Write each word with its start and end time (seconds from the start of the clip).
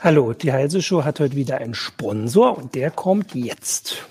Hallo, 0.00 0.34
die 0.34 0.52
Heise 0.52 0.82
Show 0.82 1.04
hat 1.04 1.20
heute 1.20 1.36
wieder 1.36 1.58
einen 1.58 1.74
Sponsor 1.74 2.58
und 2.58 2.74
der 2.74 2.90
kommt 2.90 3.34
jetzt. 3.34 4.06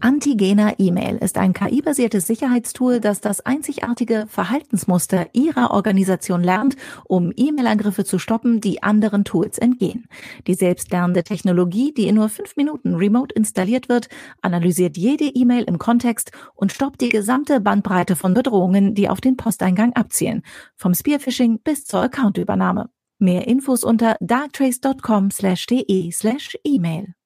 Antigena 0.00 0.74
E-Mail 0.78 1.16
ist 1.16 1.38
ein 1.38 1.52
KI-basiertes 1.52 2.26
Sicherheitstool, 2.26 3.00
das 3.00 3.20
das 3.20 3.40
einzigartige 3.44 4.26
Verhaltensmuster 4.28 5.26
Ihrer 5.32 5.72
Organisation 5.72 6.42
lernt, 6.42 6.76
um 7.04 7.32
E-Mail-Angriffe 7.34 8.04
zu 8.04 8.18
stoppen, 8.18 8.60
die 8.60 8.82
anderen 8.82 9.24
Tools 9.24 9.58
entgehen. 9.58 10.06
Die 10.46 10.54
selbstlernende 10.54 11.24
Technologie, 11.24 11.92
die 11.92 12.06
in 12.06 12.16
nur 12.16 12.28
fünf 12.28 12.56
Minuten 12.56 12.94
remote 12.94 13.34
installiert 13.34 13.88
wird, 13.88 14.08
analysiert 14.40 14.96
jede 14.96 15.26
E-Mail 15.26 15.64
im 15.64 15.78
Kontext 15.78 16.30
und 16.54 16.72
stoppt 16.72 17.00
die 17.00 17.08
gesamte 17.08 17.60
Bandbreite 17.60 18.14
von 18.14 18.34
Bedrohungen, 18.34 18.94
die 18.94 19.08
auf 19.08 19.20
den 19.20 19.36
Posteingang 19.36 19.92
abzielen, 19.94 20.42
vom 20.76 20.94
Spearphishing 20.94 21.60
bis 21.60 21.84
zur 21.84 22.02
Accountübernahme. 22.02 22.88
Mehr 23.18 23.48
Infos 23.48 23.84
unter 23.84 24.16
darktrace.com/de/email. 24.20 27.17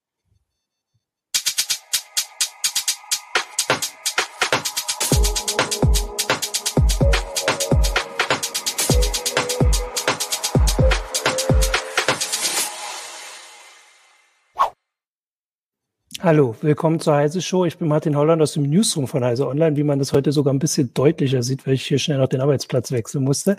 Hallo, 16.24 16.54
willkommen 16.60 17.00
zur 17.00 17.16
Heise 17.16 17.42
Show. 17.42 17.64
Ich 17.64 17.78
bin 17.78 17.88
Martin 17.88 18.16
Holland 18.16 18.40
aus 18.40 18.52
dem 18.52 18.62
Newsroom 18.62 19.08
von 19.08 19.24
Heise 19.24 19.48
Online, 19.48 19.76
wie 19.76 19.82
man 19.82 19.98
das 19.98 20.12
heute 20.12 20.30
sogar 20.30 20.54
ein 20.54 20.60
bisschen 20.60 20.94
deutlicher 20.94 21.42
sieht, 21.42 21.66
weil 21.66 21.74
ich 21.74 21.84
hier 21.84 21.98
schnell 21.98 22.18
noch 22.18 22.28
den 22.28 22.40
Arbeitsplatz 22.40 22.92
wechseln 22.92 23.24
musste. 23.24 23.56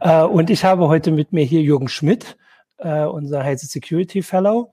Äh, 0.00 0.22
und 0.22 0.48
ich 0.48 0.64
habe 0.64 0.88
heute 0.88 1.10
mit 1.10 1.34
mir 1.34 1.44
hier 1.44 1.60
Jürgen 1.60 1.88
Schmidt, 1.88 2.38
äh, 2.78 3.04
unser 3.04 3.44
Heise 3.44 3.66
Security 3.66 4.22
Fellow 4.22 4.72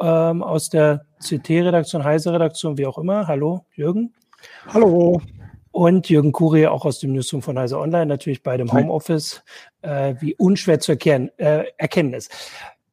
ähm, 0.00 0.42
aus 0.42 0.68
der 0.68 1.06
CT-Redaktion, 1.20 2.02
Heise-Redaktion, 2.02 2.76
wie 2.76 2.86
auch 2.86 2.98
immer. 2.98 3.28
Hallo, 3.28 3.64
Jürgen. 3.76 4.12
Hallo. 4.66 5.22
Und 5.70 6.08
Jürgen 6.08 6.32
Kurie, 6.32 6.66
auch 6.66 6.84
aus 6.84 6.98
dem 6.98 7.12
Newsroom 7.12 7.42
von 7.42 7.56
Heise 7.56 7.78
Online, 7.78 8.06
natürlich 8.06 8.42
bei 8.42 8.56
dem 8.56 8.72
Homeoffice, 8.72 9.44
äh, 9.82 10.16
wie 10.18 10.34
unschwer 10.34 10.80
zu 10.80 10.90
erkennen, 10.90 11.30
erkennen 11.38 12.14
ist. 12.14 12.32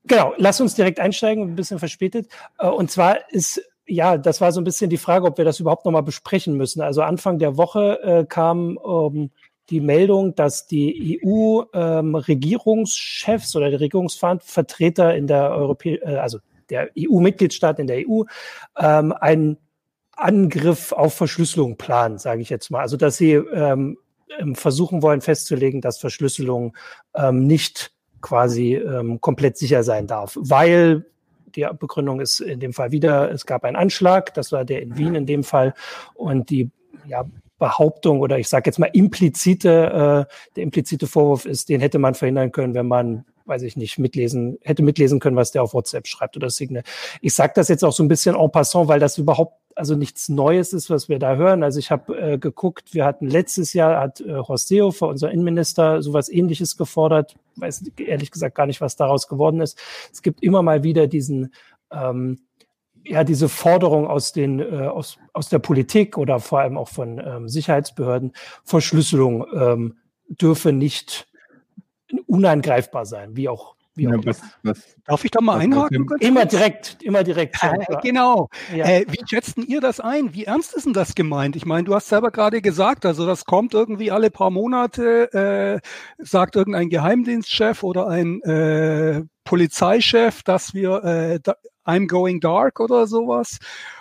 Genau, 0.05 0.35
lass 0.37 0.61
uns 0.61 0.75
direkt 0.75 0.99
einsteigen, 0.99 1.45
ein 1.45 1.55
bisschen 1.55 1.79
verspätet. 1.79 2.27
Und 2.59 2.91
zwar 2.91 3.17
ist 3.31 3.59
ja, 3.87 4.17
das 4.17 4.41
war 4.41 4.51
so 4.51 4.59
ein 4.61 4.65
bisschen 4.65 4.89
die 4.89 4.97
Frage, 4.97 5.25
ob 5.25 5.37
wir 5.37 5.45
das 5.45 5.59
überhaupt 5.59 5.85
nochmal 5.85 6.01
besprechen 6.03 6.57
müssen. 6.57 6.81
Also 6.81 7.01
Anfang 7.01 7.39
der 7.39 7.57
Woche 7.57 7.99
äh, 8.03 8.25
kam 8.25 8.77
ähm, 8.85 9.31
die 9.69 9.81
Meldung, 9.81 10.35
dass 10.35 10.67
die 10.67 11.19
EU-Regierungschefs 11.23 13.55
ähm, 13.55 13.59
oder 13.59 13.69
die 13.69 13.77
Regierungsvertreter 13.77 15.15
in 15.15 15.27
der 15.27 15.51
Europä 15.51 15.95
äh, 15.95 16.17
also 16.17 16.39
der 16.69 16.89
EU-Mitgliedstaat 16.97 17.79
in 17.79 17.87
der 17.87 18.03
EU, 18.07 18.23
ähm, 18.77 19.13
einen 19.13 19.57
Angriff 20.11 20.91
auf 20.91 21.13
Verschlüsselung 21.13 21.77
planen, 21.77 22.17
sage 22.17 22.41
ich 22.41 22.49
jetzt 22.49 22.71
mal. 22.71 22.81
Also 22.81 22.97
dass 22.97 23.15
sie 23.17 23.33
ähm, 23.33 23.97
ähm, 24.37 24.55
versuchen 24.55 25.01
wollen 25.01 25.21
festzulegen, 25.21 25.79
dass 25.79 25.99
Verschlüsselung 25.99 26.75
ähm, 27.15 27.47
nicht 27.47 27.93
quasi 28.21 28.75
ähm, 28.75 29.21
komplett 29.21 29.57
sicher 29.57 29.83
sein 29.83 30.07
darf, 30.07 30.37
weil 30.39 31.05
die 31.55 31.67
Begründung 31.79 32.19
ist 32.19 32.39
in 32.39 32.59
dem 32.59 32.73
Fall 32.73 32.91
wieder, 32.91 33.31
es 33.31 33.45
gab 33.45 33.63
einen 33.63 33.75
Anschlag, 33.75 34.33
das 34.33 34.51
war 34.51 34.65
der 34.65 34.81
in 34.81 34.97
Wien 34.97 35.15
in 35.15 35.25
dem 35.25 35.43
Fall. 35.43 35.73
Und 36.13 36.49
die 36.49 36.69
ja, 37.05 37.25
Behauptung 37.59 38.19
oder 38.19 38.37
ich 38.37 38.49
sage 38.49 38.69
jetzt 38.69 38.79
mal 38.79 38.89
implizite, 38.93 40.27
äh, 40.29 40.51
der 40.55 40.63
implizite 40.63 41.07
Vorwurf 41.07 41.45
ist, 41.45 41.69
den 41.69 41.81
hätte 41.81 41.99
man 41.99 42.13
verhindern 42.13 42.51
können, 42.51 42.73
wenn 42.73 42.87
man 42.87 43.25
weiß 43.47 43.63
ich 43.63 43.77
nicht, 43.77 43.97
mitlesen, 43.97 44.59
hätte 44.61 44.83
mitlesen 44.83 45.19
können, 45.19 45.35
was 45.35 45.51
der 45.51 45.63
auf 45.63 45.73
WhatsApp 45.73 46.07
schreibt 46.07 46.35
oder 46.37 46.49
Signal. 46.49 46.83
Ich 47.21 47.33
sage 47.33 47.53
das 47.55 47.69
jetzt 47.69 47.83
auch 47.83 47.93
so 47.93 48.03
ein 48.03 48.07
bisschen 48.07 48.35
en 48.35 48.51
passant, 48.51 48.87
weil 48.87 48.99
das 48.99 49.17
überhaupt 49.17 49.53
also 49.77 49.95
nichts 49.95 50.27
Neues 50.27 50.73
ist, 50.73 50.89
was 50.89 51.07
wir 51.07 51.19
da 51.19 51.35
hören. 51.35 51.63
Also 51.63 51.79
ich 51.79 51.91
habe 51.91 52.17
äh, 52.19 52.37
geguckt, 52.37 52.93
wir 52.93 53.05
hatten 53.05 53.27
letztes 53.27 53.73
Jahr, 53.73 53.99
hat 54.01 54.21
äh, 54.21 54.33
Horst 54.33 54.67
Seehofer, 54.67 55.07
unser 55.07 55.31
Innenminister, 55.31 56.01
sowas 56.01 56.29
ähnliches 56.29 56.77
gefordert. 56.77 57.35
Weiß 57.55 57.83
ehrlich 57.97 58.31
gesagt 58.31 58.55
gar 58.55 58.65
nicht, 58.65 58.81
was 58.81 58.95
daraus 58.95 59.27
geworden 59.27 59.61
ist. 59.61 59.79
Es 60.11 60.21
gibt 60.21 60.41
immer 60.41 60.63
mal 60.63 60.83
wieder 60.83 61.07
diesen, 61.07 61.53
ähm, 61.91 62.39
ja, 63.03 63.23
diese 63.23 63.49
Forderung 63.49 64.07
aus 64.07 64.33
den, 64.33 64.59
äh, 64.59 64.87
aus, 64.87 65.17
aus 65.33 65.49
der 65.49 65.59
Politik 65.59 66.17
oder 66.17 66.39
vor 66.39 66.59
allem 66.59 66.77
auch 66.77 66.89
von 66.89 67.21
ähm, 67.23 67.47
Sicherheitsbehörden, 67.47 68.33
Verschlüsselung 68.63 69.45
ähm, 69.53 69.97
dürfe 70.27 70.73
nicht 70.73 71.27
unangreifbar 72.25 73.05
sein, 73.05 73.35
wie 73.35 73.49
auch 73.49 73.75
ja, 73.97 74.11
was, 74.25 74.41
was, 74.63 74.95
Darf 75.05 75.25
ich 75.25 75.31
da 75.31 75.41
mal 75.41 75.59
einhaken? 75.59 76.07
Immer 76.19 76.45
direkt, 76.45 77.01
immer 77.01 77.23
direkt. 77.23 77.57
Genau. 78.03 78.49
Ja. 78.73 78.85
Äh, 78.85 79.05
wie 79.09 79.23
schätzen 79.27 79.65
ihr 79.65 79.81
das 79.81 79.99
ein? 79.99 80.33
Wie 80.33 80.43
ernst 80.43 80.75
ist 80.75 80.85
denn 80.85 80.93
das 80.93 81.15
gemeint? 81.15 81.55
Ich 81.55 81.65
meine, 81.65 81.85
du 81.85 81.95
hast 81.95 82.07
selber 82.07 82.29
gerade 82.29 82.61
gesagt, 82.61 83.05
also 83.05 83.25
das 83.25 83.45
kommt 83.45 83.73
irgendwie 83.73 84.11
alle 84.11 84.29
paar 84.29 84.51
Monate, 84.51 85.81
äh, 86.21 86.23
sagt 86.23 86.55
irgendein 86.55 86.89
Geheimdienstchef 86.89 87.81
oder 87.83 88.07
ein 88.07 88.41
äh, 88.43 89.23
Polizeichef, 89.43 90.43
dass 90.43 90.73
wir 90.73 91.03
äh, 91.03 91.39
da, 91.41 91.55
I'm 91.85 92.07
going 92.07 92.39
dark 92.39 92.79
oder 92.79 93.07
sowas 93.07 93.57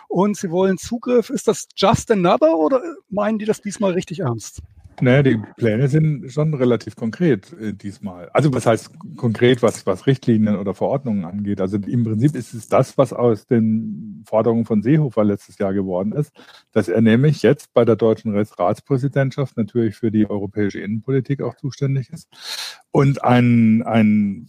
und 0.08 0.36
sie 0.36 0.50
wollen 0.50 0.76
Zugriff. 0.76 1.30
Ist 1.30 1.48
das 1.48 1.68
just 1.76 2.10
another 2.10 2.56
oder 2.56 2.82
meinen 3.08 3.38
die 3.38 3.44
das 3.44 3.60
diesmal 3.62 3.92
richtig 3.92 4.20
ernst? 4.20 4.60
Naja, 5.00 5.22
die 5.22 5.38
Pläne 5.56 5.88
sind 5.88 6.32
schon 6.32 6.54
relativ 6.54 6.96
konkret 6.96 7.52
äh, 7.52 7.74
diesmal. 7.74 8.30
Also 8.30 8.52
was 8.54 8.66
heißt 8.66 8.90
konkret, 9.16 9.62
was, 9.62 9.86
was 9.86 10.06
Richtlinien 10.06 10.56
oder 10.56 10.74
Verordnungen 10.74 11.24
angeht? 11.24 11.60
Also 11.60 11.76
im 11.76 12.04
Prinzip 12.04 12.34
ist 12.34 12.54
es 12.54 12.68
das, 12.68 12.96
was 12.96 13.12
aus 13.12 13.46
den 13.46 14.24
Forderungen 14.26 14.64
von 14.64 14.82
Seehofer 14.82 15.24
letztes 15.24 15.58
Jahr 15.58 15.74
geworden 15.74 16.12
ist, 16.12 16.32
dass 16.72 16.88
er 16.88 17.00
nämlich 17.02 17.42
jetzt 17.42 17.74
bei 17.74 17.84
der 17.84 17.96
deutschen 17.96 18.34
Ratspräsidentschaft 18.34 19.56
natürlich 19.56 19.96
für 19.96 20.10
die 20.10 20.28
europäische 20.28 20.80
Innenpolitik 20.80 21.42
auch 21.42 21.56
zuständig 21.56 22.10
ist 22.10 22.28
und 22.90 23.22
ein, 23.22 23.82
ein 23.82 24.48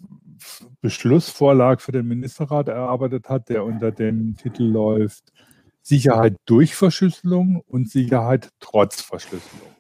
Beschlussvorlag 0.81 1.81
für 1.81 1.91
den 1.91 2.07
Ministerrat 2.07 2.69
erarbeitet 2.69 3.27
hat, 3.29 3.49
der 3.49 3.65
unter 3.65 3.91
dem 3.91 4.37
Titel 4.37 4.63
läuft 4.63 5.33
Sicherheit 5.81 6.35
durch 6.45 6.75
Verschlüsselung 6.75 7.61
und 7.65 7.89
Sicherheit 7.89 8.49
trotz 8.59 9.01
Verschlüsselung. 9.01 9.76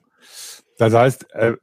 Das 0.77 0.93
heißt, 0.93 1.31
er 1.31 1.57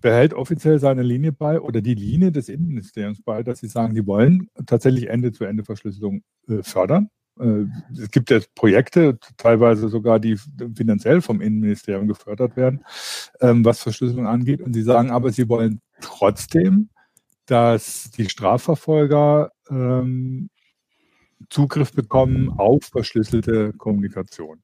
behält 0.00 0.32
offiziell 0.32 0.78
seine 0.78 1.02
Linie 1.02 1.32
bei 1.32 1.60
oder 1.60 1.82
die 1.82 1.94
Linie 1.94 2.32
des 2.32 2.48
Innenministeriums 2.48 3.22
bei, 3.22 3.42
dass 3.42 3.60
sie 3.60 3.68
sagen, 3.68 3.94
die 3.94 4.06
wollen 4.06 4.48
tatsächlich 4.66 5.08
Ende-zu-Ende-Verschlüsselung 5.08 6.22
äh, 6.48 6.62
fördern. 6.62 7.10
Äh, 7.38 7.64
es 7.92 8.10
gibt 8.10 8.30
ja 8.30 8.40
Projekte, 8.54 9.18
teilweise 9.36 9.88
sogar, 9.88 10.18
die 10.18 10.38
finanziell 10.74 11.20
vom 11.20 11.42
Innenministerium 11.42 12.08
gefördert 12.08 12.56
werden, 12.56 12.84
ähm, 13.40 13.64
was 13.64 13.82
Verschlüsselung 13.82 14.26
angeht. 14.26 14.62
Und 14.62 14.72
sie 14.72 14.82
sagen 14.82 15.10
aber, 15.10 15.30
sie 15.30 15.48
wollen 15.48 15.80
trotzdem, 16.00 16.88
dass 17.44 18.10
die 18.10 18.28
Strafverfolger 18.28 19.52
ähm, 19.70 20.48
Zugriff 21.50 21.92
bekommen 21.92 22.50
auf 22.58 22.84
verschlüsselte 22.84 23.72
Kommunikation. 23.74 24.60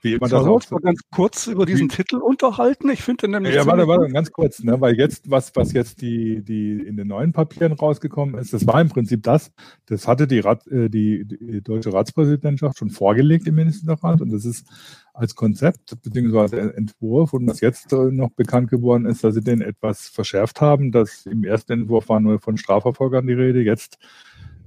Wie 0.00 0.14
immer 0.14 0.28
das 0.28 0.44
auch. 0.44 0.70
mal 0.70 0.80
ganz 0.80 1.00
kurz 1.10 1.46
über 1.46 1.66
diesen 1.66 1.90
wie, 1.90 1.96
Titel 1.96 2.16
unterhalten. 2.16 2.88
Ich 2.90 3.02
finde 3.02 3.28
nämlich. 3.28 3.54
Ja, 3.54 3.66
warte, 3.66 3.86
warte, 3.86 4.12
ganz 4.12 4.32
kurz, 4.32 4.62
ne, 4.62 4.80
weil 4.80 4.96
jetzt, 4.96 5.30
was, 5.30 5.54
was 5.54 5.72
jetzt 5.72 6.00
die, 6.00 6.42
die 6.42 6.72
in 6.72 6.96
den 6.96 7.08
neuen 7.08 7.32
Papieren 7.32 7.72
rausgekommen 7.72 8.36
ist, 8.36 8.52
das 8.52 8.66
war 8.66 8.80
im 8.80 8.88
Prinzip 8.88 9.22
das, 9.22 9.52
das 9.86 10.08
hatte 10.08 10.26
die, 10.26 10.40
Rat, 10.40 10.66
äh, 10.66 10.88
die, 10.88 11.24
die 11.24 11.62
deutsche 11.62 11.92
Ratspräsidentschaft 11.92 12.78
schon 12.78 12.90
vorgelegt 12.90 13.46
im 13.46 13.56
Ministerrat 13.56 14.20
und 14.20 14.32
das 14.32 14.44
ist 14.44 14.66
als 15.12 15.34
Konzept 15.34 15.94
bzw. 16.02 16.70
Entwurf 16.74 17.32
und 17.34 17.46
was 17.46 17.60
jetzt 17.60 17.92
äh, 17.92 18.10
noch 18.10 18.30
bekannt 18.30 18.70
geworden 18.70 19.06
ist, 19.06 19.22
dass 19.22 19.34
sie 19.34 19.42
den 19.42 19.60
etwas 19.60 20.08
verschärft 20.08 20.60
haben. 20.60 20.90
dass 20.90 21.26
im 21.26 21.44
ersten 21.44 21.72
Entwurf 21.72 22.08
war 22.08 22.18
nur 22.18 22.40
von 22.40 22.56
Strafverfolgern 22.56 23.26
die 23.26 23.34
Rede. 23.34 23.60
Jetzt 23.60 23.98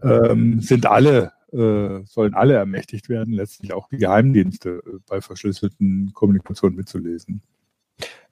ähm, 0.04 0.62
sind 0.62 0.86
alle 0.86 1.34
äh, 1.52 2.04
sollen 2.06 2.34
alle 2.34 2.56
ermächtigt 2.56 3.10
werden, 3.10 3.34
letztlich 3.34 3.74
auch 3.74 3.88
die 3.90 3.98
Geheimdienste 3.98 4.82
äh, 4.86 5.00
bei 5.08 5.22
verschlüsselten 5.22 6.12
Kommunikation 6.14 6.76
mitzulesen. 6.76 7.42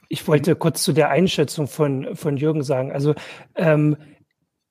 Ich 0.08 0.28
wollte 0.28 0.56
kurz 0.56 0.84
zu 0.84 0.94
der 0.94 1.10
Einschätzung 1.10 1.68
von, 1.68 2.16
von 2.16 2.38
Jürgen 2.38 2.64
sagen. 2.64 2.92
Also 2.92 3.16
ähm, 3.56 3.98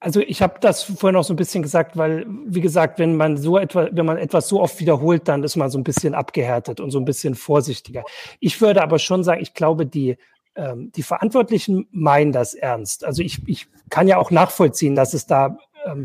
also 0.04 0.20
ich 0.20 0.42
habe 0.42 0.60
das 0.60 0.82
vorhin 0.82 1.16
auch 1.16 1.24
so 1.24 1.32
ein 1.32 1.36
bisschen 1.36 1.62
gesagt, 1.62 1.96
weil, 1.96 2.26
wie 2.28 2.60
gesagt, 2.60 2.98
wenn 2.98 3.16
man 3.16 3.38
so 3.38 3.56
etwas, 3.56 3.88
wenn 3.92 4.04
man 4.04 4.18
etwas 4.18 4.48
so 4.48 4.60
oft 4.60 4.78
wiederholt, 4.78 5.28
dann 5.28 5.42
ist 5.42 5.56
man 5.56 5.70
so 5.70 5.78
ein 5.78 5.84
bisschen 5.84 6.14
abgehärtet 6.14 6.78
und 6.78 6.90
so 6.90 6.98
ein 6.98 7.06
bisschen 7.06 7.34
vorsichtiger. 7.34 8.04
Ich 8.38 8.60
würde 8.60 8.82
aber 8.82 8.98
schon 8.98 9.24
sagen, 9.24 9.40
ich 9.40 9.54
glaube, 9.54 9.86
die, 9.86 10.18
ähm, 10.56 10.92
die 10.94 11.02
Verantwortlichen 11.02 11.88
meinen 11.90 12.32
das 12.32 12.52
ernst. 12.52 13.02
Also 13.02 13.22
ich, 13.22 13.48
ich 13.48 13.66
kann 13.88 14.06
ja 14.06 14.18
auch 14.18 14.30
nachvollziehen, 14.30 14.94
dass 14.94 15.14
es 15.14 15.26
da 15.26 15.56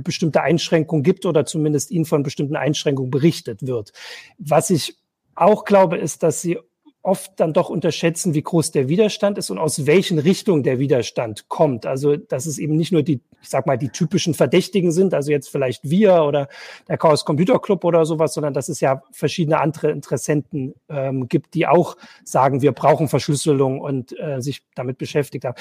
bestimmte 0.04 0.42
Einschränkungen 0.42 1.04
gibt 1.04 1.26
oder 1.26 1.46
zumindest 1.46 1.92
ihnen 1.92 2.06
von 2.06 2.24
bestimmten 2.24 2.56
Einschränkungen 2.56 3.12
berichtet 3.12 3.66
wird. 3.66 3.94
Was 4.38 4.70
ich 4.70 4.98
auch 5.36 5.64
glaube, 5.64 5.98
ist, 5.98 6.24
dass 6.24 6.42
sie 6.42 6.60
oft 7.02 7.40
dann 7.40 7.54
doch 7.54 7.70
unterschätzen, 7.70 8.34
wie 8.34 8.42
groß 8.42 8.72
der 8.72 8.90
Widerstand 8.90 9.38
ist 9.38 9.50
und 9.50 9.58
aus 9.58 9.86
welchen 9.86 10.20
Richtungen 10.20 10.64
der 10.64 10.80
Widerstand 10.80 11.48
kommt. 11.48 11.86
Also, 11.86 12.18
dass 12.18 12.46
es 12.46 12.58
eben 12.58 12.76
nicht 12.76 12.92
nur 12.92 13.04
die, 13.04 13.22
ich 13.42 13.50
sag 13.50 13.66
mal, 13.66 13.78
die 13.78 13.88
typischen 13.90 14.34
Verdächtigen 14.34 14.92
sind, 14.92 15.14
also 15.14 15.32
jetzt 15.32 15.50
vielleicht 15.50 15.90
wir 15.90 16.24
oder 16.24 16.50
der 16.90 16.98
Chaos 16.98 17.24
Computer 17.24 17.60
Club 17.60 17.86
oder 17.86 18.06
sowas, 18.06 18.34
sondern 18.34 18.54
dass 18.54 18.68
es 18.68 18.82
ja 18.82 19.02
verschiedene 19.12 19.62
andere 19.62 19.92
Interessenten 19.92 20.76
ähm, 20.90 21.30
gibt, 21.30 21.54
die 21.54 21.68
auch 21.68 21.96
sagen, 22.26 22.62
wir 22.62 22.74
brauchen 22.74 23.08
Verschlüsselung 23.08 23.80
und 23.80 24.18
äh, 24.20 24.42
sich 24.42 24.64
damit 24.76 24.98
beschäftigt 24.98 25.46
haben. 25.46 25.56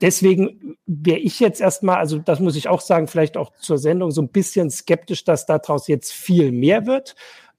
Deswegen 0.00 0.76
wäre 0.86 1.18
ich 1.18 1.38
jetzt 1.38 1.60
erstmal, 1.60 1.98
also 1.98 2.18
das 2.18 2.40
muss 2.40 2.56
ich 2.56 2.68
auch 2.68 2.80
sagen, 2.80 3.06
vielleicht 3.06 3.36
auch 3.36 3.52
zur 3.60 3.78
Sendung 3.78 4.10
so 4.10 4.22
ein 4.22 4.28
bisschen 4.28 4.70
skeptisch, 4.70 5.22
dass 5.22 5.46
daraus 5.46 5.86
jetzt 5.86 6.12
viel 6.12 6.50
mehr 6.50 6.86
wird. 6.86 7.14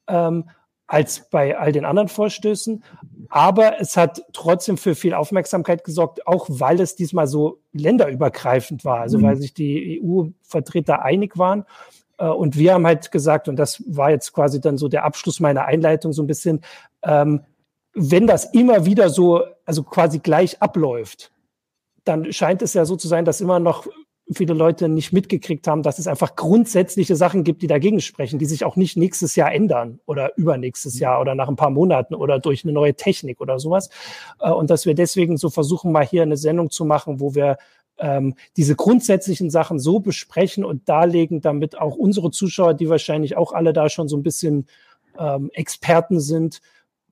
Ähm, 0.07 0.49
als 0.91 1.29
bei 1.29 1.57
all 1.57 1.71
den 1.71 1.85
anderen 1.85 2.09
Vorstößen. 2.09 2.83
Aber 3.29 3.79
es 3.79 3.95
hat 3.95 4.23
trotzdem 4.33 4.75
für 4.75 4.93
viel 4.93 5.13
Aufmerksamkeit 5.13 5.85
gesorgt, 5.85 6.27
auch 6.27 6.47
weil 6.49 6.81
es 6.81 6.97
diesmal 6.97 7.27
so 7.27 7.59
länderübergreifend 7.71 8.83
war, 8.83 8.99
also 8.99 9.17
mhm. 9.17 9.23
weil 9.23 9.35
sich 9.37 9.53
die 9.53 10.01
EU-Vertreter 10.03 11.01
einig 11.01 11.37
waren. 11.37 11.63
Äh, 12.17 12.27
und 12.27 12.57
wir 12.57 12.73
haben 12.73 12.85
halt 12.85 13.09
gesagt, 13.09 13.47
und 13.47 13.55
das 13.55 13.81
war 13.87 14.11
jetzt 14.11 14.33
quasi 14.33 14.59
dann 14.59 14.77
so 14.77 14.89
der 14.89 15.05
Abschluss 15.05 15.39
meiner 15.39 15.63
Einleitung 15.63 16.11
so 16.11 16.21
ein 16.23 16.27
bisschen, 16.27 16.59
ähm, 17.03 17.45
wenn 17.93 18.27
das 18.27 18.53
immer 18.53 18.85
wieder 18.85 19.09
so, 19.09 19.45
also 19.65 19.83
quasi 19.83 20.19
gleich 20.19 20.61
abläuft, 20.61 21.31
dann 22.03 22.33
scheint 22.33 22.61
es 22.61 22.73
ja 22.73 22.83
so 22.83 22.97
zu 22.97 23.07
sein, 23.07 23.23
dass 23.23 23.39
immer 23.39 23.59
noch 23.59 23.87
viele 24.33 24.53
Leute 24.53 24.87
nicht 24.87 25.11
mitgekriegt 25.11 25.67
haben, 25.67 25.83
dass 25.83 25.99
es 25.99 26.07
einfach 26.07 26.35
grundsätzliche 26.35 27.15
Sachen 27.15 27.43
gibt, 27.43 27.61
die 27.61 27.67
dagegen 27.67 27.99
sprechen, 27.99 28.39
die 28.39 28.45
sich 28.45 28.63
auch 28.63 28.75
nicht 28.75 28.97
nächstes 28.97 29.35
Jahr 29.35 29.51
ändern 29.53 29.99
oder 30.05 30.31
übernächstes 30.37 30.99
Jahr 30.99 31.19
oder 31.19 31.35
nach 31.35 31.49
ein 31.49 31.55
paar 31.55 31.69
Monaten 31.69 32.15
oder 32.15 32.39
durch 32.39 32.63
eine 32.63 32.73
neue 32.73 32.95
Technik 32.95 33.41
oder 33.41 33.59
sowas. 33.59 33.89
Äh, 34.39 34.51
und 34.51 34.69
dass 34.69 34.85
wir 34.85 34.93
deswegen 34.93 35.37
so 35.37 35.49
versuchen, 35.49 35.91
mal 35.91 36.05
hier 36.05 36.23
eine 36.23 36.37
Sendung 36.37 36.69
zu 36.69 36.85
machen, 36.85 37.19
wo 37.19 37.35
wir 37.35 37.57
ähm, 37.97 38.35
diese 38.57 38.75
grundsätzlichen 38.75 39.49
Sachen 39.49 39.79
so 39.79 39.99
besprechen 39.99 40.63
und 40.63 40.87
darlegen, 40.89 41.41
damit 41.41 41.77
auch 41.77 41.95
unsere 41.95 42.31
Zuschauer, 42.31 42.73
die 42.73 42.89
wahrscheinlich 42.89 43.37
auch 43.37 43.53
alle 43.53 43.73
da 43.73 43.89
schon 43.89 44.07
so 44.07 44.17
ein 44.17 44.23
bisschen 44.23 44.67
ähm, 45.17 45.49
Experten 45.53 46.19
sind, 46.19 46.61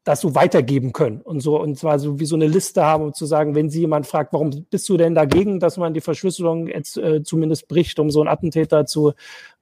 das 0.10 0.22
so 0.22 0.34
weitergeben 0.34 0.92
können 0.92 1.22
und 1.22 1.40
so 1.40 1.62
und 1.62 1.78
zwar 1.78 2.00
so 2.00 2.20
wie 2.20 2.26
so 2.26 2.36
eine 2.36 2.48
Liste 2.48 2.84
haben, 2.84 3.04
um 3.04 3.14
zu 3.14 3.28
sagen, 3.28 3.54
wenn 3.54 3.70
sie 3.70 3.82
jemand 3.82 4.08
fragt, 4.08 4.34
warum 4.34 4.66
bist 4.72 4.90
du 4.90 4.98
denn 4.98 5.14
dagegen, 5.14 5.60
dass 5.60 5.78
man 5.78 5.94
die 5.94 6.02
Verschlüsselung 6.02 6.66
jetzt 6.66 6.98
äh, 6.98 7.22
zumindest 7.22 7.68
bricht, 7.68 8.00
um 8.00 8.10
so 8.10 8.20
einen 8.20 8.28
Attentäter 8.28 8.88
zu 8.88 9.14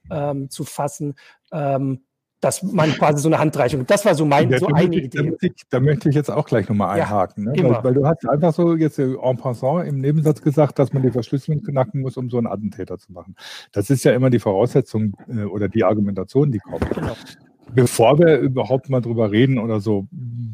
ähm, 0.10 0.50
zu 0.50 0.64
fassen, 0.64 1.16
ähm, 1.52 2.00
dass 2.40 2.64
man 2.64 2.94
quasi 2.94 3.22
so 3.22 3.28
eine 3.28 3.40
Handreichung. 3.40 3.86
Das 3.88 4.06
war 4.06 4.16
so 4.16 4.24
mein 4.24 4.50
ja, 4.50 4.60
so 4.60 4.68
eine 4.68 4.96
ich, 4.96 5.04
Idee. 5.06 5.32
Da, 5.32 5.38
ich, 5.42 5.52
da, 5.70 5.80
möchte 5.82 6.08
ich 6.08 6.16
jetzt 6.16 6.32
auch 6.32 6.46
gleich 6.46 6.70
nochmal 6.70 6.98
einhaken, 6.98 7.54
ja, 7.54 7.64
ne? 7.64 7.70
weil, 7.70 7.84
weil, 7.84 7.94
du 7.96 8.08
hast 8.08 8.26
einfach 8.30 8.54
so 8.54 8.74
jetzt 8.78 9.00
en 9.00 9.38
passant 9.38 9.86
im 9.86 10.00
Nebensatz 10.00 10.42
gesagt, 10.42 10.80
dass 10.80 10.94
man 10.94 11.04
die 11.04 11.12
Verschlüsselung 11.12 11.62
knacken 11.62 12.00
muss, 12.00 12.16
um 12.16 12.30
so 12.30 12.38
einen 12.38 12.48
Attentäter 12.48 12.98
zu 12.98 13.12
machen. 13.12 13.36
Das 13.74 13.90
ist 13.90 14.06
ja 14.06 14.14
immer 14.14 14.30
die 14.30 14.40
Voraussetzung 14.40 15.18
äh, 15.28 15.44
oder 15.44 15.68
die 15.68 15.84
Argumentation, 15.84 16.54
die 16.54 16.60
kommt. 16.60 16.90
Genau 16.90 17.18
bevor 17.74 18.20
wir 18.20 18.40
überhaupt 18.40 18.90
mal 18.90 19.02
drüber 19.02 19.32
reden 19.32 19.60
oder 19.60 19.80
so, 19.80 20.08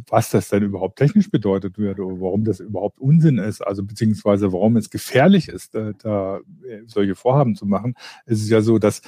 was 0.08 0.30
das 0.30 0.50
denn 0.50 0.64
überhaupt 0.64 0.98
technisch 0.98 1.30
bedeutet 1.32 1.78
wird 1.78 2.00
oder 2.00 2.20
warum 2.20 2.44
das 2.44 2.60
überhaupt 2.60 3.00
Unsinn 3.00 3.38
ist, 3.38 3.62
also 3.62 3.84
beziehungsweise 3.84 4.52
warum 4.52 4.78
es 4.78 4.90
gefährlich 4.90 5.48
ist, 5.48 5.76
da, 5.76 5.94
da 5.94 6.40
solche 6.86 7.16
Vorhaben 7.16 7.56
zu 7.56 7.66
machen, 7.66 7.96
ist 8.26 8.42
es 8.42 8.50
ja 8.50 8.62
so, 8.62 8.80
dass 8.80 9.02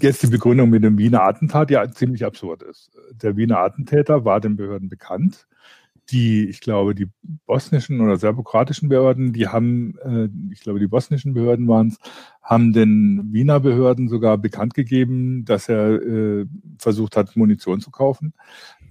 jetzt 0.00 0.22
die 0.22 0.28
Begründung 0.28 0.70
mit 0.70 0.84
dem 0.84 0.98
Wiener 0.98 1.22
Attentat 1.22 1.70
ja 1.70 1.90
ziemlich 1.90 2.24
absurd 2.24 2.62
ist. 2.62 2.90
Der 3.22 3.36
Wiener 3.36 3.58
Attentäter 3.58 4.24
war 4.24 4.40
den 4.40 4.56
Behörden 4.56 4.88
bekannt 4.88 5.46
die, 6.10 6.48
ich 6.48 6.60
glaube, 6.60 6.94
die 6.94 7.08
bosnischen 7.46 8.00
oder 8.00 8.16
serbokratischen 8.16 8.88
Behörden, 8.88 9.32
die 9.32 9.48
haben, 9.48 9.96
äh, 10.04 10.28
ich 10.52 10.60
glaube, 10.60 10.78
die 10.78 10.86
bosnischen 10.86 11.34
Behörden 11.34 11.66
waren 11.68 11.88
es, 11.88 11.98
haben 12.42 12.72
den 12.72 13.32
Wiener 13.32 13.60
Behörden 13.60 14.08
sogar 14.08 14.38
bekannt 14.38 14.74
gegeben, 14.74 15.44
dass 15.44 15.68
er 15.68 16.02
äh, 16.02 16.46
versucht 16.78 17.16
hat, 17.16 17.36
Munition 17.36 17.80
zu 17.80 17.90
kaufen, 17.90 18.34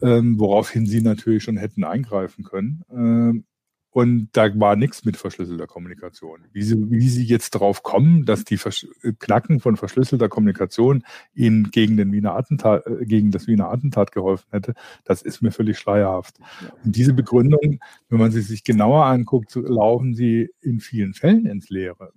ähm, 0.01 0.39
woraufhin 0.39 0.85
sie 0.85 1.01
natürlich 1.01 1.43
schon 1.43 1.57
hätten 1.57 1.83
eingreifen 1.83 2.43
können. 2.43 2.83
Ähm, 2.91 3.45
und 3.93 4.29
da 4.33 4.59
war 4.59 4.75
nichts 4.75 5.05
mit 5.05 5.17
verschlüsselter 5.17 5.67
Kommunikation. 5.67 6.45
Wie 6.51 6.63
sie, 6.63 6.89
wie 6.89 7.07
sie 7.07 7.23
jetzt 7.23 7.53
darauf 7.53 7.83
kommen, 7.83 8.25
dass 8.25 8.43
die 8.43 8.57
Versch 8.57 8.87
Knacken 9.19 9.59
von 9.59 9.77
verschlüsselter 9.77 10.29
Kommunikation 10.29 11.03
ihnen 11.35 11.69
gegen, 11.69 11.95
den 11.95 12.11
Wiener 12.11 12.35
Attentat, 12.35 12.87
äh, 12.87 13.05
gegen 13.05 13.29
das 13.29 13.45
Wiener 13.45 13.69
Attentat 13.69 14.11
geholfen 14.11 14.47
hätte, 14.49 14.73
das 15.05 15.21
ist 15.21 15.43
mir 15.43 15.51
völlig 15.51 15.77
schleierhaft. 15.77 16.39
Und 16.83 16.95
diese 16.95 17.13
Begründung, 17.13 17.79
wenn 18.09 18.19
man 18.19 18.31
sie 18.31 18.41
sich 18.41 18.63
genauer 18.63 19.05
anguckt, 19.05 19.53
laufen 19.55 20.15
sie 20.15 20.49
in 20.61 20.79
vielen 20.79 21.13
Fällen 21.13 21.45
ins 21.45 21.69
Leere. 21.69 22.13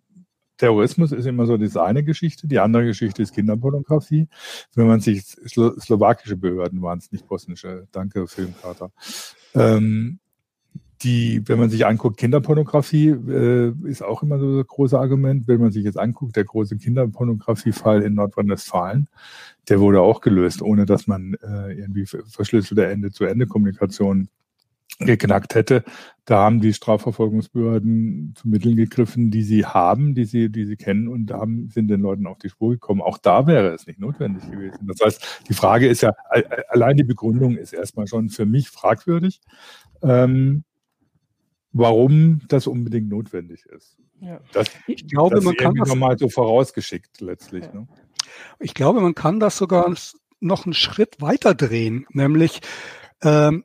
Terrorismus 0.56 1.12
ist 1.12 1.26
immer 1.26 1.44
so 1.44 1.58
das 1.58 1.76
eine 1.76 2.02
Geschichte, 2.02 2.48
die 2.48 2.58
andere 2.58 2.86
Geschichte 2.86 3.20
ist 3.20 3.34
Kinderpornografie. 3.34 4.28
Wenn 4.74 4.86
man 4.86 5.00
sich 5.00 5.24
Slo 5.26 5.78
slowakische 5.78 6.38
Behörden 6.38 6.80
waren 6.80 6.98
es, 6.98 7.12
nicht 7.12 7.28
bosnische, 7.28 7.86
danke 7.92 8.26
Filmkater. 8.26 8.90
Ähm, 9.54 10.20
die, 11.02 11.42
wenn 11.46 11.58
man 11.58 11.70
sich 11.70 11.84
anguckt, 11.86 12.16
Kinderpornografie 12.16 13.08
äh, 13.08 13.72
ist 13.84 14.02
auch 14.02 14.22
immer 14.22 14.38
so 14.38 14.46
ein 14.46 14.66
großes 14.66 14.94
Argument. 14.94 15.46
Wenn 15.46 15.60
man 15.60 15.70
sich 15.70 15.84
jetzt 15.84 15.98
anguckt, 15.98 16.36
der 16.36 16.44
große 16.44 16.76
Kinderpornografiefall 16.76 18.02
in 18.02 18.14
Nordrhein-Westfalen, 18.14 19.08
der 19.68 19.80
wurde 19.80 20.00
auch 20.00 20.20
gelöst, 20.20 20.62
ohne 20.62 20.86
dass 20.86 21.06
man 21.06 21.34
äh, 21.34 21.72
irgendwie 21.72 22.06
verschlüsselte 22.06 22.86
Ende-zu-Ende-Kommunikation 22.86 24.28
geknackt 24.98 25.54
hätte. 25.54 25.84
Da 26.24 26.38
haben 26.38 26.60
die 26.60 26.72
Strafverfolgungsbehörden 26.72 28.34
zu 28.34 28.48
Mitteln 28.48 28.76
gegriffen, 28.76 29.30
die 29.30 29.42
sie 29.42 29.66
haben, 29.66 30.14
die 30.14 30.24
sie, 30.24 30.48
die 30.48 30.64
sie 30.64 30.76
kennen 30.76 31.08
und 31.08 31.30
haben, 31.32 31.68
sind 31.68 31.88
den 31.88 32.00
Leuten 32.00 32.26
auf 32.26 32.38
die 32.38 32.48
Spur 32.48 32.70
gekommen. 32.70 33.02
Auch 33.02 33.18
da 33.18 33.46
wäre 33.46 33.74
es 33.74 33.86
nicht 33.86 34.00
notwendig 34.00 34.50
gewesen. 34.50 34.86
Das 34.86 35.00
heißt, 35.04 35.42
die 35.48 35.54
Frage 35.54 35.86
ist 35.86 36.00
ja, 36.00 36.12
allein 36.68 36.96
die 36.96 37.04
Begründung 37.04 37.56
ist 37.56 37.74
erstmal 37.74 38.06
schon 38.06 38.30
für 38.30 38.46
mich 38.46 38.70
fragwürdig. 38.70 39.40
Ähm, 40.02 40.64
warum 41.78 42.40
das 42.48 42.66
unbedingt 42.66 43.08
notwendig 43.08 43.64
ist. 43.66 43.96
Ja. 44.20 44.40
Das, 44.52 44.68
ich 44.86 45.06
glaube, 45.08 45.36
das 45.36 45.44
man 45.44 45.56
kann 45.56 45.74
das 45.74 45.94
mal 45.94 46.18
so 46.18 46.28
vorausgeschickt 46.28 47.20
letztlich. 47.20 47.64
Ja. 47.64 47.74
Ne? 47.74 47.88
Ich 48.58 48.74
glaube, 48.74 49.00
man 49.00 49.14
kann 49.14 49.40
das 49.40 49.56
sogar 49.58 49.92
noch 50.40 50.66
einen 50.66 50.74
Schritt 50.74 51.20
weiter 51.20 51.54
drehen, 51.54 52.06
nämlich 52.10 52.60
ähm, 53.22 53.64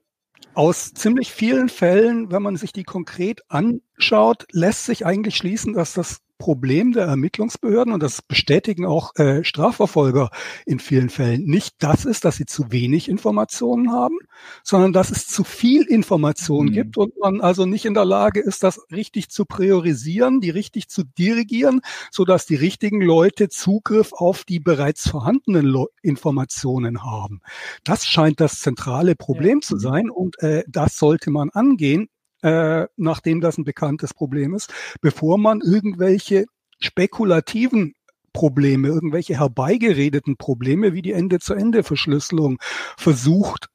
aus 0.54 0.94
ziemlich 0.94 1.32
vielen 1.32 1.70
Fällen, 1.70 2.32
wenn 2.32 2.42
man 2.42 2.58
sich 2.58 2.74
die 2.74 2.84
konkret 2.84 3.42
anschaut, 3.50 4.46
lässt 4.52 4.86
sich 4.86 5.06
eigentlich 5.06 5.38
schließen, 5.38 5.74
dass 5.74 5.94
das 5.94 6.22
Problem 6.42 6.92
der 6.92 7.06
Ermittlungsbehörden 7.06 7.94
und 7.94 8.02
das 8.02 8.24
bestätigen 8.24 8.84
auch 8.84 9.16
äh, 9.16 9.44
Strafverfolger 9.44 10.32
in 10.66 10.80
vielen 10.80 11.10
Fällen 11.10 11.44
nicht 11.44 11.76
das 11.78 12.04
ist, 12.04 12.26
dass 12.26 12.38
sie 12.38 12.48
zu 12.48 12.72
wenig 12.72 13.08
Informationen 13.08 13.92
haben, 13.92 14.18
sondern 14.64 14.92
dass 14.92 15.12
es 15.12 15.28
zu 15.28 15.44
viel 15.44 15.84
Information 15.84 16.66
mhm. 16.66 16.72
gibt 16.72 16.98
und 16.98 17.14
man 17.20 17.42
also 17.42 17.68
nicht 17.68 17.86
in 17.86 17.94
der 17.94 18.06
Lage 18.06 18.40
ist, 18.40 18.64
das 18.64 18.82
richtig 18.92 19.30
zu 19.30 19.46
priorisieren, 19.46 20.42
die 20.42 20.50
richtig 20.50 20.90
zu 20.90 21.04
dirigieren, 21.04 21.82
so 22.10 22.26
dass 22.26 22.48
die 22.48 22.56
richtigen 22.56 23.02
Leute 23.02 23.50
Zugriff 23.50 24.12
auf 24.12 24.44
die 24.44 24.60
bereits 24.60 25.08
vorhandenen 25.08 25.68
Lo 25.68 25.90
Informationen 26.02 27.04
haben. 27.04 27.42
Das 27.84 28.08
scheint 28.08 28.40
das 28.40 28.62
zentrale 28.62 29.16
Problem 29.16 29.60
ja. 29.60 29.68
zu 29.68 29.78
sein 29.78 30.10
und 30.10 30.42
äh, 30.42 30.64
das 30.68 30.98
sollte 30.98 31.30
man 31.30 31.52
angehen 31.52 32.10
äh, 32.42 32.88
nachdem 32.98 33.42
das 33.42 33.58
ein 33.58 33.64
bekanntes 33.64 34.14
Problem 34.14 34.54
ist, 34.54 34.74
bevor 35.02 35.38
man 35.38 35.62
irgendwelche 35.62 36.46
spekulativen 36.80 37.94
Probleme, 38.34 38.88
irgendwelche 38.88 39.40
herbeigeredeten 39.40 40.38
Probleme 40.38 40.94
wie 40.94 41.02
die 41.02 41.12
Ende-zu-Ende-Verschlüsselung 41.12 42.60
versucht 42.98 43.68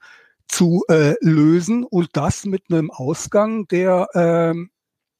zu 0.48 0.84
äh, 0.88 1.14
lösen 1.20 1.84
und 1.84 2.10
das 2.12 2.46
mit 2.46 2.62
einem 2.70 2.90
Ausgang, 2.90 3.66
der 3.68 4.08
ähm, 4.14 4.70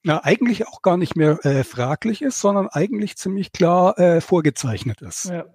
ja, 0.06 0.22
eigentlich 0.22 0.68
auch 0.68 0.82
gar 0.82 0.96
nicht 0.96 1.16
mehr 1.16 1.44
äh, 1.44 1.64
fraglich 1.64 2.22
ist, 2.22 2.40
sondern 2.40 2.68
eigentlich 2.68 3.16
ziemlich 3.16 3.50
klar 3.50 3.98
äh, 3.98 4.20
vorgezeichnet 4.20 5.02
ist. 5.02 5.24
Ja. 5.24 5.46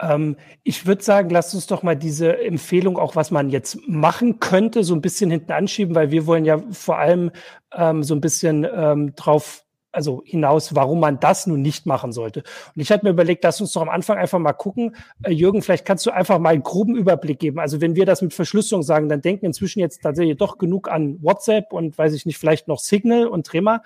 Ähm, 0.00 0.36
ich 0.62 0.86
würde 0.86 1.02
sagen, 1.02 1.28
lasst 1.30 1.54
uns 1.56 1.66
doch 1.66 1.82
mal 1.82 1.96
diese 1.96 2.38
Empfehlung, 2.38 2.98
auch 2.98 3.16
was 3.16 3.32
man 3.32 3.50
jetzt 3.50 3.78
machen 3.88 4.38
könnte, 4.38 4.84
so 4.84 4.94
ein 4.94 5.00
bisschen 5.00 5.32
hinten 5.32 5.50
anschieben, 5.50 5.96
weil 5.96 6.12
wir 6.12 6.24
wollen 6.24 6.44
ja 6.44 6.62
vor 6.70 6.98
allem 6.98 7.32
ähm, 7.74 8.04
so 8.04 8.14
ein 8.14 8.20
bisschen 8.20 8.64
ähm, 8.72 9.16
drauf 9.16 9.65
also 9.96 10.22
hinaus, 10.24 10.74
warum 10.74 11.00
man 11.00 11.18
das 11.18 11.46
nun 11.46 11.62
nicht 11.62 11.86
machen 11.86 12.12
sollte. 12.12 12.40
Und 12.74 12.82
ich 12.82 12.92
hatte 12.92 13.04
mir 13.04 13.10
überlegt, 13.10 13.42
lass 13.42 13.60
uns 13.60 13.72
doch 13.72 13.82
am 13.82 13.88
Anfang 13.88 14.18
einfach 14.18 14.38
mal 14.38 14.52
gucken. 14.52 14.94
Äh, 15.22 15.32
Jürgen, 15.32 15.62
vielleicht 15.62 15.86
kannst 15.86 16.04
du 16.06 16.10
einfach 16.10 16.38
mal 16.38 16.50
einen 16.50 16.62
groben 16.62 16.94
Überblick 16.94 17.38
geben. 17.38 17.58
Also 17.58 17.80
wenn 17.80 17.96
wir 17.96 18.06
das 18.06 18.22
mit 18.22 18.34
Verschlüsselung 18.34 18.82
sagen, 18.82 19.08
dann 19.08 19.22
denken 19.22 19.46
inzwischen 19.46 19.80
jetzt 19.80 20.02
tatsächlich 20.02 20.36
doch 20.36 20.58
genug 20.58 20.90
an 20.90 21.18
WhatsApp 21.22 21.72
und 21.72 21.96
weiß 21.96 22.12
ich 22.12 22.26
nicht, 22.26 22.38
vielleicht 22.38 22.68
noch 22.68 22.78
Signal 22.78 23.26
und 23.26 23.46
Trema. 23.46 23.82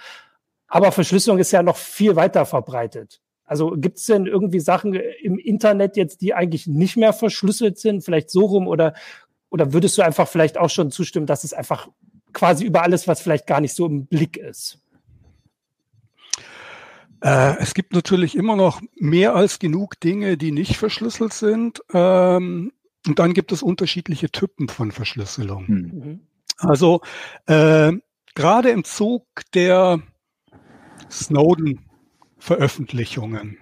Aber 0.67 0.93
Verschlüsselung 0.93 1.39
ist 1.39 1.53
ja 1.53 1.63
noch 1.63 1.77
viel 1.77 2.17
weiter 2.17 2.45
verbreitet. 2.45 3.21
Also 3.45 3.73
gibt 3.73 3.99
es 3.99 4.07
denn 4.07 4.27
irgendwie 4.27 4.61
Sachen 4.61 4.95
im 4.95 5.39
Internet 5.39 5.97
jetzt, 5.97 6.21
die 6.21 6.35
eigentlich 6.35 6.67
nicht 6.67 6.97
mehr 6.97 7.13
verschlüsselt 7.13 7.79
sind, 7.79 8.05
vielleicht 8.05 8.31
so 8.31 8.45
rum 8.47 8.69
oder 8.69 8.95
oder 9.51 9.73
würdest 9.73 9.99
du 9.99 10.03
einfach 10.03 10.29
vielleicht 10.29 10.59
auch 10.59 10.71
schon 10.71 10.91
zustimmen, 10.91 11.27
dass 11.27 11.43
es 11.43 11.53
einfach 11.53 11.89
quasi 12.33 12.65
über 12.65 12.83
alles, 12.83 13.09
was 13.09 13.21
vielleicht 13.21 13.47
gar 13.47 13.61
nicht 13.61 13.75
so 13.75 13.87
im 13.87 14.07
Blick 14.07 14.37
ist. 14.37 14.79
Äh, 17.23 17.57
es 17.59 17.75
gibt 17.75 17.93
natürlich 17.93 18.37
immer 18.37 18.57
noch 18.57 18.81
mehr 18.97 19.35
als 19.35 19.59
genug 19.59 19.99
Dinge, 20.01 20.37
die 20.37 20.53
nicht 20.53 20.77
verschlüsselt 20.77 21.33
sind. 21.33 21.81
Ähm, 21.93 22.73
und 23.07 23.19
dann 23.19 23.33
gibt 23.35 23.53
es 23.53 23.63
unterschiedliche 23.63 24.31
Typen 24.31 24.69
von 24.69 24.93
Verschlüsselung. 24.93 25.67
Hm. 25.67 25.77
Mhm. 25.77 26.21
Also 26.59 27.01
äh, 27.47 27.93
gerade 28.35 28.71
im 28.71 28.85
Zug 28.85 29.27
der 29.55 30.03
Snowden-Veröffentlichungen 31.11 33.59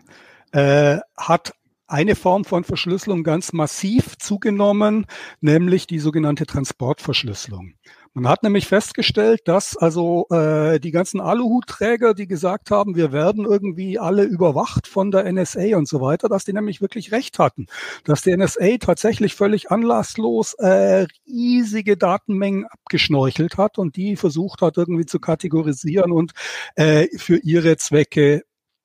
äh, 0.52 0.98
hat 1.16 1.52
eine 1.86 2.16
Form 2.16 2.44
von 2.44 2.64
Verschlüsselung 2.64 3.24
ganz 3.24 3.54
massiv 3.54 4.18
zugenommen, 4.18 5.06
nämlich 5.40 5.86
die 5.86 6.00
sogenannte 6.00 6.44
Transportverschlüsselung. 6.44 7.72
Man 8.18 8.32
hat 8.32 8.42
nämlich 8.42 8.66
festgestellt, 8.66 9.42
dass 9.44 9.76
also 9.76 10.26
äh, 10.30 10.80
die 10.80 10.90
ganzen 10.90 11.20
Aluhutträger, 11.20 12.14
die 12.14 12.26
gesagt 12.26 12.72
haben, 12.72 12.96
wir 12.96 13.12
werden 13.12 13.44
irgendwie 13.44 14.00
alle 14.00 14.25
überwacht 14.25 14.88
von 14.88 15.12
der 15.12 15.32
NSA 15.32 15.76
und 15.76 15.87
so 15.87 16.00
weiter, 16.00 16.28
dass 16.28 16.44
die 16.44 16.52
nämlich 16.52 16.80
wirklich 16.80 17.12
recht 17.12 17.38
hatten, 17.38 17.66
dass 18.02 18.22
die 18.22 18.37
NSA 18.37 18.78
tatsächlich 18.80 19.37
völlig 19.37 19.70
anlasslos 19.70 20.54
äh, 20.54 21.06
riesige 21.28 21.96
Datenmengen 21.96 22.66
abgeschnorchelt 22.66 23.56
hat 23.56 23.78
und 23.78 23.94
die 23.94 24.16
versucht 24.16 24.62
hat 24.62 24.78
irgendwie 24.78 25.06
zu 25.06 25.20
kategorisieren 25.20 26.10
und 26.10 26.32
äh, 26.75 27.06
für 27.18 27.37
ihre 27.37 27.76
Zwecke 27.76 28.42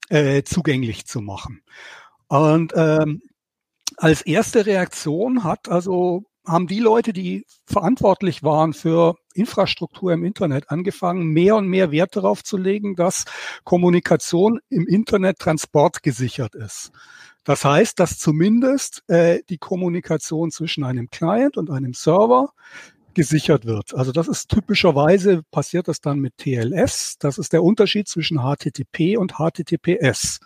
äh, 0.10 0.44
zugänglich 0.44 1.08
zu 1.08 1.22
machen. 1.22 1.64
Und 2.28 2.74
ähm, 2.76 3.24
als 3.98 4.22
erste 4.22 4.68
Reaktion 4.68 5.44
hat 5.44 5.70
also 5.70 6.26
haben 6.46 6.68
die 6.68 6.80
Leute, 6.80 7.14
die 7.14 7.46
verantwortlich 7.66 8.44
waren 8.44 8.74
für 8.74 9.16
Infrastruktur 9.34 10.14
im 10.14 10.24
Internet, 10.24 10.70
angefangen, 10.70 11.28
mehr 11.28 11.56
und 11.56 11.68
mehr 11.68 11.92
Wert 11.92 12.16
darauf 12.16 12.44
zu 12.44 12.58
legen, 12.58 12.96
dass 12.96 13.26
Kommunikation 13.64 14.60
im 14.70 14.88
Internet 14.88 15.40
transportgesichert 15.40 16.56
ist. 16.56 16.92
Das 17.44 17.66
heißt, 17.66 18.00
dass 18.00 18.18
zumindest 18.18 19.04
äh, 19.08 19.40
die 19.50 19.58
Kommunikation 19.58 20.52
zwischen 20.52 20.84
einem 20.84 21.10
Client 21.10 21.58
und 21.58 21.70
einem 21.70 21.94
Server 21.94 22.54
gesichert 23.14 23.66
wird. 23.66 23.94
Also 23.94 24.12
das 24.12 24.28
ist 24.28 24.50
typischerweise 24.50 25.44
passiert 25.52 25.88
das 25.88 26.02
dann 26.02 26.20
mit 26.20 26.38
TLS. 26.38 27.18
Das 27.20 27.38
ist 27.38 27.54
der 27.54 27.64
Unterschied 27.64 28.08
zwischen 28.08 28.40
HTTP 28.40 29.18
und 29.18 29.34
HTTPS. 29.34 30.40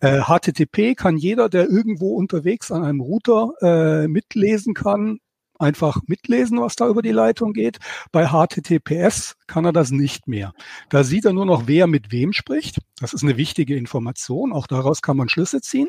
Äh, 0.00 0.22
HTTP 0.22 0.94
kann 0.94 1.16
jeder, 1.16 1.48
der 1.48 1.68
irgendwo 1.68 2.14
unterwegs 2.14 2.70
an 2.70 2.84
einem 2.84 3.00
Router 3.00 3.52
äh, 3.60 4.08
mitlesen 4.08 4.74
kann, 4.74 5.18
einfach 5.58 5.98
mitlesen, 6.06 6.60
was 6.60 6.76
da 6.76 6.88
über 6.88 7.02
die 7.02 7.12
Leitung 7.12 7.52
geht. 7.52 7.78
Bei 8.12 8.28
HTTPS 8.28 9.36
kann 9.46 9.64
er 9.64 9.72
das 9.72 9.90
nicht 9.90 10.28
mehr. 10.28 10.52
Da 10.88 11.04
sieht 11.04 11.24
er 11.24 11.32
nur 11.32 11.46
noch, 11.46 11.66
wer 11.66 11.86
mit 11.86 12.12
wem 12.12 12.32
spricht. 12.32 12.78
Das 13.00 13.12
ist 13.12 13.22
eine 13.22 13.36
wichtige 13.36 13.76
Information. 13.76 14.52
Auch 14.52 14.66
daraus 14.66 15.02
kann 15.02 15.16
man 15.16 15.28
Schlüsse 15.28 15.60
ziehen. 15.60 15.88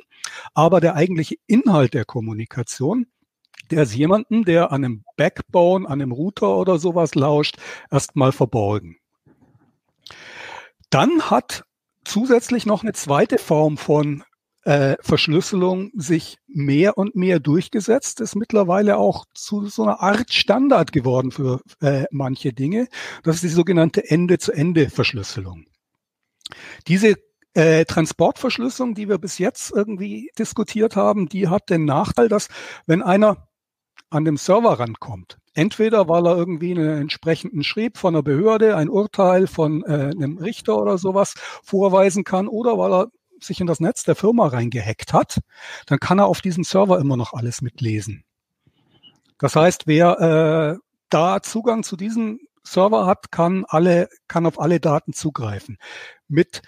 Aber 0.54 0.80
der 0.82 0.96
eigentliche 0.96 1.36
Inhalt 1.48 1.94
der 1.94 2.06
Kommunikation, 2.06 3.08
der 3.72 3.84
ist 3.84 3.96
jemanden, 3.96 4.44
der 4.46 4.72
an 4.72 4.84
einem 4.84 5.04
Backbone, 5.18 5.88
an 5.88 6.02
einem 6.02 6.12
Router 6.12 6.56
oder 6.56 6.78
sowas 6.78 7.16
lauscht, 7.16 7.58
erstmal 7.90 8.32
verborgen. 8.32 8.98
Dann 10.90 11.24
hat 11.24 11.64
zusätzlich 12.04 12.66
noch 12.66 12.84
eine 12.84 12.94
zweite 12.94 13.38
Form 13.38 13.78
von 13.78 14.24
äh, 14.66 14.98
Verschlüsselung 15.00 15.92
sich 15.96 16.38
mehr 16.48 16.98
und 16.98 17.16
mehr 17.16 17.40
durchgesetzt, 17.40 18.20
ist 18.20 18.36
mittlerweile 18.36 18.98
auch 18.98 19.26
zu 19.34 19.68
so 19.68 19.84
einer 19.84 20.02
Art 20.02 20.34
Standard 20.34 20.92
geworden 20.92 21.32
für 21.32 21.62
äh, 21.82 22.06
manche 22.12 22.52
Dinge. 22.52 22.88
Das 23.24 23.36
ist 23.36 23.44
die 23.44 23.50
sogenannte 23.50 24.10
Ende-zu-Ende-Verschlüsselung. 24.10 25.66
Diese 26.88 27.16
äh, 27.54 27.86
Transportverschlüsselung, 27.86 28.96
die 28.96 29.08
wir 29.08 29.20
bis 29.20 29.38
jetzt 29.38 29.72
irgendwie 29.72 30.32
diskutiert 30.38 30.96
haben, 30.96 31.30
die 31.30 31.48
hat 31.48 31.70
den 31.70 31.86
Nachteil, 31.86 32.28
dass 32.28 32.50
wenn 32.86 33.02
einer 33.02 33.48
an 34.10 34.26
dem 34.26 34.38
Server 34.38 34.80
rankommt, 34.80 35.38
entweder 35.54 36.10
weil 36.10 36.26
er 36.28 36.38
irgendwie 36.38 36.72
einen 36.72 37.02
entsprechenden 37.02 37.64
Schrieb 37.64 37.98
von 37.98 38.16
einer 38.16 38.24
Behörde, 38.24 38.76
ein 38.76 38.90
Urteil 38.90 39.48
von 39.48 39.84
äh, 39.84 40.12
einem 40.12 40.38
Richter 40.38 40.78
oder 40.78 40.98
sowas 40.98 41.36
vorweisen 41.64 42.24
kann, 42.24 42.48
oder 42.48 42.78
weil 42.78 42.94
er 42.94 43.08
sich 43.40 43.62
in 43.62 43.68
das 43.68 43.80
Netz 43.80 44.04
der 44.04 44.16
Firma 44.16 44.48
reingehackt 44.48 45.14
hat, 45.14 45.40
dann 45.86 46.00
kann 46.00 46.20
er 46.20 46.28
auf 46.28 46.42
diesem 46.42 46.64
Server 46.64 47.00
immer 47.00 47.18
noch 47.18 47.34
alles 47.34 47.62
mitlesen. 47.62 48.24
Das 49.38 49.56
heißt, 49.56 49.88
wer 49.88 50.80
äh, 50.80 50.80
da 51.10 51.42
Zugang 51.42 51.84
zu 51.84 51.96
diesem 51.98 52.40
Server 52.64 53.06
hat, 53.06 53.32
kann 53.32 53.66
alle, 53.68 54.10
kann 54.28 54.46
auf 54.46 54.60
alle 54.60 54.80
Daten 54.80 55.14
zugreifen. 55.14 55.78
Mit 56.28 56.62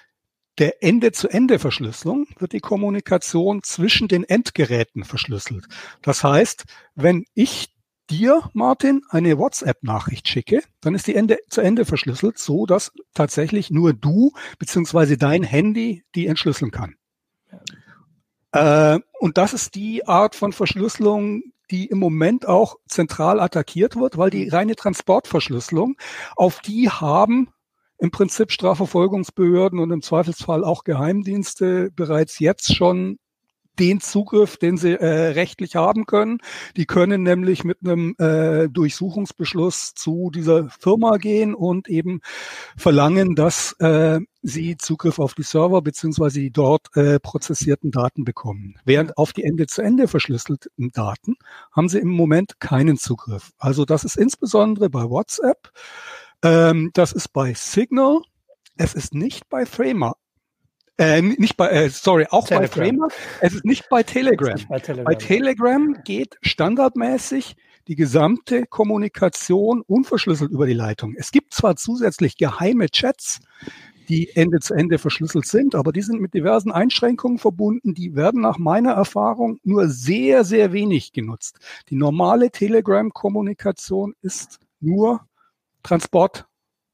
der 0.57 0.83
Ende-zu-Ende-Verschlüsselung 0.83 2.27
wird 2.39 2.53
die 2.53 2.59
Kommunikation 2.59 3.61
zwischen 3.63 4.07
den 4.07 4.23
Endgeräten 4.23 5.03
verschlüsselt. 5.03 5.67
Das 6.01 6.23
heißt, 6.23 6.65
wenn 6.95 7.25
ich 7.33 7.73
dir, 8.09 8.49
Martin, 8.53 9.01
eine 9.09 9.37
WhatsApp-Nachricht 9.37 10.27
schicke, 10.27 10.63
dann 10.81 10.95
ist 10.95 11.07
die 11.07 11.15
Ende 11.15 11.39
zu 11.49 11.61
Ende 11.61 11.85
verschlüsselt, 11.85 12.37
so 12.37 12.65
dass 12.65 12.91
tatsächlich 13.13 13.69
nur 13.69 13.93
du 13.93 14.31
beziehungsweise 14.59 15.17
dein 15.17 15.43
Handy 15.43 16.03
die 16.15 16.27
entschlüsseln 16.27 16.71
kann. 16.71 16.95
Äh, 18.51 18.99
und 19.19 19.37
das 19.37 19.53
ist 19.53 19.75
die 19.75 20.07
Art 20.07 20.35
von 20.35 20.53
Verschlüsselung, 20.53 21.43
die 21.69 21.85
im 21.87 21.99
Moment 21.99 22.47
auch 22.47 22.77
zentral 22.87 23.39
attackiert 23.39 23.95
wird, 23.95 24.17
weil 24.17 24.29
die 24.29 24.47
reine 24.47 24.75
Transportverschlüsselung, 24.75 25.97
auf 26.35 26.61
die 26.61 26.89
haben 26.89 27.49
im 27.97 28.11
Prinzip 28.11 28.51
Strafverfolgungsbehörden 28.51 29.79
und 29.79 29.91
im 29.91 30.01
Zweifelsfall 30.01 30.63
auch 30.63 30.83
Geheimdienste 30.83 31.91
bereits 31.91 32.39
jetzt 32.39 32.75
schon 32.75 33.17
den 33.79 34.01
Zugriff, 34.01 34.57
den 34.57 34.77
sie 34.77 34.93
äh, 34.93 35.29
rechtlich 35.29 35.75
haben 35.75 36.05
können. 36.05 36.39
Die 36.75 36.85
können 36.85 37.23
nämlich 37.23 37.63
mit 37.63 37.79
einem 37.83 38.15
äh, 38.17 38.67
Durchsuchungsbeschluss 38.69 39.93
zu 39.93 40.31
dieser 40.33 40.69
Firma 40.69 41.17
gehen 41.17 41.53
und 41.55 41.87
eben 41.87 42.21
verlangen, 42.75 43.35
dass 43.35 43.73
äh, 43.79 44.19
sie 44.41 44.77
Zugriff 44.77 45.19
auf 45.19 45.33
die 45.33 45.43
Server 45.43 45.81
beziehungsweise 45.81 46.39
die 46.39 46.51
dort 46.51 46.95
äh, 46.95 47.19
prozessierten 47.19 47.91
Daten 47.91 48.23
bekommen. 48.23 48.79
Während 48.85 49.17
auf 49.17 49.33
die 49.33 49.43
Ende-zu-Ende 49.43 50.07
verschlüsselten 50.07 50.91
Daten 50.91 51.35
haben 51.71 51.89
sie 51.89 51.99
im 51.99 52.09
Moment 52.09 52.59
keinen 52.59 52.97
Zugriff. 52.97 53.51
Also 53.57 53.85
das 53.85 54.03
ist 54.03 54.17
insbesondere 54.17 54.89
bei 54.89 55.03
WhatsApp, 55.03 55.71
ähm, 56.43 56.91
das 56.93 57.11
ist 57.13 57.33
bei 57.33 57.53
Signal, 57.53 58.21
es 58.77 58.93
ist 58.93 59.13
nicht 59.13 59.49
bei 59.49 59.65
Framer 59.65 60.15
äh, 60.97 61.21
nicht 61.21 61.57
bei, 61.57 61.69
äh, 61.69 61.89
sorry, 61.89 62.25
auch 62.29 62.47
Telegram. 62.47 62.69
bei 62.69 62.85
Framer. 62.89 63.07
Es 63.41 63.53
ist 63.53 63.65
nicht 63.65 63.89
bei 63.89 64.03
Telegram. 64.03 64.53
Nicht 64.53 64.69
bei, 64.69 64.79
Telegram. 64.79 65.05
bei 65.05 65.15
Telegram 65.15 65.97
geht 66.03 66.37
standardmäßig 66.41 67.55
die 67.87 67.95
gesamte 67.95 68.65
Kommunikation 68.65 69.81
unverschlüsselt 69.81 70.51
über 70.51 70.65
die 70.65 70.73
Leitung. 70.73 71.15
Es 71.15 71.31
gibt 71.31 71.53
zwar 71.53 71.75
zusätzlich 71.75 72.37
geheime 72.37 72.89
Chats, 72.89 73.39
die 74.09 74.35
Ende 74.35 74.59
zu 74.59 74.73
Ende 74.73 74.97
verschlüsselt 74.97 75.45
sind, 75.45 75.75
aber 75.75 75.91
die 75.91 76.01
sind 76.01 76.21
mit 76.21 76.33
diversen 76.33 76.71
Einschränkungen 76.71 77.39
verbunden. 77.39 77.93
Die 77.93 78.15
werden 78.15 78.41
nach 78.41 78.57
meiner 78.57 78.93
Erfahrung 78.93 79.59
nur 79.63 79.89
sehr, 79.89 80.43
sehr 80.43 80.71
wenig 80.73 81.11
genutzt. 81.11 81.59
Die 81.89 81.95
normale 81.95 82.51
Telegram-Kommunikation 82.51 84.15
ist 84.21 84.59
nur 84.79 85.21
Transport 85.83 86.45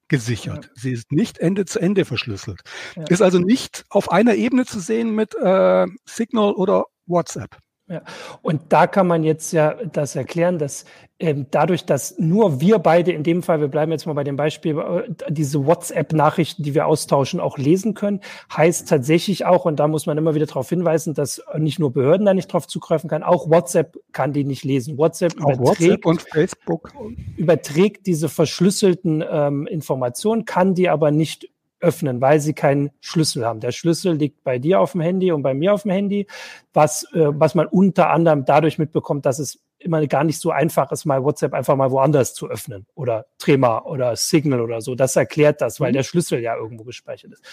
gesichert. 0.07 0.65
Ja. 0.65 0.71
Sie 0.75 0.91
ist 0.91 1.11
nicht 1.11 1.39
Ende 1.39 1.65
zu 1.65 1.79
Ende 1.79 2.05
verschlüsselt. 2.05 2.61
Ja. 2.95 3.03
Ist 3.07 3.21
also 3.21 3.39
nicht 3.39 3.85
auf 3.89 4.11
einer 4.11 4.35
Ebene 4.35 4.65
zu 4.65 4.79
sehen 4.79 5.15
mit 5.15 5.35
äh, 5.35 5.85
Signal 6.05 6.53
oder 6.53 6.85
WhatsApp. 7.05 7.57
Ja. 7.93 8.01
Und 8.41 8.73
da 8.73 8.87
kann 8.87 9.05
man 9.05 9.23
jetzt 9.23 9.53
ja 9.53 9.75
das 9.91 10.15
erklären, 10.15 10.57
dass 10.57 10.85
ähm, 11.19 11.45
dadurch, 11.51 11.85
dass 11.85 12.17
nur 12.17 12.59
wir 12.59 12.79
beide 12.79 13.11
in 13.11 13.21
dem 13.21 13.43
Fall, 13.43 13.61
wir 13.61 13.67
bleiben 13.67 13.91
jetzt 13.91 14.07
mal 14.07 14.13
bei 14.13 14.23
dem 14.23 14.35
Beispiel, 14.35 14.79
äh, 14.79 15.13
diese 15.29 15.67
WhatsApp-Nachrichten, 15.67 16.63
die 16.63 16.73
wir 16.73 16.87
austauschen, 16.87 17.39
auch 17.39 17.59
lesen 17.59 17.93
können, 17.93 18.21
heißt 18.51 18.89
tatsächlich 18.89 19.45
auch, 19.45 19.65
und 19.65 19.79
da 19.79 19.87
muss 19.87 20.07
man 20.07 20.17
immer 20.17 20.33
wieder 20.33 20.47
darauf 20.47 20.69
hinweisen, 20.69 21.13
dass 21.13 21.43
nicht 21.55 21.77
nur 21.77 21.93
Behörden 21.93 22.25
da 22.25 22.33
nicht 22.33 22.51
drauf 22.51 22.65
zugreifen 22.65 23.11
kann, 23.11 23.21
auch 23.21 23.47
WhatsApp 23.47 23.95
kann 24.11 24.33
die 24.33 24.43
nicht 24.43 24.63
lesen. 24.63 24.97
WhatsApp 24.97 25.33
auch 25.39 25.53
überträgt, 25.53 26.03
WhatsApp 26.03 26.05
und 26.07 26.21
Facebook 26.23 26.93
überträgt 27.37 28.07
diese 28.07 28.27
verschlüsselten 28.27 29.23
ähm, 29.29 29.67
Informationen, 29.67 30.45
kann 30.45 30.73
die 30.73 30.89
aber 30.89 31.11
nicht 31.11 31.52
öffnen, 31.83 32.21
weil 32.21 32.39
sie 32.39 32.53
keinen 32.53 32.91
Schlüssel 33.01 33.45
haben. 33.45 33.59
Der 33.59 33.71
Schlüssel 33.71 34.13
liegt 34.13 34.43
bei 34.43 34.57
dir 34.57 34.79
auf 34.79 34.93
dem 34.93 35.01
Handy 35.01 35.31
und 35.31 35.43
bei 35.43 35.53
mir 35.53 35.73
auf 35.73 35.83
dem 35.83 35.91
Handy, 35.91 36.27
was, 36.73 37.03
äh, 37.13 37.27
was 37.33 37.55
man 37.55 37.67
unter 37.67 38.09
anderem 38.09 38.45
dadurch 38.45 38.77
mitbekommt, 38.79 39.25
dass 39.25 39.39
es 39.39 39.59
immer 39.79 40.05
gar 40.07 40.23
nicht 40.23 40.39
so 40.39 40.51
einfach 40.51 40.91
ist, 40.91 41.05
mal 41.05 41.23
WhatsApp 41.23 41.53
einfach 41.53 41.75
mal 41.75 41.91
woanders 41.91 42.33
zu 42.33 42.49
öffnen 42.49 42.85
oder 42.95 43.25
Trema 43.37 43.79
oder 43.79 44.15
Signal 44.15 44.61
oder 44.61 44.81
so. 44.81 44.95
Das 44.95 45.15
erklärt 45.15 45.61
das, 45.61 45.79
weil 45.79 45.91
mhm. 45.91 45.95
der 45.95 46.03
Schlüssel 46.03 46.39
ja 46.39 46.55
irgendwo 46.55 46.85
gespeichert 46.85 47.33
ist. 47.33 47.43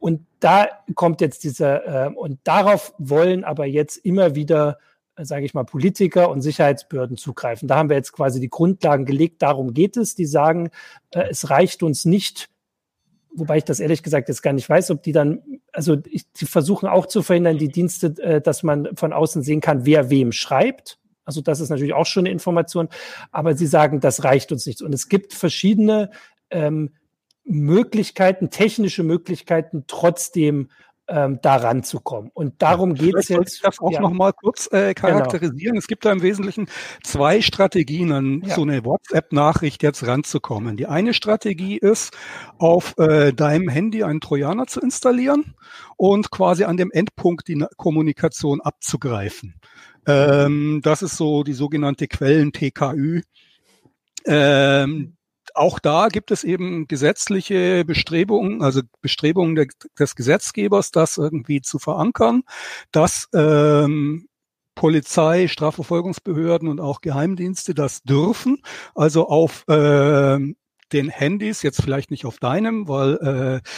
Und 0.00 0.26
da 0.40 0.68
kommt 0.94 1.20
jetzt 1.20 1.44
dieser, 1.44 2.06
äh, 2.06 2.08
und 2.12 2.40
darauf 2.44 2.92
wollen 2.98 3.44
aber 3.44 3.66
jetzt 3.66 3.96
immer 3.98 4.34
wieder 4.34 4.78
sage 5.22 5.44
ich 5.44 5.52
mal, 5.52 5.64
Politiker 5.64 6.30
und 6.30 6.40
Sicherheitsbehörden 6.40 7.18
zugreifen. 7.18 7.68
Da 7.68 7.76
haben 7.76 7.90
wir 7.90 7.96
jetzt 7.96 8.12
quasi 8.12 8.40
die 8.40 8.48
Grundlagen 8.48 9.04
gelegt. 9.04 9.42
Darum 9.42 9.74
geht 9.74 9.98
es. 9.98 10.14
Die 10.14 10.24
sagen, 10.24 10.70
äh, 11.10 11.24
es 11.28 11.50
reicht 11.50 11.82
uns 11.82 12.04
nicht, 12.04 12.48
wobei 13.34 13.58
ich 13.58 13.64
das 13.64 13.80
ehrlich 13.80 14.02
gesagt 14.02 14.28
jetzt 14.28 14.42
gar 14.42 14.52
nicht 14.52 14.68
weiß, 14.68 14.90
ob 14.90 15.02
die 15.02 15.12
dann, 15.12 15.42
also 15.72 15.96
ich, 16.06 16.30
die 16.32 16.46
versuchen 16.46 16.88
auch 16.88 17.06
zu 17.06 17.22
verhindern, 17.22 17.58
die 17.58 17.68
Dienste, 17.68 18.14
äh, 18.22 18.40
dass 18.40 18.62
man 18.62 18.88
von 18.96 19.12
außen 19.12 19.42
sehen 19.42 19.60
kann, 19.60 19.86
wer 19.86 20.10
wem 20.10 20.32
schreibt. 20.32 20.98
Also 21.24 21.40
das 21.40 21.60
ist 21.60 21.68
natürlich 21.68 21.94
auch 21.94 22.06
schon 22.06 22.22
eine 22.22 22.32
Information, 22.32 22.88
aber 23.30 23.56
sie 23.56 23.66
sagen, 23.66 24.00
das 24.00 24.24
reicht 24.24 24.50
uns 24.52 24.66
nicht. 24.66 24.82
Und 24.82 24.92
es 24.92 25.08
gibt 25.08 25.32
verschiedene 25.32 26.10
ähm, 26.50 26.90
Möglichkeiten, 27.44 28.50
technische 28.50 29.02
Möglichkeiten, 29.02 29.84
trotzdem 29.86 30.70
ähm, 31.10 31.40
da 31.42 31.56
ranzukommen. 31.56 32.30
Und 32.32 32.62
darum 32.62 32.94
geht 32.94 33.14
es 33.16 33.28
jetzt. 33.28 33.56
Ich 33.56 33.62
das 33.62 33.80
auch 33.80 33.90
ja. 33.90 34.00
noch 34.00 34.12
mal 34.12 34.32
kurz 34.32 34.68
äh, 34.72 34.94
genau. 34.94 35.08
charakterisieren. 35.08 35.72
Genau. 35.72 35.78
Es 35.78 35.88
gibt 35.88 36.04
da 36.04 36.12
im 36.12 36.22
Wesentlichen 36.22 36.68
zwei 37.02 37.42
Strategien, 37.42 38.12
an 38.12 38.42
ja. 38.46 38.54
so 38.54 38.62
eine 38.62 38.84
WhatsApp-Nachricht 38.84 39.82
jetzt 39.82 40.06
ranzukommen. 40.06 40.76
Die 40.76 40.86
eine 40.86 41.12
Strategie 41.12 41.76
ist, 41.76 42.16
auf 42.58 42.96
äh, 42.98 43.32
deinem 43.32 43.68
Handy 43.68 44.04
einen 44.04 44.20
Trojaner 44.20 44.66
zu 44.66 44.80
installieren 44.80 45.54
und 45.96 46.30
quasi 46.30 46.64
an 46.64 46.76
dem 46.76 46.90
Endpunkt 46.92 47.48
die 47.48 47.64
Kommunikation 47.76 48.60
abzugreifen. 48.60 49.54
Ähm, 50.06 50.80
das 50.82 51.02
ist 51.02 51.16
so 51.16 51.42
die 51.42 51.52
sogenannte 51.52 52.06
Quellen-TKÜ. 52.06 53.22
Ähm, 54.26 55.16
auch 55.54 55.78
da 55.78 56.08
gibt 56.08 56.30
es 56.30 56.44
eben 56.44 56.86
gesetzliche 56.88 57.84
Bestrebungen, 57.84 58.62
also 58.62 58.82
Bestrebungen 59.00 59.54
de, 59.54 59.68
des 59.98 60.14
Gesetzgebers, 60.14 60.90
das 60.90 61.18
irgendwie 61.18 61.60
zu 61.60 61.78
verankern, 61.78 62.42
dass 62.92 63.28
ähm, 63.34 64.28
Polizei, 64.74 65.48
Strafverfolgungsbehörden 65.48 66.68
und 66.68 66.80
auch 66.80 67.00
Geheimdienste 67.00 67.74
das 67.74 68.02
dürfen, 68.02 68.62
also 68.94 69.28
auf 69.28 69.64
äh, 69.68 70.38
den 70.92 71.08
Handys, 71.08 71.62
jetzt 71.62 71.82
vielleicht 71.82 72.10
nicht 72.10 72.26
auf 72.26 72.38
deinem, 72.38 72.88
weil 72.88 73.14
äh, 73.16 73.68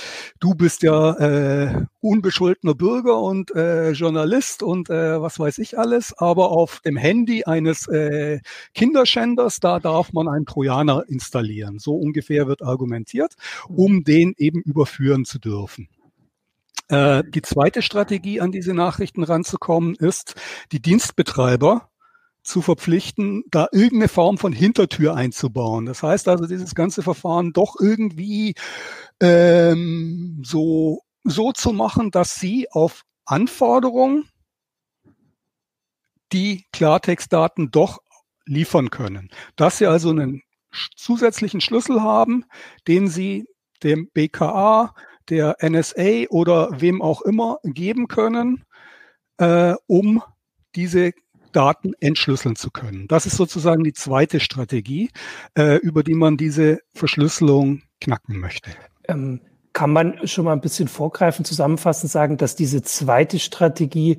du 0.41 0.55
bist 0.55 0.83
ja 0.83 1.13
äh, 1.15 1.87
unbescholtener 2.01 2.75
Bürger 2.75 3.21
und 3.21 3.55
äh, 3.55 3.91
Journalist 3.93 4.63
und 4.63 4.91
äh, 4.91 5.21
was 5.21 5.39
weiß 5.39 5.59
ich 5.59 5.79
alles, 5.79 6.17
aber 6.17 6.51
auf 6.51 6.81
dem 6.81 6.97
Handy 6.97 7.45
eines 7.45 7.87
äh, 7.89 8.41
Kinderschänders, 8.75 9.61
da 9.61 9.81
darf 9.81 10.13
man 10.13 10.29
einen 10.29 10.47
Trojaner 10.47 11.05
installieren. 11.09 11.79
So 11.79 11.95
ungefähr 11.95 12.47
wird 12.49 12.63
argumentiert, 12.63 13.35
um 13.69 14.05
den 14.05 14.35
eben 14.37 14.63
überführen 14.63 15.25
zu 15.25 15.39
dürfen. 15.39 15.89
Äh, 16.89 17.23
die 17.27 17.43
zweite 17.43 17.81
Strategie, 17.81 18.41
an 18.41 18.53
diese 18.53 18.75
Nachrichten 18.75 19.23
ranzukommen, 19.23 19.95
ist, 19.95 20.35
die 20.73 20.81
Dienstbetreiber 20.81 21.89
zu 22.43 22.61
verpflichten, 22.61 23.45
da 23.51 23.69
irgendeine 23.73 24.09
Form 24.09 24.39
von 24.39 24.53
Hintertür 24.53 25.15
einzubauen. 25.15 25.87
Das 25.87 26.03
heißt 26.03 26.29
also, 26.29 26.47
dieses 26.47 26.75
ganze 26.75 27.03
Verfahren 27.03 27.53
doch 27.53 27.77
irgendwie 27.81 28.55
ähm, 29.21 30.43
so, 30.45 31.03
so 31.25 31.53
zu 31.53 31.73
machen, 31.73 32.11
dass 32.11 32.35
sie 32.35 32.69
auf 32.71 33.05
Anforderung 33.25 34.25
die 36.33 36.65
Klartextdaten 36.73 37.71
doch 37.71 37.99
liefern 38.45 38.91
können. 38.91 39.31
Dass 39.57 39.79
sie 39.79 39.87
also 39.87 40.11
einen 40.11 40.43
zusätzlichen 40.97 41.61
Schlüssel 41.61 42.03
haben, 42.03 42.45
den 42.89 43.09
sie 43.09 43.47
dem 43.83 44.09
BKA, 44.13 44.95
der 45.29 45.57
NSA 45.61 46.29
oder 46.31 46.81
wem 46.81 47.03
auch 47.03 47.23
immer 47.23 47.59
geben 47.63 48.09
können, 48.09 48.65
äh, 49.39 49.75
um 49.87 50.23
diese 50.75 51.13
Daten 51.53 51.93
entschlüsseln 52.01 52.57
zu 52.57 52.71
können. 52.71 53.07
Das 53.09 53.27
ist 53.27 53.37
sozusagen 53.37 53.85
die 53.85 53.93
zweite 53.93 54.41
Strategie, 54.41 55.11
äh, 55.57 55.77
über 55.77 56.03
die 56.03 56.15
man 56.15 56.37
diese 56.37 56.81
Verschlüsselung 56.95 57.83
knacken 58.01 58.39
möchte. 58.39 58.71
Ähm, 59.09 59.41
kann 59.73 59.91
man 59.91 60.27
schon 60.27 60.45
mal 60.45 60.53
ein 60.53 60.61
bisschen 60.61 60.89
vorgreifen, 60.89 61.45
zusammenfassend 61.45 62.11
sagen, 62.11 62.37
dass 62.37 62.57
diese 62.57 62.83
zweite 62.83 63.39
Strategie 63.39 64.19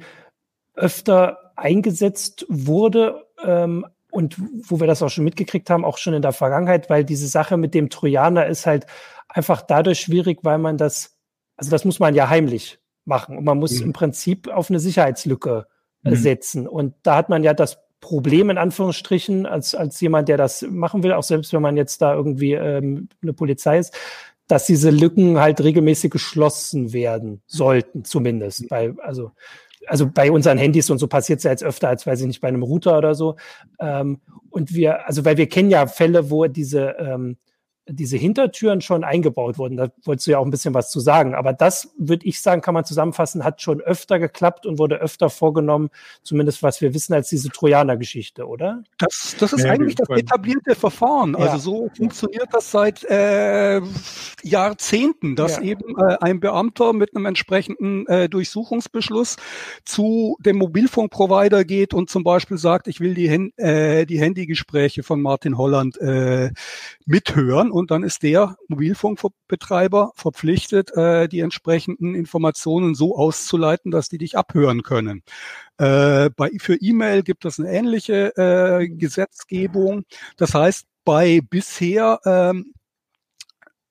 öfter 0.73 1.51
eingesetzt 1.55 2.45
wurde 2.49 3.25
ähm, 3.43 3.85
und 4.11 4.37
wo 4.67 4.79
wir 4.79 4.87
das 4.87 5.01
auch 5.01 5.09
schon 5.09 5.23
mitgekriegt 5.23 5.69
haben, 5.69 5.85
auch 5.85 5.97
schon 5.97 6.13
in 6.13 6.21
der 6.21 6.33
Vergangenheit, 6.33 6.89
weil 6.89 7.03
diese 7.03 7.27
Sache 7.27 7.57
mit 7.57 7.73
dem 7.73 7.89
Trojaner 7.89 8.47
ist 8.47 8.65
halt 8.65 8.87
einfach 9.27 9.61
dadurch 9.61 9.99
schwierig, 9.99 10.39
weil 10.43 10.57
man 10.57 10.77
das, 10.77 11.17
also 11.55 11.71
das 11.71 11.85
muss 11.85 11.99
man 11.99 12.15
ja 12.15 12.29
heimlich 12.29 12.79
machen 13.05 13.37
und 13.37 13.43
man 13.43 13.57
muss 13.57 13.79
mhm. 13.79 13.87
im 13.87 13.93
Prinzip 13.93 14.47
auf 14.47 14.69
eine 14.69 14.79
Sicherheitslücke 14.79 15.67
mhm. 16.11 16.15
setzen. 16.15 16.67
Und 16.67 16.93
da 17.03 17.15
hat 17.15 17.29
man 17.29 17.43
ja 17.43 17.53
das 17.53 17.79
Problem 18.01 18.49
in 18.49 18.57
Anführungsstrichen 18.57 19.45
als, 19.45 19.75
als 19.75 19.99
jemand, 20.01 20.27
der 20.27 20.37
das 20.37 20.61
machen 20.69 21.03
will, 21.03 21.13
auch 21.13 21.23
selbst 21.23 21.53
wenn 21.53 21.61
man 21.61 21.77
jetzt 21.77 22.01
da 22.01 22.13
irgendwie 22.13 22.53
ähm, 22.53 23.07
eine 23.21 23.33
Polizei 23.33 23.79
ist, 23.79 23.95
dass 24.47 24.65
diese 24.65 24.89
Lücken 24.89 25.39
halt 25.39 25.63
regelmäßig 25.63 26.11
geschlossen 26.11 26.91
werden 26.91 27.41
sollten, 27.47 28.03
zumindest. 28.03 28.67
Bei, 28.67 28.93
also, 29.01 29.31
also 29.87 30.09
bei 30.09 30.31
unseren 30.31 30.57
Handys 30.57 30.89
und 30.89 30.97
so 30.97 31.07
passiert 31.07 31.37
es 31.37 31.43
ja 31.43 31.51
jetzt 31.51 31.63
öfter 31.63 31.87
als, 31.87 32.05
weiß 32.05 32.19
ich 32.19 32.27
nicht, 32.27 32.41
bei 32.41 32.49
einem 32.49 32.63
Router 32.63 32.97
oder 32.97 33.15
so. 33.15 33.37
Ähm, 33.79 34.19
und 34.49 34.73
wir, 34.73 35.07
also 35.07 35.23
weil 35.23 35.37
wir 35.37 35.47
kennen 35.47 35.69
ja 35.69 35.87
Fälle, 35.87 36.29
wo 36.29 36.45
diese 36.47 36.95
ähm, 36.99 37.37
diese 37.87 38.15
Hintertüren 38.17 38.81
schon 38.81 39.03
eingebaut 39.03 39.57
wurden. 39.57 39.77
Da 39.77 39.89
wolltest 40.03 40.27
du 40.27 40.31
ja 40.31 40.39
auch 40.39 40.45
ein 40.45 40.51
bisschen 40.51 40.73
was 40.73 40.89
zu 40.89 40.99
sagen. 40.99 41.35
Aber 41.35 41.51
das, 41.51 41.93
würde 41.97 42.25
ich 42.25 42.41
sagen, 42.41 42.61
kann 42.61 42.73
man 42.73 42.85
zusammenfassen, 42.85 43.43
hat 43.43 43.61
schon 43.61 43.81
öfter 43.81 44.19
geklappt 44.19 44.65
und 44.65 44.79
wurde 44.79 44.95
öfter 44.95 45.29
vorgenommen, 45.29 45.89
zumindest 46.23 46.63
was 46.63 46.79
wir 46.79 46.93
wissen, 46.93 47.13
als 47.13 47.29
diese 47.29 47.49
Trojaner-Geschichte, 47.49 48.47
oder? 48.47 48.83
Das, 48.97 49.35
das 49.37 49.53
ist 49.53 49.65
ja, 49.65 49.71
eigentlich 49.71 49.95
das 49.95 50.07
etablierte 50.09 50.75
Verfahren. 50.75 51.35
Also 51.35 51.45
ja. 51.45 51.53
Also 51.53 51.71
so 51.71 51.89
funktioniert 51.95 52.47
das 52.51 52.71
seit 52.71 53.03
äh, 53.03 53.81
Jahrzehnten, 54.43 55.35
dass 55.35 55.57
ja. 55.57 55.63
eben 55.63 55.97
äh, 55.97 56.17
ein 56.21 56.39
Beamter 56.39 56.93
mit 56.93 57.15
einem 57.15 57.25
entsprechenden 57.25 58.07
äh, 58.07 58.29
Durchsuchungsbeschluss 58.29 59.35
zu 59.83 60.37
dem 60.39 60.57
Mobilfunkprovider 60.57 61.65
geht 61.65 61.93
und 61.93 62.09
zum 62.09 62.23
Beispiel 62.23 62.57
sagt, 62.57 62.87
ich 62.87 63.01
will 63.01 63.13
die, 63.13 63.27
äh, 63.57 64.05
die 64.05 64.19
Handygespräche 64.19 65.03
von 65.03 65.21
Martin 65.21 65.57
Holland 65.57 65.97
äh, 65.99 66.51
mithören 67.05 67.72
und 67.73 67.89
dann 67.89 68.03
ist 68.03 68.21
der 68.21 68.55
Mobilfunkbetreiber 68.67 70.11
verpflichtet, 70.15 70.95
äh, 70.95 71.27
die 71.27 71.39
entsprechenden 71.39 72.13
Informationen 72.13 72.93
so 72.93 73.17
auszuleiten, 73.17 73.89
dass 73.89 74.09
die 74.09 74.19
dich 74.19 74.37
abhören 74.37 74.83
können. 74.83 75.23
Äh, 75.77 76.29
bei, 76.29 76.51
für 76.59 76.75
E-Mail 76.75 77.23
gibt 77.23 77.45
es 77.45 77.59
eine 77.59 77.71
ähnliche 77.71 78.37
äh, 78.37 78.87
Gesetzgebung. 78.87 80.03
Das 80.37 80.53
heißt, 80.53 80.85
bei 81.03 81.41
bisher 81.49 82.19
ähm, 82.25 82.73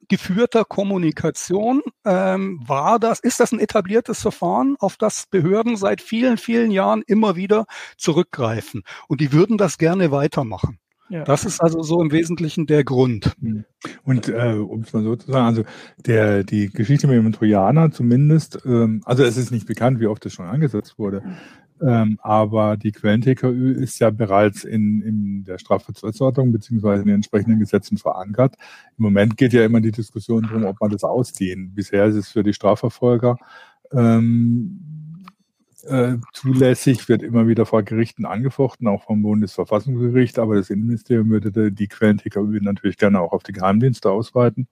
geführter 0.09 0.65
Kommunikation 0.65 1.83
ähm, 2.05 2.61
war 2.65 3.01
das, 3.01 3.19
ist 3.19 3.41
das 3.41 3.51
ein 3.51 3.59
etabliertes 3.59 4.21
Verfahren, 4.21 4.77
auf 4.79 4.97
das 4.97 5.27
Behörden 5.29 5.77
seit 5.77 6.01
vielen, 6.01 6.37
vielen 6.37 6.71
Jahren 6.71 7.03
immer 7.07 7.35
wieder 7.35 7.67
zurückgreifen. 7.97 8.85
Und 9.09 9.21
die 9.21 9.33
würden 9.33 9.59
das 9.59 9.77
gerne 9.77 10.13
weitermachen. 10.13 10.79
Ja. 11.13 11.25
Das 11.25 11.45
ist 11.45 11.61
also 11.61 11.83
so 11.83 12.01
im 12.01 12.11
Wesentlichen 12.11 12.67
der 12.67 12.85
Grund. 12.85 13.37
Hm. 13.39 13.65
Und 14.03 14.29
äh, 14.29 14.55
um 14.55 14.81
es 14.81 14.95
mal 14.95 15.03
so 15.03 15.15
zu 15.15 15.31
sagen, 15.31 15.45
also 15.45 15.65
der, 16.07 16.43
die 16.43 16.71
Geschichte 16.71 17.07
mit 17.07 17.17
dem 17.17 17.33
Trojaner 17.33 17.91
zumindest, 17.91 18.61
ähm, 18.65 19.03
also 19.05 19.23
es 19.23 19.37
ist 19.37 19.51
nicht 19.51 19.67
bekannt, 19.67 20.01
wie 20.01 20.07
oft 20.07 20.25
das 20.25 20.33
schon 20.33 20.47
angesetzt 20.47 20.99
wurde, 20.99 21.23
ähm, 21.83 22.19
aber 22.23 22.79
die 22.79 22.93
Quellen-TKÜ 22.93 23.73
ist 23.73 23.99
ja 23.99 24.09
bereits 24.09 24.65
in, 24.65 25.03
in 25.03 25.45
der 25.45 25.59
Strafprozessordnung 25.59 26.51
beziehungsweise 26.51 27.03
in 27.03 27.09
den 27.09 27.17
entsprechenden 27.17 27.59
Gesetzen 27.59 27.99
verankert. 27.99 28.55
Im 28.97 29.03
Moment 29.03 29.37
geht 29.37 29.53
ja 29.53 29.67
immer 29.67 29.83
die 29.83 29.93
Diskussion 29.93 30.45
darum, 30.45 30.65
ob 30.65 30.81
man 30.81 30.91
das 30.91 31.05
ausdehnt. 31.05 31.75
Bisher 31.75 32.07
ist 32.07 32.17
es 32.17 32.31
für 32.31 32.43
die 32.43 32.55
Strafverfolger 32.55 33.37
ähm, 33.93 35.02
äh, 35.85 36.17
zulässig, 36.33 37.09
wird 37.09 37.23
immer 37.23 37.49
wieder 37.49 37.67
vor 37.67 37.83
Gerichten 37.83 38.25
angefochten, 38.25 38.87
auch 38.87 39.05
vom 39.05 39.23
Bundesverfassungsgericht, 39.23 40.39
aber 40.39 40.57
das 40.57 40.71
Innenministerium 40.71 41.31
würde 41.31 41.73
die 41.73 41.89
Quellen-TKÜ 41.89 42.61
natürlich 42.61 42.97
gerne 42.99 43.21
auch 43.21 43.33
auf 43.33 43.43
die 43.43 43.53
Geheimdienste 43.53 44.11
ausweiten. 44.11 44.69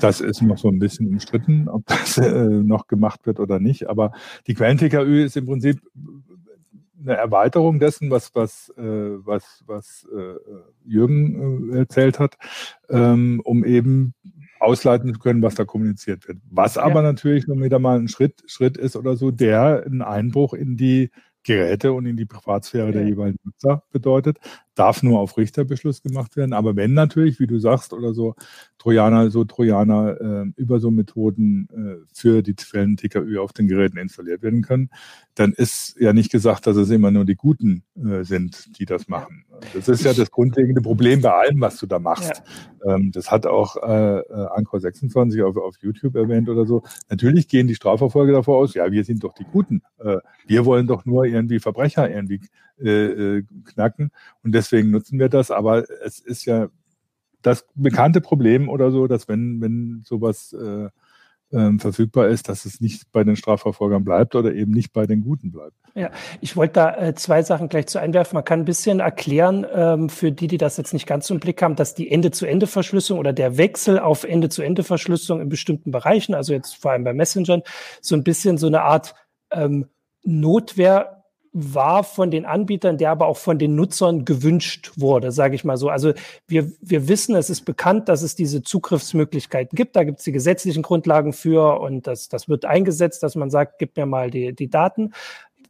Das 0.00 0.20
ist 0.20 0.42
noch 0.42 0.58
so 0.58 0.68
ein 0.68 0.78
bisschen 0.78 1.08
umstritten, 1.08 1.68
ob 1.68 1.86
das 1.86 2.18
äh, 2.18 2.48
noch 2.48 2.86
gemacht 2.86 3.26
wird 3.26 3.40
oder 3.40 3.58
nicht, 3.58 3.88
aber 3.88 4.12
die 4.46 4.54
Quellen-TKÜ 4.54 5.24
ist 5.24 5.36
im 5.36 5.46
Prinzip 5.46 5.80
eine 7.04 7.16
Erweiterung 7.16 7.78
dessen, 7.78 8.10
was, 8.10 8.34
was, 8.34 8.72
äh, 8.76 8.82
was, 8.82 9.62
was 9.66 10.08
äh, 10.14 10.34
Jürgen 10.84 11.72
äh, 11.72 11.78
erzählt 11.78 12.18
hat, 12.18 12.36
ähm, 12.88 13.40
um 13.44 13.64
eben 13.64 14.14
ausleiten 14.62 15.12
zu 15.12 15.18
können, 15.18 15.42
was 15.42 15.54
da 15.54 15.64
kommuniziert 15.64 16.28
wird. 16.28 16.38
Was 16.50 16.76
ja. 16.76 16.82
aber 16.82 17.02
natürlich 17.02 17.46
noch 17.46 17.56
wieder 17.56 17.78
mal 17.78 17.98
ein 17.98 18.08
Schritt, 18.08 18.42
Schritt 18.46 18.76
ist 18.76 18.96
oder 18.96 19.16
so, 19.16 19.30
der 19.30 19.84
einen 19.84 20.02
Einbruch 20.02 20.54
in 20.54 20.76
die 20.76 21.10
Geräte 21.42 21.92
und 21.92 22.06
in 22.06 22.16
die 22.16 22.24
Privatsphäre 22.24 22.86
ja. 22.86 22.92
der 22.92 23.06
jeweiligen 23.06 23.38
Nutzer 23.44 23.82
bedeutet, 23.90 24.38
darf 24.74 25.02
nur 25.02 25.20
auf 25.20 25.36
Richterbeschluss 25.36 26.02
gemacht 26.02 26.36
werden. 26.36 26.52
Aber 26.52 26.76
wenn 26.76 26.94
natürlich, 26.94 27.40
wie 27.40 27.46
du 27.46 27.58
sagst, 27.58 27.92
oder 27.92 28.14
so 28.14 28.34
Trojaner, 28.78 29.30
so 29.30 29.44
Trojaner 29.44 30.20
äh, 30.20 30.52
über 30.56 30.80
so 30.80 30.90
Methoden 30.90 31.68
äh, 31.70 32.06
für 32.14 32.42
die 32.42 32.54
Quellen 32.54 32.96
TKÜ 32.96 33.38
auf 33.38 33.52
den 33.52 33.68
Geräten 33.68 33.98
installiert 33.98 34.42
werden 34.42 34.62
können, 34.62 34.90
dann 35.34 35.52
ist 35.52 35.96
ja 36.00 36.12
nicht 36.12 36.30
gesagt, 36.30 36.66
dass 36.66 36.76
es 36.76 36.90
immer 36.90 37.10
nur 37.10 37.24
die 37.24 37.36
Guten 37.36 37.84
äh, 37.96 38.24
sind, 38.24 38.78
die 38.78 38.84
das 38.84 39.08
machen. 39.08 39.44
Das 39.74 39.88
ist 39.88 40.04
ja 40.04 40.12
das 40.12 40.30
grundlegende 40.30 40.80
Problem 40.80 41.20
bei 41.20 41.32
allem, 41.32 41.60
was 41.60 41.78
du 41.78 41.86
da 41.86 41.98
machst. 41.98 42.42
Ja. 42.84 42.94
Ähm, 42.94 43.12
das 43.12 43.30
hat 43.30 43.46
auch 43.46 43.76
äh, 43.76 44.18
äh 44.18 44.46
Anchor 44.54 44.80
26 44.80 45.42
auf, 45.42 45.56
auf 45.56 45.76
YouTube 45.80 46.16
erwähnt 46.16 46.48
oder 46.48 46.66
so. 46.66 46.82
Natürlich 47.08 47.48
gehen 47.48 47.68
die 47.68 47.74
Strafverfolger 47.74 48.32
davor 48.32 48.58
aus, 48.58 48.74
ja, 48.74 48.90
wir 48.90 49.04
sind 49.04 49.22
doch 49.22 49.34
die 49.34 49.44
Guten. 49.44 49.82
Äh, 49.98 50.18
wir 50.46 50.64
wollen 50.64 50.86
doch 50.86 51.04
nur 51.04 51.24
irgendwie 51.24 51.60
Verbrecher 51.60 52.10
irgendwie 52.10 52.40
äh, 52.78 53.38
äh, 53.38 53.44
knacken 53.64 54.10
und 54.42 54.52
deswegen 54.52 54.90
nutzen 54.90 55.18
wir 55.18 55.28
das. 55.28 55.50
Aber 55.50 55.84
es 56.04 56.18
ist 56.18 56.44
ja 56.44 56.68
das 57.42 57.66
bekannte 57.74 58.20
Problem 58.20 58.68
oder 58.68 58.90
so, 58.90 59.06
dass 59.06 59.28
wenn, 59.28 59.60
wenn 59.60 60.02
sowas 60.04 60.52
äh, 60.52 60.88
ähm, 61.52 61.78
verfügbar 61.78 62.28
ist, 62.28 62.48
dass 62.48 62.64
es 62.64 62.80
nicht 62.80 63.12
bei 63.12 63.24
den 63.24 63.36
Strafverfolgern 63.36 64.04
bleibt 64.04 64.34
oder 64.34 64.54
eben 64.54 64.72
nicht 64.72 64.92
bei 64.92 65.06
den 65.06 65.20
Guten 65.20 65.52
bleibt. 65.52 65.76
Ja, 65.94 66.10
ich 66.40 66.56
wollte 66.56 66.74
da 66.74 66.96
äh, 66.96 67.14
zwei 67.14 67.42
Sachen 67.42 67.68
gleich 67.68 67.86
zu 67.88 67.98
einwerfen. 67.98 68.36
Man 68.36 68.44
kann 68.44 68.60
ein 68.60 68.64
bisschen 68.64 69.00
erklären 69.00 69.66
ähm, 69.70 70.08
für 70.08 70.32
die, 70.32 70.46
die 70.46 70.56
das 70.56 70.78
jetzt 70.78 70.94
nicht 70.94 71.06
ganz 71.06 71.26
so 71.26 71.34
im 71.34 71.40
Blick 71.40 71.60
haben, 71.60 71.76
dass 71.76 71.94
die 71.94 72.10
Ende-zu-Ende-Verschlüsselung 72.10 73.20
oder 73.20 73.34
der 73.34 73.58
Wechsel 73.58 73.98
auf 73.98 74.24
Ende-zu-Ende-Verschlüsselung 74.24 75.42
in 75.42 75.50
bestimmten 75.50 75.90
Bereichen, 75.90 76.34
also 76.34 76.54
jetzt 76.54 76.76
vor 76.76 76.92
allem 76.92 77.04
bei 77.04 77.12
Messengern, 77.12 77.62
so 78.00 78.14
ein 78.14 78.24
bisschen 78.24 78.56
so 78.56 78.68
eine 78.68 78.82
Art 78.82 79.14
ähm, 79.50 79.86
Notwehr 80.24 81.21
war 81.52 82.02
von 82.02 82.30
den 82.30 82.46
Anbietern, 82.46 82.96
der 82.96 83.10
aber 83.10 83.26
auch 83.26 83.36
von 83.36 83.58
den 83.58 83.74
Nutzern 83.74 84.24
gewünscht 84.24 84.92
wurde, 84.96 85.32
sage 85.32 85.54
ich 85.54 85.64
mal 85.64 85.76
so. 85.76 85.90
Also 85.90 86.12
wir, 86.46 86.72
wir 86.80 87.08
wissen, 87.08 87.34
es 87.36 87.50
ist 87.50 87.66
bekannt, 87.66 88.08
dass 88.08 88.22
es 88.22 88.34
diese 88.34 88.62
Zugriffsmöglichkeiten 88.62 89.76
gibt. 89.76 89.96
Da 89.96 90.04
gibt 90.04 90.18
es 90.18 90.24
die 90.24 90.32
gesetzlichen 90.32 90.82
Grundlagen 90.82 91.32
für 91.32 91.80
und 91.80 92.06
das, 92.06 92.28
das 92.28 92.48
wird 92.48 92.64
eingesetzt, 92.64 93.22
dass 93.22 93.34
man 93.34 93.50
sagt, 93.50 93.78
gib 93.78 93.96
mir 93.96 94.06
mal 94.06 94.30
die, 94.30 94.54
die 94.54 94.70
Daten. 94.70 95.12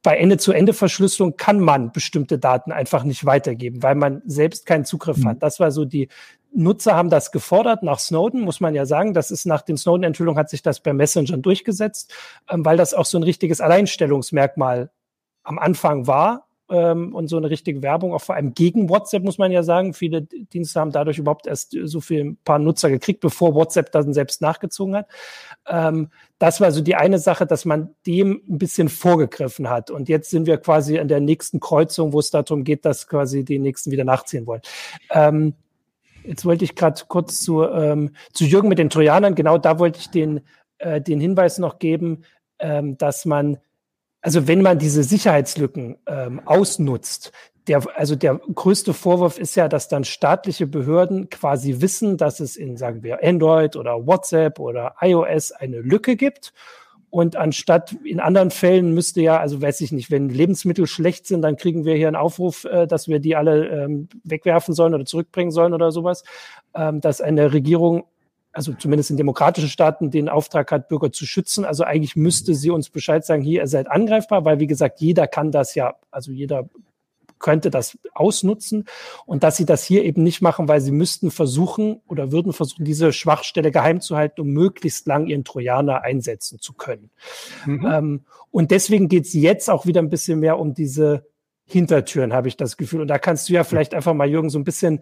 Bei 0.05 0.17
Ende-zu-Ende-Verschlüsselung 0.17 1.37
kann 1.37 1.61
man 1.61 1.93
bestimmte 1.93 2.39
Daten 2.39 2.73
einfach 2.73 3.05
nicht 3.05 3.25
weitergeben, 3.25 3.83
weil 3.83 3.95
man 3.95 4.23
selbst 4.25 4.67
keinen 4.67 4.85
Zugriff 4.85 5.19
mhm. 5.19 5.29
hat. 5.29 5.43
Das 5.43 5.59
war 5.59 5.71
so 5.71 5.85
die, 5.85 6.09
Nutzer 6.55 6.95
haben 6.95 7.09
das 7.11 7.33
gefordert 7.33 7.83
nach 7.83 7.99
Snowden, 7.99 8.43
muss 8.43 8.61
man 8.61 8.75
ja 8.75 8.85
sagen. 8.85 9.15
Das 9.15 9.31
ist 9.31 9.47
nach 9.47 9.63
den 9.63 9.77
Snowden-Enthüllungen 9.77 10.39
hat 10.39 10.51
sich 10.51 10.63
das 10.63 10.81
bei 10.81 10.93
Messengern 10.93 11.43
durchgesetzt, 11.43 12.13
ähm, 12.49 12.65
weil 12.65 12.77
das 12.77 12.95
auch 12.95 13.07
so 13.07 13.19
ein 13.19 13.23
richtiges 13.23 13.61
Alleinstellungsmerkmal 13.61 14.91
am 15.43 15.59
Anfang 15.59 16.07
war 16.07 16.47
ähm, 16.73 17.15
und 17.15 17.29
so 17.29 17.37
eine 17.37 17.51
richtige 17.51 17.83
Werbung, 17.83 18.15
auch 18.15 18.23
vor 18.23 18.35
allem 18.35 18.55
gegen 18.55 18.89
WhatsApp, 18.89 19.23
muss 19.23 19.39
man 19.39 19.53
ja 19.53 19.63
sagen. 19.63 19.93
Viele 19.93 20.23
Dienste 20.23 20.81
haben 20.81 20.91
dadurch 20.91 21.19
überhaupt 21.19 21.47
erst 21.47 21.77
so 21.85 22.01
viel 22.01 22.37
paar 22.45 22.59
Nutzer 22.59 22.89
gekriegt, 22.89 23.21
bevor 23.21 23.55
WhatsApp 23.55 23.93
dann 23.93 24.15
selbst 24.15 24.41
nachgezogen 24.41 24.97
hat. 24.97 25.07
Ähm, 25.69 26.09
das 26.39 26.61
war 26.61 26.73
so 26.73 26.81
die 26.81 26.95
eine 26.95 27.19
Sache, 27.19 27.47
dass 27.47 27.65
man 27.65 27.95
dem 28.07 28.43
ein 28.49 28.59
bisschen 28.59 28.89
vorgegriffen 28.89 29.69
hat. 29.69 29.91
Und 29.91 30.09
jetzt 30.09 30.31
sind 30.31 30.47
wir 30.47 30.57
quasi 30.57 30.99
an 30.99 31.09
der 31.09 31.21
nächsten 31.21 31.61
Kreuzung, 31.61 32.13
wo 32.15 32.21
es 32.21 32.31
darum 32.31 32.65
geht, 32.65 32.85
dass 32.85 33.07
quasi 33.07 33.45
die 33.45 33.59
Nächsten 33.59 33.91
wieder 33.91 34.05
nachziehen 34.05 34.47
wollen. 34.47 34.63
Ähm, 35.11 35.55
jetzt 36.25 36.45
wollte 36.47 36.65
ich 36.65 36.75
gerade 36.75 37.03
kurz 37.07 37.43
zu, 37.43 37.65
ähm, 37.65 38.13
zu 38.33 38.45
Jürgen 38.45 38.69
mit 38.69 38.79
den 38.79 38.91
Trojanern, 38.91 39.35
genau 39.35 39.59
da 39.59 39.79
wollte 39.79 39.99
ich 39.99 40.09
den, 40.09 40.41
äh, 40.79 41.01
den 41.01 41.21
Hinweis 41.21 41.59
noch 41.59 41.79
geben, 41.79 42.25
ähm, 42.59 42.97
dass 42.97 43.27
man 43.27 43.59
also 44.23 44.47
wenn 44.47 44.63
man 44.63 44.79
diese 44.79 45.03
Sicherheitslücken 45.03 45.99
ähm, 46.07 46.41
ausnutzt, 46.47 47.33
der, 47.69 47.83
also 47.97 48.17
der 48.17 48.41
größte 48.55 48.95
Vorwurf 48.95 49.39
ist 49.39 49.55
ja, 49.55 49.69
dass 49.69 49.89
dann 49.89 50.05
staatliche 50.05 50.67
Behörden 50.67 51.29
quasi 51.29 51.81
wissen, 51.81 52.17
dass 52.17 52.41
es 52.41 52.57
in, 52.57 52.77
sagen 52.77 53.03
wir, 53.03 53.23
Android 53.23 53.77
oder 53.77 54.07
WhatsApp 54.07 54.59
oder 54.59 54.95
iOS 55.01 55.53
eine 55.53 55.81
Lücke 55.81 56.17
gibt. 56.17 56.53
Und 57.11 57.37
anstatt 57.37 57.95
in 58.05 58.21
anderen 58.21 58.51
Fällen 58.51 58.95
müsste 58.95 59.21
ja, 59.21 59.39
also 59.39 59.61
weiß 59.61 59.83
ich 59.83 59.93
nicht, 59.93 60.11
wenn 60.11 60.31
Lebensmittel 60.31 60.87
schlecht 60.87 61.27
sind, 61.27 61.43
dann 61.43 61.57
kriegen 61.57 61.85
wir 61.85 61.95
hier 61.95 62.07
einen 62.07 62.17
Aufruf, 62.17 62.65
äh, 62.65 62.87
dass 62.87 63.07
wir 63.07 63.21
die 63.21 63.37
alle 63.37 63.67
ähm, 63.69 64.09
wegwerfen 64.25 64.73
sollen 64.75 64.95
oder 64.95 65.05
zurückbringen 65.05 65.51
sollen 65.51 65.75
oder 65.75 65.93
sowas, 65.93 66.25
ähm, 66.75 67.01
dass 67.03 67.21
eine 67.21 67.53
Regierung 67.53 68.05
also 68.53 68.73
zumindest 68.75 69.11
in 69.11 69.17
demokratischen 69.17 69.69
Staaten, 69.69 70.11
den 70.11 70.29
Auftrag 70.29 70.71
hat, 70.71 70.89
Bürger 70.89 71.11
zu 71.11 71.27
schützen. 71.27 71.65
Also 71.65 71.85
eigentlich 71.85 72.17
müsste 72.17 72.55
sie 72.55 72.71
uns 72.71 72.91
Bescheid 72.91 73.25
sagen, 73.25 73.43
hier, 73.43 73.63
ihr 73.63 73.67
seid 73.67 73.91
angreifbar, 73.91 74.45
weil 74.45 74.61
wie 74.61 74.67
gesagt, 74.67 75.01
jeder 75.01 75.27
kann 75.27 75.51
das 75.51 75.75
ja, 75.75 75.95
also 76.11 76.33
jeder 76.33 76.69
könnte 77.43 77.71
das 77.71 77.99
ausnutzen 78.15 78.87
und 79.27 79.43
dass 79.43 79.57
sie 79.57 79.67
das 79.67 79.85
hier 79.85 80.05
eben 80.05 80.23
nicht 80.23 80.41
machen, 80.41 80.69
weil 80.69 80.81
sie 80.81 80.93
müssten 80.93 81.31
versuchen 81.31 82.01
oder 82.07 82.33
würden 82.33 82.53
versuchen, 82.53 82.85
diese 82.85 83.13
Schwachstelle 83.13 83.71
geheim 83.71 84.01
zu 84.01 84.17
halten, 84.17 84.41
um 84.43 84.49
möglichst 84.49 85.07
lang 85.07 85.27
ihren 85.27 85.45
Trojaner 85.45 86.03
einsetzen 86.03 86.61
zu 86.61 86.73
können. 86.73 87.11
Mhm. 87.67 87.87
Ähm, 87.87 88.21
und 88.51 88.71
deswegen 88.71 89.09
geht 89.09 89.27
es 89.27 89.35
jetzt 89.35 89.69
auch 89.69 89.87
wieder 89.87 90.01
ein 90.01 90.09
bisschen 90.09 90.39
mehr 90.39 90.59
um 90.59 90.73
diese 90.73 91.27
Hintertüren, 91.65 92.33
habe 92.33 92.49
ich 92.49 92.57
das 92.57 92.77
Gefühl. 92.77 93.01
Und 93.01 93.09
da 93.09 93.19
kannst 93.19 93.49
du 93.49 93.55
ja 93.55 93.65
vielleicht 93.65 93.95
einfach 93.95 94.15
mal, 94.15 94.29
Jürgen, 94.29 94.51
so 94.51 94.59
ein 94.59 94.65
bisschen 94.65 95.01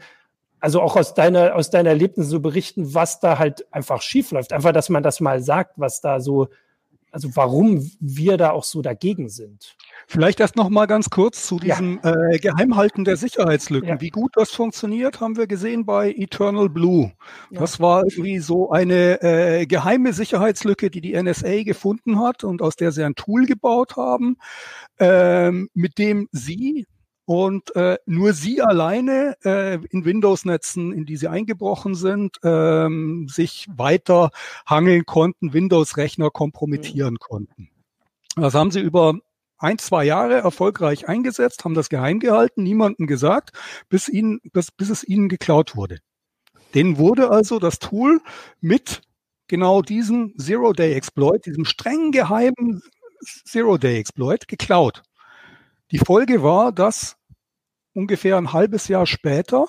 also 0.61 0.81
auch 0.81 0.97
aus 0.97 1.15
deiner, 1.15 1.55
aus 1.55 1.71
deiner 1.71 1.91
Erlebnis 1.91 2.29
so 2.29 2.41
berichten, 2.41 2.95
was 2.95 3.21
da 3.21 3.39
halt 3.39 3.67
einfach 3.73 4.03
schief 4.03 4.31
läuft. 4.31 4.53
Einfach, 4.53 4.73
dass 4.73 4.89
man 4.89 5.03
das 5.03 5.21
mal 5.21 5.43
sagt, 5.43 5.75
was 5.77 6.01
da 6.01 6.21
so, 6.21 6.49
also 7.11 7.31
warum 7.35 7.91
wir 7.99 8.37
da 8.37 8.51
auch 8.51 8.65
so 8.65 8.83
dagegen 8.83 9.29
sind. 9.29 9.77
Vielleicht 10.07 10.41
erst 10.41 10.57
noch 10.57 10.69
mal 10.69 10.87
ganz 10.87 11.09
kurz 11.09 11.47
zu 11.47 11.59
diesem 11.59 12.01
ja. 12.05 12.15
äh, 12.33 12.39
Geheimhalten 12.39 13.05
der 13.05 13.17
Sicherheitslücken. 13.17 13.89
Ja. 13.89 14.01
Wie 14.01 14.11
gut 14.11 14.33
das 14.35 14.51
funktioniert, 14.51 15.21
haben 15.21 15.37
wir 15.37 15.47
gesehen 15.47 15.87
bei 15.87 16.13
Eternal 16.13 16.69
Blue. 16.69 17.13
Ja. 17.51 17.61
Das 17.61 17.81
war 17.81 18.05
irgendwie 18.05 18.41
so 18.41 18.71
eine 18.71 19.23
äh, 19.23 19.67
geheime 19.67 20.13
Sicherheitslücke, 20.13 20.91
die 20.91 21.01
die 21.01 21.21
NSA 21.21 21.63
gefunden 21.63 22.21
hat 22.21 22.45
und 22.45 22.61
aus 22.61 22.77
der 22.77 22.93
sie 22.93 23.05
ein 23.05 23.15
Tool 23.15 23.47
gebaut 23.47 23.97
haben, 23.97 24.37
ähm, 24.99 25.69
mit 25.75 25.99
dem 25.99 26.29
sie 26.33 26.87
und 27.31 27.77
äh, 27.77 27.97
nur 28.07 28.33
sie 28.33 28.61
alleine 28.61 29.37
äh, 29.45 29.75
in 29.91 30.05
Windows-Netzen, 30.05 30.93
in 30.93 31.07
die 31.07 31.17
sie 31.17 31.29
eingebrochen 31.29 31.95
sind, 31.95 32.39
ähm, 32.43 33.29
sich 33.29 33.69
weiter 33.73 34.33
hangeln 34.67 35.07
konnten, 35.07 35.53
Windows-Rechner 35.53 36.31
kompromittieren 36.33 37.15
mhm. 37.15 37.19
konnten. 37.21 37.71
Das 38.35 38.55
haben 38.55 38.73
sie 38.73 38.81
über 38.81 39.15
ein, 39.59 39.79
zwei 39.79 40.03
Jahre 40.07 40.39
erfolgreich 40.39 41.07
eingesetzt, 41.09 41.65
haben 41.65 41.75
das 41.75 41.89
geheim 41.89 42.19
gehalten, 42.19 42.65
niemandem 42.65 43.07
gesagt, 43.07 43.53
bis, 43.89 44.09
ihnen, 44.09 44.41
bis, 44.53 44.73
bis 44.73 44.91
es 44.91 45.05
ihnen 45.05 45.29
geklaut 45.29 45.77
wurde. 45.77 46.01
Denen 46.75 46.99
wurde 46.99 47.31
also 47.31 47.61
das 47.61 47.79
Tool 47.79 48.21
mit 48.61 49.03
genau 49.47 49.83
diesem 49.83 50.37
Zero-Day-Exploit, 50.37 51.47
diesem 51.47 51.65
streng 51.65 52.11
geheimen 52.11 52.83
Zero-Day-Exploit 53.23 54.49
geklaut. 54.49 55.05
Die 55.93 55.99
Folge 55.99 56.43
war, 56.43 56.73
dass 56.73 57.20
ungefähr 57.95 58.37
ein 58.37 58.53
halbes 58.53 58.89
Jahr 58.89 59.07
später 59.07 59.67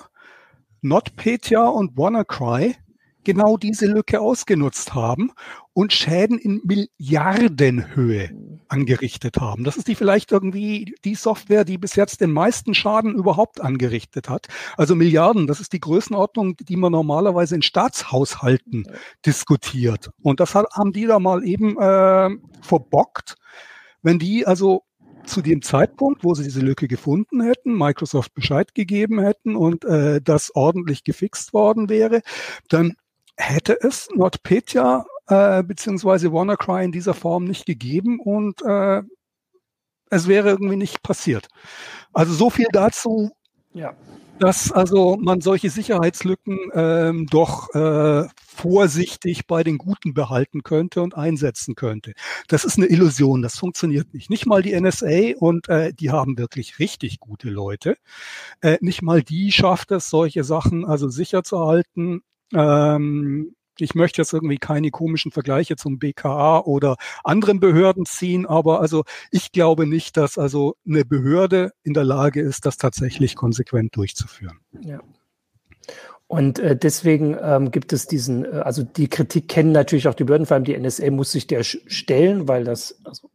NotPetya 0.82 1.64
und 1.64 1.96
WannaCry 1.96 2.76
genau 3.24 3.56
diese 3.56 3.86
Lücke 3.86 4.20
ausgenutzt 4.20 4.94
haben 4.94 5.32
und 5.72 5.92
Schäden 5.92 6.38
in 6.38 6.60
Milliardenhöhe 6.64 8.30
angerichtet 8.68 9.36
haben. 9.38 9.64
Das 9.64 9.76
ist 9.76 9.88
die 9.88 9.94
vielleicht 9.94 10.32
irgendwie 10.32 10.94
die 11.04 11.14
Software, 11.14 11.64
die 11.64 11.78
bis 11.78 11.94
jetzt 11.94 12.20
den 12.20 12.32
meisten 12.32 12.74
Schaden 12.74 13.14
überhaupt 13.14 13.60
angerichtet 13.60 14.28
hat. 14.28 14.48
Also 14.76 14.94
Milliarden, 14.94 15.46
das 15.46 15.60
ist 15.60 15.72
die 15.72 15.80
Größenordnung, 15.80 16.56
die 16.56 16.76
man 16.76 16.92
normalerweise 16.92 17.54
in 17.54 17.62
Staatshaushalten 17.62 18.86
diskutiert. 19.24 20.10
Und 20.22 20.40
das 20.40 20.54
haben 20.54 20.92
die 20.92 21.06
da 21.06 21.18
mal 21.18 21.44
eben 21.44 21.78
äh, 21.78 22.30
verbockt. 22.60 23.36
Wenn 24.02 24.18
die 24.18 24.46
also 24.46 24.82
zu 25.24 25.42
dem 25.42 25.62
Zeitpunkt, 25.62 26.24
wo 26.24 26.34
sie 26.34 26.44
diese 26.44 26.60
Lücke 26.60 26.88
gefunden 26.88 27.42
hätten, 27.42 27.76
Microsoft 27.76 28.34
Bescheid 28.34 28.74
gegeben 28.74 29.20
hätten 29.20 29.56
und 29.56 29.84
äh, 29.84 30.20
das 30.20 30.54
ordentlich 30.54 31.04
gefixt 31.04 31.52
worden 31.52 31.88
wäre, 31.88 32.22
dann 32.68 32.94
hätte 33.36 33.76
es 33.80 34.08
NotPetya 34.14 35.04
äh, 35.28 35.62
beziehungsweise 35.62 36.32
WannaCry 36.32 36.84
in 36.84 36.92
dieser 36.92 37.14
Form 37.14 37.44
nicht 37.44 37.66
gegeben 37.66 38.20
und 38.20 38.62
äh, 38.62 39.02
es 40.10 40.28
wäre 40.28 40.50
irgendwie 40.50 40.76
nicht 40.76 41.02
passiert. 41.02 41.48
Also 42.12 42.34
so 42.34 42.50
viel 42.50 42.66
dazu. 42.72 43.30
Ja 43.72 43.94
dass 44.42 44.72
also 44.72 45.16
man 45.20 45.40
solche 45.40 45.70
Sicherheitslücken 45.70 46.58
ähm, 46.74 47.26
doch 47.30 47.72
äh, 47.76 48.26
vorsichtig 48.44 49.46
bei 49.46 49.62
den 49.62 49.78
Guten 49.78 50.14
behalten 50.14 50.64
könnte 50.64 51.00
und 51.00 51.16
einsetzen 51.16 51.76
könnte. 51.76 52.14
Das 52.48 52.64
ist 52.64 52.76
eine 52.76 52.86
Illusion, 52.86 53.40
das 53.40 53.56
funktioniert 53.56 54.12
nicht. 54.12 54.30
Nicht 54.30 54.46
mal 54.46 54.60
die 54.60 54.78
NSA 54.78 55.36
und 55.38 55.68
äh, 55.68 55.92
die 55.94 56.10
haben 56.10 56.38
wirklich 56.38 56.80
richtig 56.80 57.20
gute 57.20 57.50
Leute. 57.50 57.96
Äh, 58.60 58.78
nicht 58.80 59.00
mal 59.00 59.22
die 59.22 59.52
schafft 59.52 59.92
es, 59.92 60.10
solche 60.10 60.42
Sachen 60.42 60.84
also 60.84 61.08
sicher 61.08 61.44
zu 61.44 61.60
halten. 61.60 62.22
Ähm, 62.52 63.54
Ich 63.82 63.94
möchte 63.94 64.22
jetzt 64.22 64.32
irgendwie 64.32 64.58
keine 64.58 64.90
komischen 64.90 65.32
Vergleiche 65.32 65.76
zum 65.76 65.98
BKA 65.98 66.60
oder 66.60 66.96
anderen 67.24 67.60
Behörden 67.60 68.06
ziehen, 68.06 68.46
aber 68.46 68.80
also 68.80 69.04
ich 69.30 69.52
glaube 69.52 69.86
nicht, 69.86 70.16
dass 70.16 70.38
also 70.38 70.76
eine 70.86 71.04
Behörde 71.04 71.72
in 71.82 71.94
der 71.94 72.04
Lage 72.04 72.40
ist, 72.40 72.66
das 72.66 72.76
tatsächlich 72.76 73.36
konsequent 73.36 73.96
durchzuführen. 73.96 74.58
Ja. 74.80 75.00
Und 76.32 76.58
äh, 76.60 76.74
deswegen 76.74 77.36
ähm, 77.42 77.70
gibt 77.70 77.92
es 77.92 78.06
diesen, 78.06 78.46
äh, 78.46 78.62
also 78.64 78.82
die 78.82 79.08
Kritik 79.08 79.48
kennen 79.48 79.72
natürlich 79.72 80.08
auch 80.08 80.14
die 80.14 80.24
Behörden, 80.24 80.46
vor 80.46 80.54
allem 80.54 80.64
die 80.64 80.78
NSA 80.78 81.10
muss 81.10 81.32
sich 81.32 81.46
der 81.46 81.62
stellen, 81.62 82.48
weil 82.48 82.64
das, 82.64 82.98
also 83.04 83.28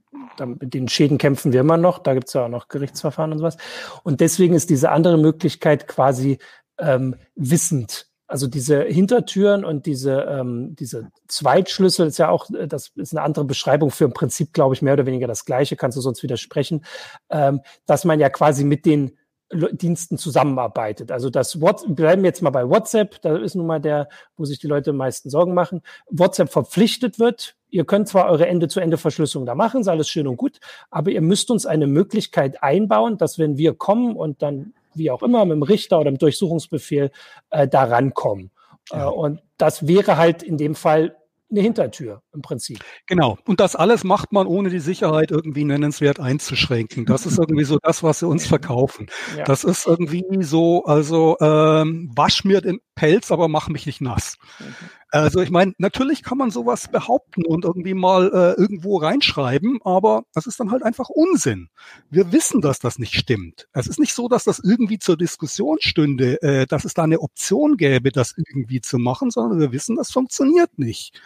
mit 0.45 0.73
den 0.73 0.87
Schäden 0.87 1.19
kämpfen 1.19 1.53
wir 1.53 1.61
immer 1.61 1.77
noch, 1.77 1.99
da 1.99 2.13
gibt 2.13 2.27
es 2.27 2.33
ja 2.33 2.45
auch 2.45 2.49
noch 2.49 2.69
Gerichtsverfahren 2.69 3.31
und 3.31 3.37
sowas. 3.37 3.57
Und 4.03 4.19
deswegen 4.19 4.55
ist 4.55 4.69
diese 4.69 4.89
andere 4.91 5.17
Möglichkeit 5.17 5.87
quasi 5.87 6.39
ähm, 6.79 7.15
wissend. 7.35 8.07
Also 8.27 8.47
diese 8.47 8.83
Hintertüren 8.83 9.63
und 9.63 9.85
diese, 9.85 10.21
ähm, 10.23 10.75
diese 10.75 11.09
Zweitschlüssel 11.27 12.07
ist 12.07 12.17
ja 12.17 12.29
auch, 12.29 12.49
äh, 12.51 12.67
das 12.67 12.91
ist 12.95 13.15
eine 13.15 13.23
andere 13.23 13.45
Beschreibung 13.45 13.89
für 13.89 14.05
im 14.05 14.13
Prinzip, 14.13 14.53
glaube 14.53 14.75
ich, 14.75 14.81
mehr 14.81 14.93
oder 14.93 15.05
weniger 15.05 15.27
das 15.27 15.45
Gleiche, 15.45 15.77
kannst 15.77 15.97
du 15.97 16.01
sonst 16.01 16.23
widersprechen, 16.23 16.83
ähm, 17.29 17.61
dass 17.85 18.03
man 18.03 18.19
ja 18.19 18.29
quasi 18.29 18.65
mit 18.65 18.85
den 18.85 19.17
Diensten 19.49 20.17
zusammenarbeitet. 20.17 21.09
Also 21.09 21.29
das 21.29 21.61
WhatsApp, 21.61 21.95
bleiben 21.95 22.25
jetzt 22.25 22.41
mal 22.41 22.49
bei 22.49 22.69
WhatsApp, 22.69 23.21
da 23.21 23.37
ist 23.37 23.55
nun 23.55 23.65
mal 23.65 23.79
der, 23.79 24.09
wo 24.35 24.43
sich 24.43 24.59
die 24.59 24.67
Leute 24.67 24.89
am 24.89 24.97
meisten 24.97 25.29
Sorgen 25.29 25.53
machen. 25.53 25.81
WhatsApp 26.09 26.51
verpflichtet 26.51 27.17
wird, 27.17 27.55
ihr 27.69 27.85
könnt 27.85 28.09
zwar 28.09 28.29
eure 28.29 28.47
Ende-zu-Ende-Verschlüsselung 28.47 29.45
da 29.45 29.55
machen, 29.55 29.81
ist 29.81 29.87
alles 29.87 30.09
schön 30.09 30.27
und 30.27 30.35
gut, 30.35 30.59
aber 30.91 31.11
ihr 31.11 31.21
müsst 31.21 31.49
uns 31.49 31.65
eine 31.65 31.87
Möglichkeit 31.87 32.61
einbauen, 32.61 33.17
dass 33.17 33.39
wenn 33.39 33.57
wir 33.57 33.73
kommen 33.73 34.17
und 34.17 34.41
dann 34.41 34.73
wie 34.93 35.11
auch 35.11 35.23
immer 35.23 35.45
mit 35.45 35.55
dem 35.55 35.63
Richter 35.63 35.99
oder 35.99 36.11
mit 36.11 36.21
Durchsuchungsbefehl 36.21 37.11
äh, 37.49 37.67
da 37.67 37.83
rankommen. 37.83 38.51
Ja. 38.91 39.07
Äh, 39.07 39.11
und 39.11 39.41
das 39.57 39.87
wäre 39.87 40.17
halt 40.17 40.43
in 40.43 40.57
dem 40.57 40.75
Fall 40.75 41.15
eine 41.49 41.61
Hintertür 41.61 42.21
im 42.33 42.41
Prinzip. 42.41 42.79
Genau. 43.05 43.37
Und 43.45 43.59
das 43.59 43.75
alles 43.75 44.03
macht 44.03 44.33
man, 44.33 44.47
ohne 44.47 44.69
die 44.69 44.79
Sicherheit 44.79 45.31
irgendwie 45.31 45.63
nennenswert 45.63 46.19
einzuschränken. 46.19 47.05
Das 47.05 47.25
ist 47.25 47.39
irgendwie 47.39 47.63
so 47.63 47.79
das, 47.81 48.03
was 48.03 48.19
sie 48.19 48.27
uns 48.27 48.45
verkaufen. 48.45 49.07
Ja. 49.37 49.45
Das 49.45 49.63
ist 49.63 49.87
irgendwie 49.87 50.25
so, 50.41 50.83
also 50.83 51.37
ähm, 51.39 52.11
wasch 52.13 52.43
mir 52.43 52.59
den 52.59 52.79
Pelz, 52.95 53.31
aber 53.31 53.47
mach 53.47 53.69
mich 53.69 53.85
nicht 53.85 54.01
nass. 54.01 54.37
Mhm. 54.59 54.65
Also 55.09 55.39
ich 55.39 55.49
meine, 55.49 55.73
natürlich 55.77 56.21
kann 56.21 56.37
man 56.37 56.51
sowas 56.51 56.89
behaupten 56.89 57.45
und 57.45 57.63
irgendwie 57.63 57.93
mal 57.93 58.27
äh, 58.27 58.59
irgendwo 58.59 58.97
reinschreiben, 58.97 59.79
aber 59.85 60.23
das 60.33 60.47
ist 60.47 60.59
dann 60.59 60.69
halt 60.69 60.83
einfach 60.83 61.07
Unsinn. 61.07 61.69
Wir 62.09 62.33
wissen, 62.33 62.59
dass 62.59 62.79
das 62.79 62.99
nicht 62.99 63.15
stimmt. 63.15 63.69
Es 63.71 63.87
ist 63.87 63.99
nicht 63.99 64.13
so, 64.13 64.27
dass 64.27 64.43
das 64.43 64.59
irgendwie 64.59 64.99
zur 64.99 65.15
Diskussion 65.15 65.77
stünde, 65.79 66.41
äh, 66.41 66.65
dass 66.65 66.83
es 66.83 66.93
da 66.93 67.03
eine 67.03 67.21
Option 67.21 67.77
gäbe, 67.77 68.11
das 68.11 68.33
irgendwie 68.35 68.81
zu 68.81 68.97
machen, 68.97 69.31
sondern 69.31 69.59
wir 69.59 69.71
wissen, 69.71 69.95
das 69.95 70.11
funktioniert 70.11 70.77
nicht. 70.77 71.21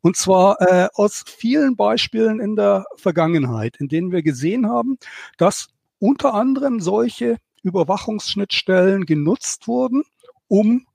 Und 0.00 0.16
zwar 0.16 0.60
äh, 0.60 0.88
aus 0.94 1.24
vielen 1.26 1.74
Beispielen 1.74 2.38
in 2.38 2.54
der 2.54 2.84
Vergangenheit, 2.96 3.78
in 3.78 3.88
denen 3.88 4.12
wir 4.12 4.22
gesehen 4.22 4.68
haben, 4.68 4.96
dass 5.38 5.68
unter 5.98 6.34
anderem 6.34 6.78
solche 6.78 7.38
Überwachungsschnittstellen 7.64 9.06
genutzt 9.06 9.66
wurden, 9.66 10.04
um 10.46 10.86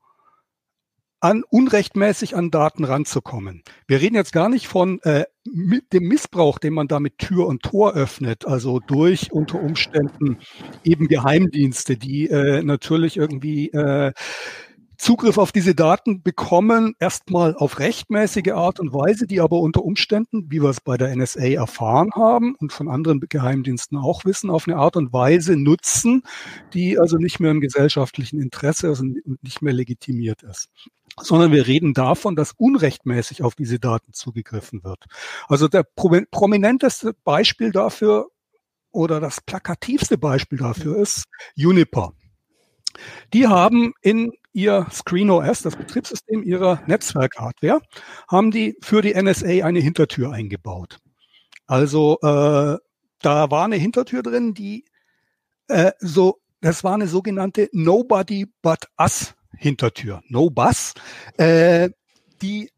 an 1.21 1.43
unrechtmäßig 1.43 2.35
an 2.35 2.51
Daten 2.51 2.83
ranzukommen. 2.83 3.63
Wir 3.87 4.01
reden 4.01 4.15
jetzt 4.15 4.33
gar 4.33 4.49
nicht 4.49 4.67
von 4.67 5.01
äh, 5.01 5.25
mit 5.43 5.93
dem 5.93 6.03
Missbrauch, 6.07 6.59
den 6.59 6.73
man 6.73 6.87
da 6.87 6.99
mit 6.99 7.17
Tür 7.17 7.47
und 7.47 7.63
Tor 7.63 7.93
öffnet, 7.93 8.47
also 8.47 8.79
durch 8.79 9.31
unter 9.31 9.61
Umständen 9.61 10.37
eben 10.83 11.07
Geheimdienste, 11.07 11.97
die 11.97 12.27
äh, 12.29 12.63
natürlich 12.63 13.17
irgendwie 13.17 13.69
äh, 13.69 14.13
Zugriff 14.99 15.37
auf 15.37 15.53
diese 15.53 15.75
Daten 15.75 16.23
bekommen, 16.23 16.93
erstmal 16.99 17.55
auf 17.55 17.79
rechtmäßige 17.79 18.51
Art 18.51 18.81
und 18.81 18.91
Weise, 18.91 19.27
die 19.27 19.39
aber 19.39 19.61
unter 19.61 19.81
Umständen, 19.81 20.51
wie 20.51 20.61
wir 20.61 20.69
es 20.69 20.81
bei 20.81 20.97
der 20.97 21.15
NSA 21.15 21.53
erfahren 21.53 22.11
haben 22.15 22.53
und 22.55 22.73
von 22.73 22.89
anderen 22.89 23.21
Geheimdiensten 23.21 23.97
auch 23.97 24.25
wissen, 24.25 24.49
auf 24.49 24.67
eine 24.67 24.75
Art 24.75 24.97
und 24.97 25.13
Weise 25.13 25.55
nutzen, 25.55 26.23
die 26.73 26.99
also 26.99 27.15
nicht 27.15 27.39
mehr 27.39 27.51
im 27.51 27.61
gesellschaftlichen 27.61 28.41
Interesse 28.41 28.91
und 28.91 29.41
nicht 29.41 29.61
mehr 29.61 29.73
legitimiert 29.73 30.43
ist 30.43 30.69
sondern 31.21 31.51
wir 31.51 31.67
reden 31.67 31.93
davon, 31.93 32.35
dass 32.35 32.53
unrechtmäßig 32.53 33.43
auf 33.43 33.55
diese 33.55 33.79
Daten 33.79 34.13
zugegriffen 34.13 34.83
wird. 34.83 35.05
Also 35.47 35.67
der 35.67 35.83
prominenteste 35.83 37.13
Beispiel 37.23 37.71
dafür 37.71 38.27
oder 38.91 39.19
das 39.19 39.41
plakativste 39.41 40.17
Beispiel 40.17 40.57
dafür 40.57 40.97
ist 40.97 41.25
Juniper. 41.55 42.13
Die 43.33 43.47
haben 43.47 43.93
in 44.01 44.31
ihr 44.51 44.87
ScreenOS, 44.91 45.61
das 45.61 45.75
Betriebssystem 45.75 46.43
ihrer 46.43 46.81
Netzwerkhardware, 46.87 47.81
haben 48.27 48.51
die 48.51 48.75
für 48.81 49.01
die 49.01 49.13
NSA 49.13 49.65
eine 49.65 49.79
Hintertür 49.79 50.31
eingebaut. 50.31 50.97
Also 51.67 52.17
äh, 52.21 52.77
da 53.21 53.51
war 53.51 53.65
eine 53.65 53.75
Hintertür 53.75 54.23
drin, 54.23 54.53
die 54.53 54.85
äh, 55.67 55.91
so, 55.99 56.39
das 56.61 56.83
war 56.83 56.95
eine 56.95 57.07
sogenannte 57.07 57.69
Nobody 57.71 58.47
but 58.61 58.85
Us 58.99 59.35
Hintertür, 59.55 60.21
No 60.27 60.49
Bus, 60.49 60.93
äh, 61.37 61.89
die 62.41 62.71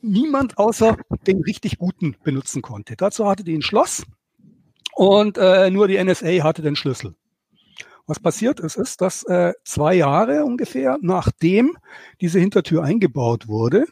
niemand 0.00 0.58
außer 0.58 0.96
den 1.26 1.42
richtig 1.42 1.78
Guten 1.78 2.16
benutzen 2.22 2.62
konnte. 2.62 2.96
Dazu 2.96 3.26
hatte 3.26 3.44
die 3.44 3.56
ein 3.56 3.62
Schloss 3.62 4.04
und 4.94 5.38
äh, 5.38 5.70
nur 5.70 5.88
die 5.88 6.02
NSA 6.02 6.42
hatte 6.42 6.62
den 6.62 6.76
Schlüssel. 6.76 7.14
Was 8.06 8.20
passiert 8.20 8.60
ist, 8.60 8.76
ist, 8.76 9.00
dass 9.00 9.22
äh, 9.24 9.52
zwei 9.64 9.94
Jahre 9.94 10.44
ungefähr 10.44 10.98
nachdem 11.02 11.76
diese 12.20 12.38
Hintertür 12.38 12.82
eingebaut 12.82 13.48
wurde, 13.48 13.84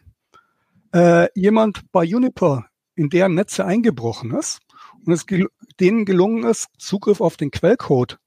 äh, 0.94 1.28
jemand 1.34 1.90
bei 1.92 2.04
Juniper 2.04 2.66
in 2.94 3.10
deren 3.10 3.34
Netze 3.34 3.66
eingebrochen 3.66 4.32
ist 4.32 4.60
und 5.04 5.12
es 5.12 5.26
gel 5.26 5.48
denen 5.78 6.06
gelungen 6.06 6.44
ist, 6.44 6.68
Zugriff 6.78 7.20
auf 7.20 7.36
den 7.36 7.50
Quellcode 7.50 8.18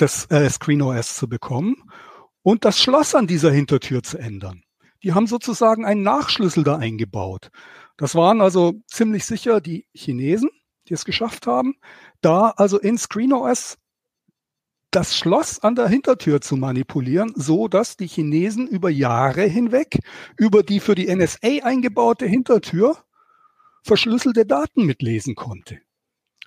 des 0.00 0.24
äh, 0.30 0.48
ScreenOS 0.48 1.16
zu 1.16 1.28
bekommen 1.28 1.76
und 2.46 2.64
das 2.64 2.78
Schloss 2.78 3.16
an 3.16 3.26
dieser 3.26 3.50
Hintertür 3.50 4.04
zu 4.04 4.18
ändern. 4.18 4.62
Die 5.02 5.14
haben 5.14 5.26
sozusagen 5.26 5.84
einen 5.84 6.04
Nachschlüssel 6.04 6.62
da 6.62 6.76
eingebaut. 6.76 7.50
Das 7.96 8.14
waren 8.14 8.40
also 8.40 8.74
ziemlich 8.86 9.24
sicher 9.24 9.60
die 9.60 9.88
Chinesen, 9.92 10.50
die 10.86 10.94
es 10.94 11.04
geschafft 11.04 11.48
haben, 11.48 11.74
da 12.20 12.50
also 12.50 12.78
in 12.78 12.98
ScreenOS 12.98 13.78
das 14.92 15.16
Schloss 15.16 15.58
an 15.58 15.74
der 15.74 15.88
Hintertür 15.88 16.40
zu 16.40 16.56
manipulieren, 16.56 17.32
so 17.34 17.66
dass 17.66 17.96
die 17.96 18.06
Chinesen 18.06 18.68
über 18.68 18.90
Jahre 18.90 19.42
hinweg 19.42 19.98
über 20.36 20.62
die 20.62 20.78
für 20.78 20.94
die 20.94 21.12
NSA 21.12 21.64
eingebaute 21.64 22.26
Hintertür 22.26 22.96
verschlüsselte 23.82 24.46
Daten 24.46 24.86
mitlesen 24.86 25.34
konnte. 25.34 25.80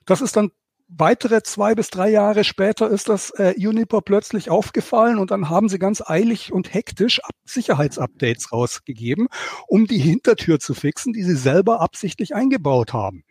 Das 0.05 0.21
ist 0.21 0.37
dann 0.37 0.51
weitere 0.89 1.43
zwei 1.43 1.75
bis 1.75 1.89
drei 1.89 2.09
Jahre 2.09 2.43
später 2.43 2.89
ist 2.89 3.09
das 3.09 3.29
äh, 3.31 3.53
Juniper 3.57 4.01
plötzlich 4.01 4.49
aufgefallen 4.49 5.19
und 5.19 5.31
dann 5.31 5.49
haben 5.49 5.69
sie 5.69 5.79
ganz 5.79 6.01
eilig 6.01 6.51
und 6.51 6.73
hektisch 6.73 7.21
Sicherheitsupdates 7.45 8.51
rausgegeben, 8.51 9.27
um 9.67 9.85
die 9.85 9.99
Hintertür 9.99 10.59
zu 10.59 10.73
fixen, 10.73 11.13
die 11.13 11.23
sie 11.23 11.35
selber 11.35 11.79
absichtlich 11.79 12.35
eingebaut 12.35 12.93
haben. 12.93 13.23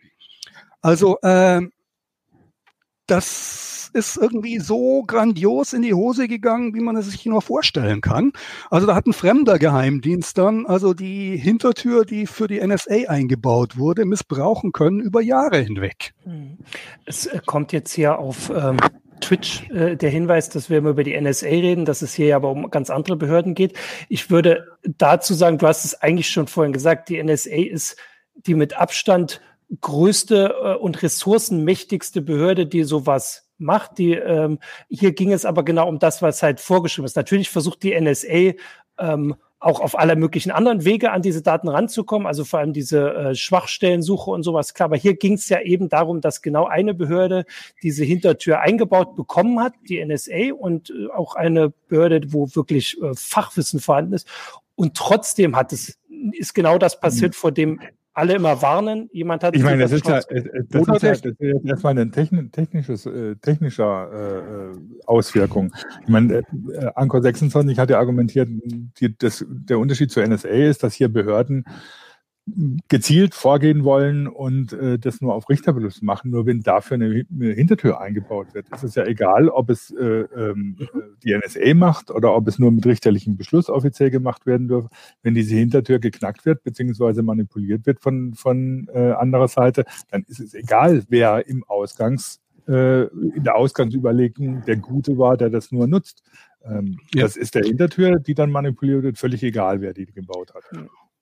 Also 0.81 1.19
äh, 1.21 1.61
das 3.09 3.89
ist 3.93 4.17
irgendwie 4.17 4.59
so 4.59 5.03
grandios 5.03 5.73
in 5.73 5.81
die 5.81 5.93
Hose 5.93 6.27
gegangen, 6.27 6.75
wie 6.75 6.79
man 6.79 6.95
es 6.95 7.09
sich 7.09 7.25
nur 7.25 7.41
vorstellen 7.41 8.01
kann. 8.01 8.31
Also 8.69 8.87
da 8.87 8.95
hat 8.95 9.07
ein 9.07 9.13
fremder 9.13 9.57
Geheimdienst 9.57 10.37
dann 10.37 10.65
also 10.65 10.93
die 10.93 11.37
Hintertür, 11.37 12.05
die 12.05 12.27
für 12.27 12.47
die 12.47 12.65
NSA 12.65 13.09
eingebaut 13.09 13.77
wurde, 13.77 14.05
missbrauchen 14.05 14.71
können 14.71 14.99
über 14.99 15.21
Jahre 15.21 15.57
hinweg. 15.57 16.13
Hm. 16.23 16.57
Es 17.05 17.25
äh, 17.25 17.39
kommt 17.45 17.73
jetzt 17.73 17.91
hier 17.93 18.19
auf 18.19 18.51
ähm, 18.51 18.77
Twitch 19.21 19.69
äh, 19.71 19.95
der 19.95 20.09
Hinweis, 20.09 20.49
dass 20.49 20.69
wir 20.69 20.77
immer 20.77 20.91
über 20.91 21.03
die 21.03 21.19
NSA 21.19 21.47
reden, 21.47 21.85
dass 21.85 22.01
es 22.01 22.13
hier 22.13 22.35
aber 22.35 22.49
um 22.49 22.69
ganz 22.69 22.89
andere 22.89 23.15
Behörden 23.15 23.55
geht. 23.55 23.77
Ich 24.07 24.29
würde 24.29 24.67
dazu 24.83 25.33
sagen, 25.33 25.57
du 25.57 25.67
hast 25.67 25.85
es 25.85 26.01
eigentlich 26.01 26.29
schon 26.29 26.47
vorhin 26.47 26.73
gesagt, 26.73 27.09
die 27.09 27.21
NSA 27.21 27.55
ist 27.55 27.97
die 28.35 28.55
mit 28.55 28.77
Abstand 28.77 29.41
größte 29.81 30.55
äh, 30.63 30.75
und 30.75 31.01
ressourcenmächtigste 31.01 32.21
Behörde, 32.21 32.65
die 32.65 32.83
sowas 32.83 33.49
macht. 33.57 33.97
Die, 33.97 34.13
ähm, 34.13 34.59
hier 34.89 35.13
ging 35.13 35.31
es 35.31 35.45
aber 35.45 35.63
genau 35.63 35.87
um 35.87 35.99
das, 35.99 36.21
was 36.21 36.41
halt 36.41 36.59
vorgeschrieben 36.59 37.05
ist. 37.05 37.15
Natürlich 37.15 37.49
versucht 37.49 37.83
die 37.83 37.99
NSA 37.99 38.53
ähm, 38.97 39.35
auch 39.61 39.81
auf 39.81 39.99
aller 39.99 40.15
möglichen 40.15 40.51
anderen 40.51 40.85
Wege 40.85 41.11
an 41.11 41.21
diese 41.21 41.41
Daten 41.41 41.67
ranzukommen, 41.67 42.25
also 42.25 42.45
vor 42.45 42.59
allem 42.59 42.71
diese 42.71 43.13
äh, 43.13 43.35
Schwachstellensuche 43.35 44.31
und 44.31 44.43
sowas. 44.43 44.73
Klar, 44.73 44.85
aber 44.85 44.95
hier 44.95 45.15
ging 45.15 45.33
es 45.33 45.49
ja 45.49 45.59
eben 45.59 45.89
darum, 45.89 46.21
dass 46.21 46.41
genau 46.41 46.65
eine 46.65 46.93
Behörde 46.93 47.43
diese 47.83 48.05
Hintertür 48.05 48.61
eingebaut 48.61 49.17
bekommen 49.17 49.59
hat, 49.59 49.73
die 49.89 50.03
NSA, 50.03 50.53
und 50.57 50.91
äh, 50.91 51.09
auch 51.13 51.35
eine 51.35 51.73
Behörde, 51.89 52.31
wo 52.31 52.47
wirklich 52.55 53.01
äh, 53.01 53.13
Fachwissen 53.13 53.81
vorhanden 53.81 54.13
ist. 54.13 54.27
Und 54.75 54.95
trotzdem 54.95 55.57
hat 55.57 55.73
es, 55.73 55.99
ist 56.31 56.55
genau 56.55 56.77
das 56.77 57.01
passiert, 57.01 57.33
mhm. 57.33 57.37
vor 57.37 57.51
dem 57.51 57.81
alle 58.19 58.35
immer 58.35 58.61
warnen. 58.61 59.09
Jemand 59.13 59.43
hat. 59.43 59.55
Ich 59.55 59.63
meine, 59.63 59.81
das 59.81 59.93
ist 59.93 60.05
ja, 60.05 60.19
das 60.19 60.25
ist 60.27 61.03
ja, 61.03 61.11
das 61.11 61.23
ist 61.39 61.65
erstmal 61.65 61.91
eine 61.91 62.11
technisches, 62.11 63.05
äh, 63.05 63.35
technischer 63.37 64.73
äh, 64.73 65.05
Auswirkung. 65.05 65.73
Ich 66.03 66.09
meine, 66.09 66.39
äh, 66.39 66.43
Anchor 66.95 67.21
26 67.21 67.79
hat 67.79 67.89
ja 67.89 67.97
argumentiert, 67.97 68.49
die, 68.99 69.17
das, 69.17 69.45
der 69.49 69.79
Unterschied 69.79 70.11
zur 70.11 70.27
NSA 70.27 70.49
ist, 70.49 70.83
dass 70.83 70.93
hier 70.93 71.07
Behörden 71.07 71.63
gezielt 72.87 73.35
vorgehen 73.35 73.83
wollen 73.83 74.27
und 74.27 74.73
äh, 74.73 74.99
das 74.99 75.21
nur 75.21 75.33
auf 75.33 75.49
Richterbeschluss 75.49 76.01
machen. 76.01 76.31
Nur 76.31 76.45
wenn 76.45 76.61
dafür 76.61 76.95
eine, 76.95 77.25
eine, 77.31 77.53
Hintertür 77.53 77.99
eingebaut 77.99 78.53
wird, 78.53 78.67
ist 78.69 78.83
es 78.83 78.95
ja 78.95 79.05
egal, 79.05 79.49
ob 79.49 79.69
es 79.69 79.91
äh, 79.91 80.03
ähm, 80.03 80.77
die 81.23 81.35
NSA 81.35 81.73
macht 81.73 82.11
oder 82.11 82.35
ob 82.35 82.47
es 82.47 82.59
nur 82.59 82.71
mit 82.71 82.85
richterlichem 82.85 83.37
Beschluss 83.37 83.69
offiziell 83.69 84.09
gemacht 84.09 84.45
werden 84.45 84.67
dürfe. 84.67 84.89
Wenn 85.23 85.33
diese 85.33 85.55
Hintertür 85.55 85.99
geknackt 85.99 86.45
wird 86.45 86.63
beziehungsweise 86.63 87.23
manipuliert 87.23 87.85
wird 87.85 87.99
von, 88.01 88.33
von 88.33 88.87
äh, 88.93 89.11
anderer 89.11 89.47
Seite, 89.47 89.85
dann 90.09 90.23
ist 90.27 90.39
es 90.39 90.53
egal, 90.53 91.03
wer 91.09 91.47
im 91.47 91.63
Ausgangs 91.65 92.41
äh, 92.67 93.03
in 93.05 93.43
der 93.43 93.55
Ausgangsüberlegung 93.55 94.63
der 94.65 94.77
Gute 94.77 95.17
war, 95.17 95.37
der 95.37 95.49
das 95.49 95.71
nur 95.71 95.87
nutzt. 95.87 96.23
Ähm, 96.63 96.99
ja. 97.13 97.23
Das 97.23 97.35
ist 97.35 97.55
der 97.55 97.63
Hintertür, 97.63 98.19
die 98.19 98.35
dann 98.35 98.51
manipuliert 98.51 99.03
wird, 99.03 99.17
völlig 99.17 99.43
egal, 99.43 99.81
wer 99.81 99.93
die 99.93 100.05
gebaut 100.05 100.53
hat. 100.53 100.63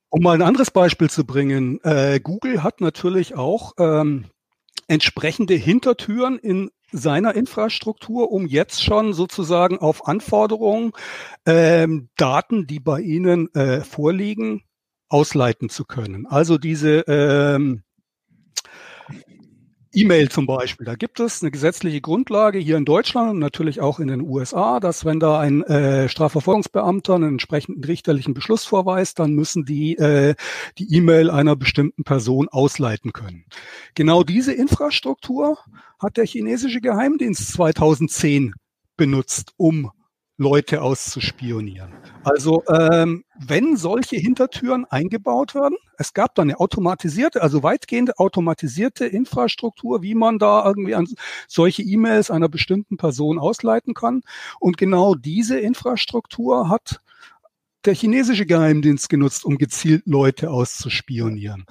Um 0.10 0.24
mal 0.24 0.36
ein 0.36 0.42
anderes 0.42 0.72
Beispiel 0.72 1.10
zu 1.10 1.26
bringen, 1.26 1.82
äh, 1.84 2.20
Google 2.22 2.64
hat 2.64 2.82
natürlich 2.82 3.36
auch 3.36 3.74
ähm, 3.78 4.26
entsprechende 4.88 5.54
Hintertüren 5.56 6.40
in 6.40 6.72
seiner 6.92 7.36
Infrastruktur, 7.36 8.32
um 8.32 8.48
jetzt 8.48 8.82
schon 8.84 9.12
sozusagen 9.14 9.80
auf 9.80 10.08
Anforderungen 10.08 10.94
ähm, 11.46 12.10
Daten, 12.16 12.66
die 12.68 12.80
bei 12.80 13.02
Ihnen 13.02 13.54
äh, 13.54 13.82
vorliegen, 13.82 14.64
ausleiten 15.10 15.70
zu 15.70 15.86
können. 15.86 16.26
Also 16.26 16.58
diese 16.58 17.04
ähm, 17.08 17.84
E-Mail 19.98 20.30
zum 20.30 20.46
Beispiel. 20.46 20.86
Da 20.86 20.94
gibt 20.94 21.20
es 21.20 21.42
eine 21.42 21.50
gesetzliche 21.50 22.02
Grundlage 22.02 22.60
hier 22.60 22.78
in 22.78 22.86
Deutschland 22.86 23.32
und 23.32 23.40
natürlich 23.40 23.82
auch 23.82 24.00
in 24.00 24.08
den 24.08 24.22
USA, 24.22 24.80
dass 24.80 25.06
wenn 25.06 25.20
da 25.20 25.40
ein 25.40 25.64
äh, 25.64 26.08
Strafverfolgungsbeamter 26.08 27.16
einen 27.16 27.30
entsprechenden 27.30 27.84
richterlichen 27.84 28.36
Beschluss 28.36 28.64
vorweist, 28.64 29.18
dann 29.18 29.34
müssen 29.34 29.66
die 29.66 29.98
äh, 29.98 30.36
die 30.78 30.94
E-Mail 30.96 31.32
einer 31.32 31.56
bestimmten 31.56 32.04
Person 32.04 32.48
ausleiten 32.48 33.12
können. 33.12 33.46
Genau 33.96 34.22
diese 34.22 34.54
Infrastruktur 34.54 35.58
hat 36.00 36.18
der 36.18 36.28
chinesische 36.28 36.80
Geheimdienst 36.80 37.54
2010 37.54 38.54
benutzt, 38.98 39.54
um 39.58 39.92
Leute 40.38 40.84
auszuspionieren. 40.84 41.94
Also 42.24 42.64
ähm, 42.68 43.24
wenn 43.40 43.76
solche 43.76 44.18
Hintertüren 44.18 44.86
eingebaut 44.86 45.56
werden, 45.56 45.78
es 45.98 46.14
gab 46.14 46.36
da 46.36 46.44
eine 46.44 46.60
automatisierte, 46.60 47.42
also 47.42 47.64
weitgehend 47.64 48.20
automatisierte 48.20 49.06
Infrastruktur, 49.06 50.04
wie 50.04 50.14
man 50.14 50.38
da 50.38 50.64
irgendwie 50.66 50.94
an 50.94 51.08
solche 51.48 51.82
E-Mails 51.82 52.30
einer 52.30 52.50
bestimmten 52.50 52.98
Person 52.98 53.40
ausleiten 53.40 53.96
kann. 53.96 54.22
Und 54.60 54.78
genau 54.78 55.16
diese 55.16 55.60
Infrastruktur 55.60 56.70
hat 56.70 57.02
der 57.86 57.96
chinesische 57.96 58.46
Geheimdienst 58.46 59.10
genutzt, 59.10 59.46
um 59.46 59.58
gezielt 59.58 60.04
Leute 60.06 60.52
auszuspionieren. 60.52 61.66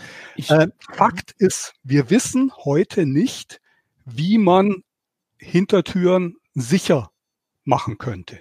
Äh, 0.48 0.68
Fakt 0.94 1.32
ist, 1.38 1.74
wir 1.84 2.10
wissen 2.10 2.52
heute 2.64 3.06
nicht, 3.06 3.60
wie 4.06 4.38
man 4.38 4.82
Hintertüren 5.38 6.36
sicher 6.54 7.10
machen 7.64 7.98
könnte. 7.98 8.40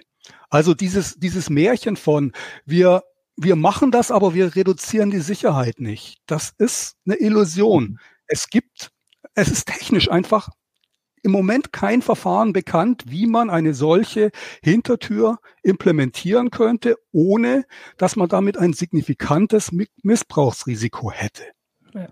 Also 0.50 0.74
dieses, 0.74 1.16
dieses 1.16 1.50
Märchen 1.50 1.96
von 1.96 2.32
wir, 2.64 3.02
wir 3.36 3.56
machen 3.56 3.90
das, 3.90 4.10
aber 4.10 4.34
wir 4.34 4.54
reduzieren 4.56 5.10
die 5.10 5.20
Sicherheit 5.20 5.80
nicht. 5.80 6.18
Das 6.26 6.52
ist 6.58 6.96
eine 7.06 7.16
Illusion. 7.16 7.98
Es 8.26 8.48
gibt, 8.48 8.90
es 9.34 9.48
ist 9.48 9.66
technisch 9.66 10.10
einfach 10.10 10.48
im 11.22 11.32
Moment 11.32 11.72
kein 11.72 12.02
Verfahren 12.02 12.52
bekannt, 12.52 13.02
wie 13.08 13.26
man 13.26 13.50
eine 13.50 13.74
solche 13.74 14.30
Hintertür 14.62 15.38
implementieren 15.62 16.50
könnte, 16.50 16.96
ohne 17.10 17.64
dass 17.98 18.14
man 18.14 18.28
damit 18.28 18.56
ein 18.56 18.72
signifikantes 18.72 19.72
Missbrauchsrisiko 20.02 21.10
hätte. 21.10 21.42
Ja. 21.94 22.06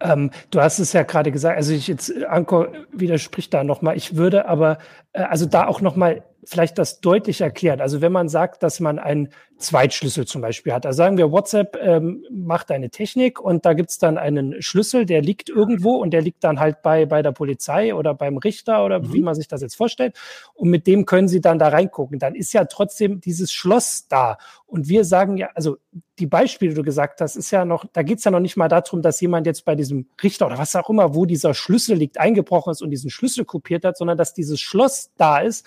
Ähm, 0.00 0.30
du 0.50 0.60
hast 0.60 0.80
es 0.80 0.92
ja 0.92 1.02
gerade 1.04 1.32
gesagt, 1.32 1.56
also 1.56 1.72
ich 1.72 1.86
jetzt, 1.86 2.12
Anko 2.24 2.66
widerspricht 2.92 3.54
da 3.54 3.64
nochmal. 3.64 3.96
Ich 3.96 4.16
würde 4.16 4.46
aber, 4.46 4.78
äh, 5.12 5.22
also 5.22 5.46
da 5.46 5.66
auch 5.66 5.80
nochmal 5.80 6.24
vielleicht 6.44 6.78
das 6.78 7.00
deutlich 7.00 7.40
erklären. 7.40 7.80
Also 7.80 8.00
wenn 8.00 8.12
man 8.12 8.28
sagt, 8.28 8.62
dass 8.62 8.80
man 8.80 8.98
einen 8.98 9.30
Zweitschlüssel 9.58 10.24
zum 10.24 10.40
Beispiel 10.40 10.72
hat. 10.72 10.86
Also 10.86 10.98
sagen 10.98 11.18
wir, 11.18 11.32
WhatsApp 11.32 11.76
ähm, 11.82 12.24
macht 12.30 12.70
eine 12.70 12.90
Technik 12.90 13.40
und 13.40 13.66
da 13.66 13.72
gibt's 13.72 13.98
dann 13.98 14.16
einen 14.16 14.62
Schlüssel, 14.62 15.04
der 15.04 15.20
liegt 15.20 15.48
irgendwo 15.48 15.96
und 15.96 16.12
der 16.12 16.22
liegt 16.22 16.44
dann 16.44 16.60
halt 16.60 16.80
bei, 16.82 17.06
bei 17.06 17.22
der 17.22 17.32
Polizei 17.32 17.92
oder 17.92 18.14
beim 18.14 18.36
Richter 18.36 18.84
oder 18.84 19.00
mhm. 19.00 19.12
wie 19.12 19.20
man 19.20 19.34
sich 19.34 19.48
das 19.48 19.60
jetzt 19.60 19.74
vorstellt. 19.74 20.16
Und 20.54 20.70
mit 20.70 20.86
dem 20.86 21.06
können 21.06 21.26
sie 21.26 21.40
dann 21.40 21.58
da 21.58 21.68
reingucken. 21.68 22.20
Dann 22.20 22.36
ist 22.36 22.52
ja 22.52 22.64
trotzdem 22.66 23.20
dieses 23.20 23.52
Schloss 23.52 24.06
da. 24.08 24.38
Und 24.66 24.88
wir 24.88 25.04
sagen 25.04 25.36
ja, 25.36 25.50
also 25.54 25.78
die 26.20 26.26
Beispiele, 26.26 26.70
die 26.70 26.76
du 26.76 26.82
gesagt 26.84 27.20
hast, 27.20 27.34
ist 27.34 27.50
ja 27.50 27.64
noch, 27.64 27.84
da 27.92 28.02
geht's 28.02 28.24
ja 28.24 28.30
noch 28.30 28.40
nicht 28.40 28.56
mal 28.56 28.68
darum, 28.68 29.02
dass 29.02 29.20
jemand 29.20 29.46
jetzt 29.46 29.64
bei 29.64 29.74
diesem 29.74 30.06
Richter 30.22 30.46
oder 30.46 30.58
was 30.58 30.76
auch 30.76 30.88
immer, 30.88 31.14
wo 31.14 31.26
dieser 31.26 31.54
Schlüssel 31.54 31.96
liegt, 31.96 32.18
eingebrochen 32.18 32.70
ist 32.70 32.82
und 32.82 32.90
diesen 32.90 33.10
Schlüssel 33.10 33.44
kopiert 33.44 33.84
hat, 33.84 33.96
sondern 33.96 34.18
dass 34.18 34.34
dieses 34.34 34.60
Schloss 34.60 35.10
da 35.16 35.38
ist 35.38 35.66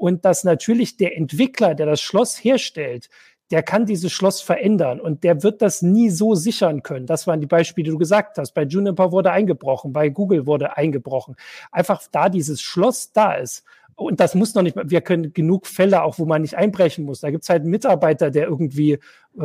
und 0.00 0.24
dass 0.24 0.44
natürlich 0.44 0.96
der 0.96 1.14
Entwickler, 1.16 1.74
der 1.74 1.84
das 1.84 2.00
Schloss 2.00 2.42
herstellt, 2.42 3.10
der 3.50 3.62
kann 3.62 3.84
dieses 3.84 4.12
Schloss 4.12 4.40
verändern 4.40 4.98
und 4.98 5.24
der 5.24 5.42
wird 5.42 5.60
das 5.60 5.82
nie 5.82 6.08
so 6.08 6.34
sichern 6.34 6.82
können. 6.82 7.04
Das 7.04 7.26
waren 7.26 7.40
die 7.40 7.46
Beispiele, 7.46 7.84
die 7.84 7.90
du 7.90 7.98
gesagt 7.98 8.38
hast. 8.38 8.52
Bei 8.52 8.62
Juniper 8.62 9.12
wurde 9.12 9.30
eingebrochen, 9.30 9.92
bei 9.92 10.08
Google 10.08 10.46
wurde 10.46 10.76
eingebrochen. 10.76 11.36
Einfach 11.70 12.00
da 12.10 12.30
dieses 12.30 12.62
Schloss 12.62 13.12
da 13.12 13.34
ist 13.34 13.64
und 14.00 14.18
das 14.18 14.34
muss 14.34 14.54
noch 14.54 14.62
nicht, 14.62 14.76
wir 14.82 15.02
können 15.02 15.34
genug 15.34 15.66
Fälle 15.66 16.02
auch, 16.02 16.18
wo 16.18 16.24
man 16.24 16.40
nicht 16.40 16.56
einbrechen 16.56 17.04
muss. 17.04 17.20
Da 17.20 17.30
gibt 17.30 17.42
es 17.42 17.50
halt 17.50 17.62
einen 17.62 17.70
Mitarbeiter, 17.70 18.30
der 18.30 18.46
irgendwie 18.48 18.92
äh, 18.92 18.98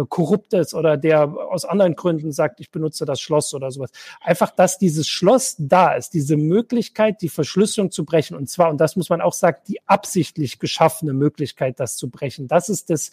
korrupt 0.08 0.54
ist 0.54 0.74
oder 0.74 0.96
der 0.96 1.24
aus 1.24 1.66
anderen 1.66 1.96
Gründen 1.96 2.32
sagt, 2.32 2.62
ich 2.62 2.72
benutze 2.72 3.04
das 3.04 3.20
Schloss 3.20 3.54
oder 3.54 3.70
sowas. 3.72 3.92
Einfach, 4.22 4.52
dass 4.52 4.78
dieses 4.78 5.10
Schloss 5.10 5.56
da 5.60 5.94
ist, 5.94 6.14
diese 6.14 6.38
Möglichkeit, 6.38 7.22
die 7.22 7.28
Verschlüsselung 7.28 7.92
zu 7.92 8.06
brechen. 8.06 8.38
Und 8.38 8.50
zwar, 8.50 8.70
und 8.70 8.80
das 8.80 8.96
muss 8.96 9.10
man 9.10 9.20
auch 9.20 9.34
sagen, 9.34 9.58
die 9.68 9.86
absichtlich 9.88 10.58
geschaffene 10.58 11.12
Möglichkeit, 11.12 11.82
das 11.82 11.98
zu 11.98 12.10
brechen. 12.10 12.48
Das 12.48 12.70
ist 12.70 12.90
das, 12.90 13.12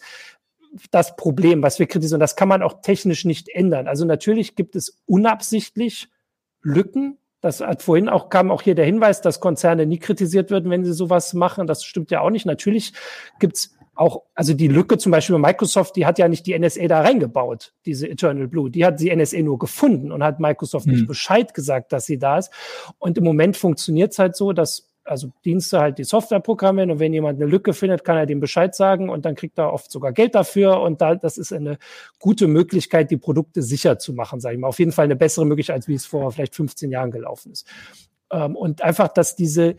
das 0.91 1.17
Problem, 1.17 1.61
was 1.61 1.77
wir 1.77 1.87
kritisieren. 1.87 2.21
Das 2.21 2.37
kann 2.37 2.47
man 2.47 2.61
auch 2.61 2.81
technisch 2.81 3.25
nicht 3.25 3.49
ändern. 3.49 3.89
Also 3.89 4.05
natürlich 4.05 4.55
gibt 4.55 4.77
es 4.77 4.97
unabsichtlich 5.05 6.07
Lücken, 6.61 7.17
das 7.43 7.59
hat 7.59 7.83
vorhin 7.83 8.07
auch, 8.07 8.29
kam 8.29 8.51
auch 8.51 8.61
hier 8.61 8.73
der 8.73 8.85
Hinweis, 8.85 9.19
dass 9.19 9.41
Konzerne 9.41 9.85
nie 9.85 9.99
kritisiert 9.99 10.49
würden, 10.49 10.71
wenn 10.71 10.85
sie 10.85 10.93
sowas 10.93 11.33
machen. 11.33 11.67
Das 11.67 11.83
stimmt 11.83 12.09
ja 12.09 12.21
auch 12.21 12.29
nicht. 12.29 12.45
Natürlich 12.45 12.93
gibt's 13.37 13.75
auch, 13.95 14.23
also 14.33 14.53
die 14.53 14.69
Lücke 14.69 14.97
zum 14.97 15.11
Beispiel 15.11 15.35
bei 15.35 15.49
Microsoft, 15.49 15.97
die 15.97 16.05
hat 16.05 16.17
ja 16.17 16.29
nicht 16.29 16.47
die 16.47 16.57
NSA 16.57 16.87
da 16.87 17.01
reingebaut, 17.01 17.73
diese 17.85 18.07
Eternal 18.07 18.47
Blue. 18.47 18.71
Die 18.71 18.85
hat 18.85 19.01
die 19.01 19.13
NSA 19.13 19.39
nur 19.41 19.59
gefunden 19.59 20.13
und 20.13 20.23
hat 20.23 20.39
Microsoft 20.39 20.85
hm. 20.85 20.93
nicht 20.93 21.05
Bescheid 21.05 21.53
gesagt, 21.53 21.91
dass 21.91 22.05
sie 22.05 22.17
da 22.17 22.37
ist. 22.37 22.49
Und 22.97 23.17
im 23.17 23.25
Moment 23.25 23.57
funktioniert's 23.57 24.19
halt 24.19 24.37
so, 24.37 24.53
dass 24.53 24.92
also 25.05 25.31
Dienste 25.43 25.79
halt 25.79 25.97
die 25.97 26.03
Software 26.03 26.39
programmieren 26.39 26.91
und 26.91 26.99
wenn 26.99 27.13
jemand 27.13 27.41
eine 27.41 27.49
Lücke 27.49 27.73
findet, 27.73 28.03
kann 28.03 28.17
er 28.17 28.25
dem 28.25 28.39
Bescheid 28.39 28.73
sagen 28.73 29.09
und 29.09 29.25
dann 29.25 29.35
kriegt 29.35 29.57
er 29.57 29.73
oft 29.73 29.91
sogar 29.91 30.13
Geld 30.13 30.35
dafür 30.35 30.79
und 30.81 31.01
da, 31.01 31.15
das 31.15 31.37
ist 31.37 31.51
eine 31.51 31.77
gute 32.19 32.47
Möglichkeit, 32.47 33.11
die 33.11 33.17
Produkte 33.17 33.61
sicher 33.61 33.99
zu 33.99 34.13
machen, 34.13 34.39
sage 34.39 34.55
ich 34.55 34.61
mal. 34.61 34.67
Auf 34.67 34.79
jeden 34.79 34.91
Fall 34.91 35.05
eine 35.05 35.15
bessere 35.15 35.45
Möglichkeit, 35.45 35.75
als 35.75 35.87
wie 35.87 35.95
es 35.95 36.05
vor 36.05 36.31
vielleicht 36.31 36.55
15 36.55 36.91
Jahren 36.91 37.11
gelaufen 37.11 37.51
ist. 37.51 37.67
Ähm, 38.31 38.55
und 38.55 38.81
einfach, 38.81 39.09
dass 39.09 39.35
diese, 39.35 39.75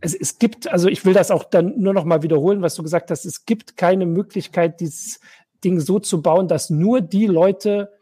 es, 0.00 0.14
es 0.14 0.38
gibt, 0.38 0.70
also 0.72 0.88
ich 0.88 1.04
will 1.04 1.14
das 1.14 1.30
auch 1.30 1.44
dann 1.44 1.80
nur 1.80 1.92
noch 1.92 2.04
mal 2.04 2.22
wiederholen, 2.22 2.62
was 2.62 2.74
du 2.74 2.82
gesagt 2.82 3.10
hast, 3.10 3.24
es 3.24 3.44
gibt 3.44 3.76
keine 3.76 4.06
Möglichkeit, 4.06 4.80
dieses 4.80 5.20
Ding 5.64 5.80
so 5.80 5.98
zu 5.98 6.22
bauen, 6.22 6.48
dass 6.48 6.70
nur 6.70 7.00
die 7.00 7.26
Leute 7.26 7.92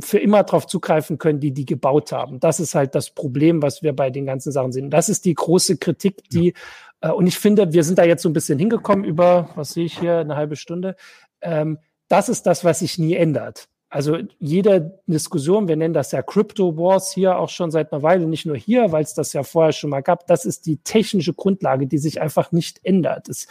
für 0.00 0.18
immer 0.18 0.42
darauf 0.42 0.66
zugreifen 0.66 1.18
können, 1.18 1.40
die 1.40 1.52
die 1.52 1.66
gebaut 1.66 2.12
haben. 2.12 2.40
Das 2.40 2.60
ist 2.60 2.74
halt 2.74 2.94
das 2.94 3.10
Problem, 3.10 3.62
was 3.62 3.82
wir 3.82 3.94
bei 3.94 4.10
den 4.10 4.26
ganzen 4.26 4.52
Sachen 4.52 4.72
sehen. 4.72 4.90
Das 4.90 5.08
ist 5.08 5.24
die 5.24 5.34
große 5.34 5.76
Kritik, 5.78 6.22
die, 6.30 6.54
ja. 7.02 7.10
äh, 7.10 7.12
und 7.12 7.26
ich 7.26 7.38
finde, 7.38 7.72
wir 7.72 7.84
sind 7.84 7.98
da 7.98 8.04
jetzt 8.04 8.22
so 8.22 8.28
ein 8.28 8.32
bisschen 8.32 8.58
hingekommen 8.58 9.04
über, 9.04 9.50
was 9.54 9.74
sehe 9.74 9.84
ich 9.84 9.98
hier, 9.98 10.18
eine 10.18 10.36
halbe 10.36 10.56
Stunde. 10.56 10.96
Ähm, 11.40 11.78
das 12.08 12.28
ist 12.28 12.46
das, 12.46 12.64
was 12.64 12.80
sich 12.80 12.98
nie 12.98 13.14
ändert. 13.14 13.68
Also 13.92 14.16
jede 14.38 14.98
Diskussion, 15.06 15.68
wir 15.68 15.76
nennen 15.76 15.92
das 15.92 16.12
ja 16.12 16.22
Crypto 16.22 16.78
Wars 16.78 17.12
hier 17.12 17.36
auch 17.38 17.50
schon 17.50 17.70
seit 17.70 17.92
einer 17.92 18.02
Weile, 18.02 18.26
nicht 18.26 18.46
nur 18.46 18.56
hier, 18.56 18.90
weil 18.90 19.02
es 19.02 19.12
das 19.12 19.34
ja 19.34 19.42
vorher 19.42 19.72
schon 19.72 19.90
mal 19.90 20.00
gab, 20.00 20.26
das 20.26 20.46
ist 20.46 20.64
die 20.64 20.78
technische 20.78 21.34
Grundlage, 21.34 21.86
die 21.86 21.98
sich 21.98 22.22
einfach 22.22 22.52
nicht 22.52 22.80
ändert. 22.84 23.28
Es, 23.28 23.48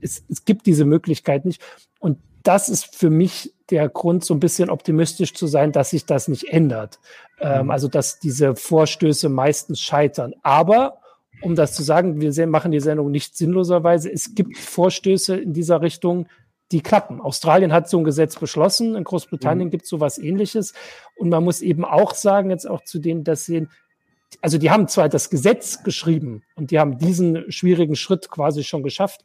es, 0.00 0.24
es 0.30 0.46
gibt 0.46 0.64
diese 0.64 0.86
Möglichkeit 0.86 1.44
nicht. 1.44 1.60
Und 2.00 2.18
das 2.42 2.68
ist 2.68 2.94
für 2.94 3.10
mich 3.10 3.52
der 3.70 3.88
Grund, 3.88 4.24
so 4.24 4.34
ein 4.34 4.40
bisschen 4.40 4.70
optimistisch 4.70 5.34
zu 5.34 5.46
sein, 5.46 5.72
dass 5.72 5.90
sich 5.90 6.04
das 6.04 6.28
nicht 6.28 6.48
ändert. 6.52 6.98
Ähm, 7.40 7.64
mhm. 7.64 7.70
also, 7.70 7.88
dass 7.88 8.18
diese 8.18 8.54
Vorstöße 8.54 9.28
meistens 9.28 9.80
scheitern. 9.80 10.34
Aber, 10.42 10.98
um 11.40 11.54
das 11.54 11.72
zu 11.74 11.82
sagen, 11.82 12.20
wir 12.20 12.46
machen 12.46 12.70
die 12.70 12.80
Sendung 12.80 13.10
nicht 13.10 13.36
sinnloserweise. 13.36 14.12
Es 14.12 14.34
gibt 14.34 14.56
Vorstöße 14.58 15.36
in 15.36 15.52
dieser 15.52 15.80
Richtung, 15.80 16.26
die 16.70 16.80
klappen. 16.80 17.20
Australien 17.20 17.72
hat 17.72 17.88
so 17.88 17.98
ein 17.98 18.04
Gesetz 18.04 18.38
beschlossen, 18.38 18.94
in 18.94 19.04
Großbritannien 19.04 19.68
mhm. 19.68 19.70
gibt 19.70 19.84
es 19.84 19.90
sowas 19.90 20.18
ähnliches. 20.18 20.72
Und 21.16 21.28
man 21.28 21.44
muss 21.44 21.60
eben 21.60 21.84
auch 21.84 22.14
sagen, 22.14 22.50
jetzt 22.50 22.68
auch 22.68 22.84
zu 22.84 22.98
denen, 22.98 23.24
dass 23.24 23.44
sie, 23.44 23.68
also 24.40 24.58
die 24.58 24.70
haben 24.70 24.88
zwar 24.88 25.08
das 25.08 25.30
Gesetz 25.30 25.82
geschrieben 25.82 26.42
und 26.56 26.70
die 26.70 26.78
haben 26.78 26.98
diesen 26.98 27.50
schwierigen 27.52 27.96
Schritt 27.96 28.30
quasi 28.30 28.64
schon 28.64 28.82
geschafft, 28.82 29.22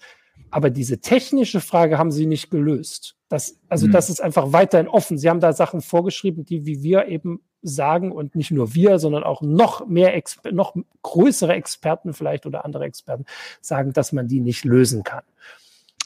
aber 0.50 0.70
diese 0.70 1.00
technische 1.00 1.62
Frage 1.62 1.98
haben 1.98 2.12
sie 2.12 2.26
nicht 2.26 2.50
gelöst. 2.50 3.16
Das, 3.30 3.60
also 3.68 3.88
mhm. 3.88 3.92
das 3.92 4.10
ist 4.10 4.22
einfach 4.22 4.54
weiterhin 4.54 4.88
offen. 4.88 5.18
Sie 5.18 5.30
haben 5.30 5.42
da 5.42 5.54
Sachen 5.54 5.82
vorgeschrieben, 5.82 6.46
die, 6.46 6.66
wie 6.66 6.82
wir 6.84 7.08
eben 7.08 7.42
sagen, 7.62 8.12
und 8.12 8.36
nicht 8.36 8.52
nur 8.52 8.74
wir, 8.74 9.00
sondern 9.00 9.24
auch 9.24 9.42
noch 9.42 9.88
mehr, 9.88 10.16
Exper 10.16 10.52
noch 10.52 10.76
größere 11.02 11.54
Experten 11.54 12.14
vielleicht 12.14 12.46
oder 12.46 12.64
andere 12.64 12.86
Experten 12.86 13.26
sagen, 13.62 13.94
dass 13.94 14.14
man 14.14 14.28
die 14.28 14.40
nicht 14.40 14.64
lösen 14.64 15.04
kann. 15.04 15.24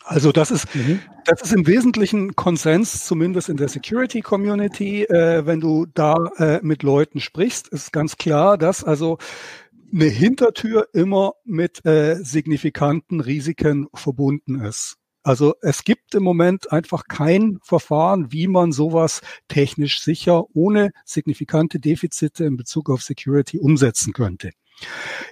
Also 0.04 0.32
das 0.32 0.50
ist, 0.50 0.74
mhm. 0.74 1.00
das 1.26 1.42
ist 1.42 1.54
im 1.54 1.68
Wesentlichen 1.68 2.36
Konsens, 2.36 3.06
zumindest 3.06 3.50
in 3.50 3.58
der 3.58 3.68
Security 3.68 4.22
Community. 4.22 5.04
Äh, 5.04 5.46
wenn 5.46 5.60
du 5.60 5.86
da 5.94 6.16
äh, 6.38 6.60
mit 6.64 6.82
Leuten 6.82 7.20
sprichst, 7.20 7.68
ist 7.68 7.94
ganz 7.94 8.18
klar, 8.18 8.58
dass 8.58 8.84
also 8.84 9.20
eine 9.94 10.06
Hintertür 10.06 10.88
immer 10.94 11.34
mit 11.44 11.86
äh, 11.86 12.16
signifikanten 12.24 13.20
Risiken 13.20 13.88
verbunden 13.94 14.62
ist. 14.62 14.98
Also 15.24 15.54
es 15.62 15.84
gibt 15.84 16.16
im 16.16 16.24
Moment 16.24 16.72
einfach 16.72 17.04
kein 17.08 17.60
Verfahren, 17.62 18.32
wie 18.32 18.48
man 18.48 18.72
sowas 18.72 19.22
technisch 19.48 20.02
sicher 20.02 20.46
ohne 20.56 20.92
signifikante 21.06 21.80
Defizite 21.80 22.46
in 22.46 22.58
Bezug 22.58 22.89
auf 22.89 23.04
Security 23.04 23.60
umsetzen 23.60 24.14
könnte. 24.14 24.52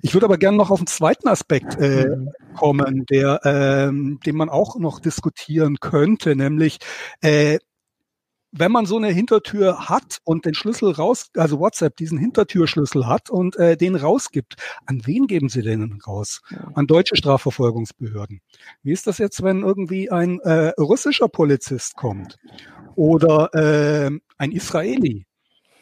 Ich 0.03 0.13
würde 0.13 0.27
aber 0.27 0.37
gerne 0.37 0.57
noch 0.57 0.69
auf 0.69 0.79
einen 0.79 0.85
zweiten 0.85 1.27
Aspekt 1.27 1.75
äh, 1.79 2.15
kommen, 2.55 3.05
der, 3.09 3.39
ähm, 3.43 4.19
den 4.23 4.35
man 4.35 4.49
auch 4.49 4.77
noch 4.77 4.99
diskutieren 4.99 5.79
könnte, 5.79 6.35
nämlich 6.35 6.77
äh, 7.21 7.57
wenn 8.51 8.71
man 8.71 8.85
so 8.85 8.97
eine 8.97 9.09
Hintertür 9.09 9.89
hat 9.89 10.19
und 10.23 10.45
den 10.45 10.53
Schlüssel 10.53 10.91
raus, 10.91 11.27
also 11.35 11.59
WhatsApp 11.59 11.95
diesen 11.97 12.17
Hintertürschlüssel 12.17 13.07
hat 13.07 13.29
und 13.29 13.55
äh, 13.57 13.77
den 13.77 13.95
rausgibt, 13.95 14.55
an 14.85 15.01
wen 15.05 15.27
geben 15.27 15.49
Sie 15.49 15.61
den 15.61 15.99
raus? 16.07 16.41
An 16.73 16.87
deutsche 16.87 17.15
Strafverfolgungsbehörden. 17.15 18.41
Wie 18.83 18.91
ist 18.91 19.07
das 19.07 19.17
jetzt, 19.17 19.43
wenn 19.43 19.61
irgendwie 19.61 20.09
ein 20.09 20.39
äh, 20.39 20.73
russischer 20.79 21.27
Polizist 21.27 21.95
kommt 21.95 22.37
oder 22.95 23.53
äh, 23.53 24.11
ein 24.37 24.51
Israeli? 24.51 25.25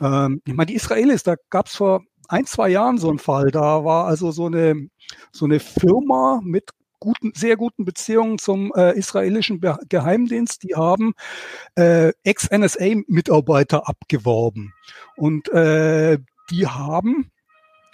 Ähm, 0.02 0.42
ich 0.46 0.54
meine, 0.54 0.68
die 0.68 0.76
Israelis, 0.76 1.24
da 1.24 1.36
gab 1.50 1.68
es 1.68 1.76
vor 1.76 2.04
ein, 2.28 2.46
zwei 2.46 2.70
Jahren 2.70 2.98
so 2.98 3.10
einen 3.10 3.20
Fall. 3.20 3.52
Da 3.52 3.84
war 3.86 4.06
also 4.06 4.32
so 4.32 4.48
eine, 4.48 4.90
so 5.32 5.46
eine 5.46 5.60
Firma 5.60 6.42
mit 6.44 6.72
guten, 7.00 7.32
sehr 7.36 7.58
guten 7.58 7.86
Beziehungen 7.86 8.38
zum 8.38 8.72
äh, 8.76 8.96
israelischen 8.98 9.60
Be 9.60 9.78
Geheimdienst. 9.90 10.62
Die 10.64 10.76
haben 10.76 11.14
äh, 11.76 12.14
Ex-NSA-Mitarbeiter 12.24 13.88
abgeworben. 13.88 14.74
Und 15.16 15.50
äh, 15.50 16.20
die 16.50 16.68
haben 16.68 17.32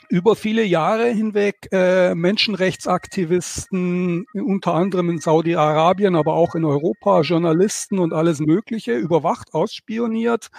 über 0.09 0.35
viele 0.35 0.63
Jahre 0.63 1.09
hinweg 1.09 1.69
äh, 1.71 2.13
Menschenrechtsaktivisten, 2.13 4.25
unter 4.33 4.73
anderem 4.75 5.09
in 5.09 5.17
Saudi-Arabien, 5.19 6.15
aber 6.15 6.33
auch 6.33 6.53
in 6.55 6.65
Europa, 6.65 7.21
Journalisten 7.21 7.97
und 7.99 8.13
alles 8.13 8.39
Mögliche 8.39 8.93
überwacht, 8.93 9.55
ausspioniert. 9.55 10.49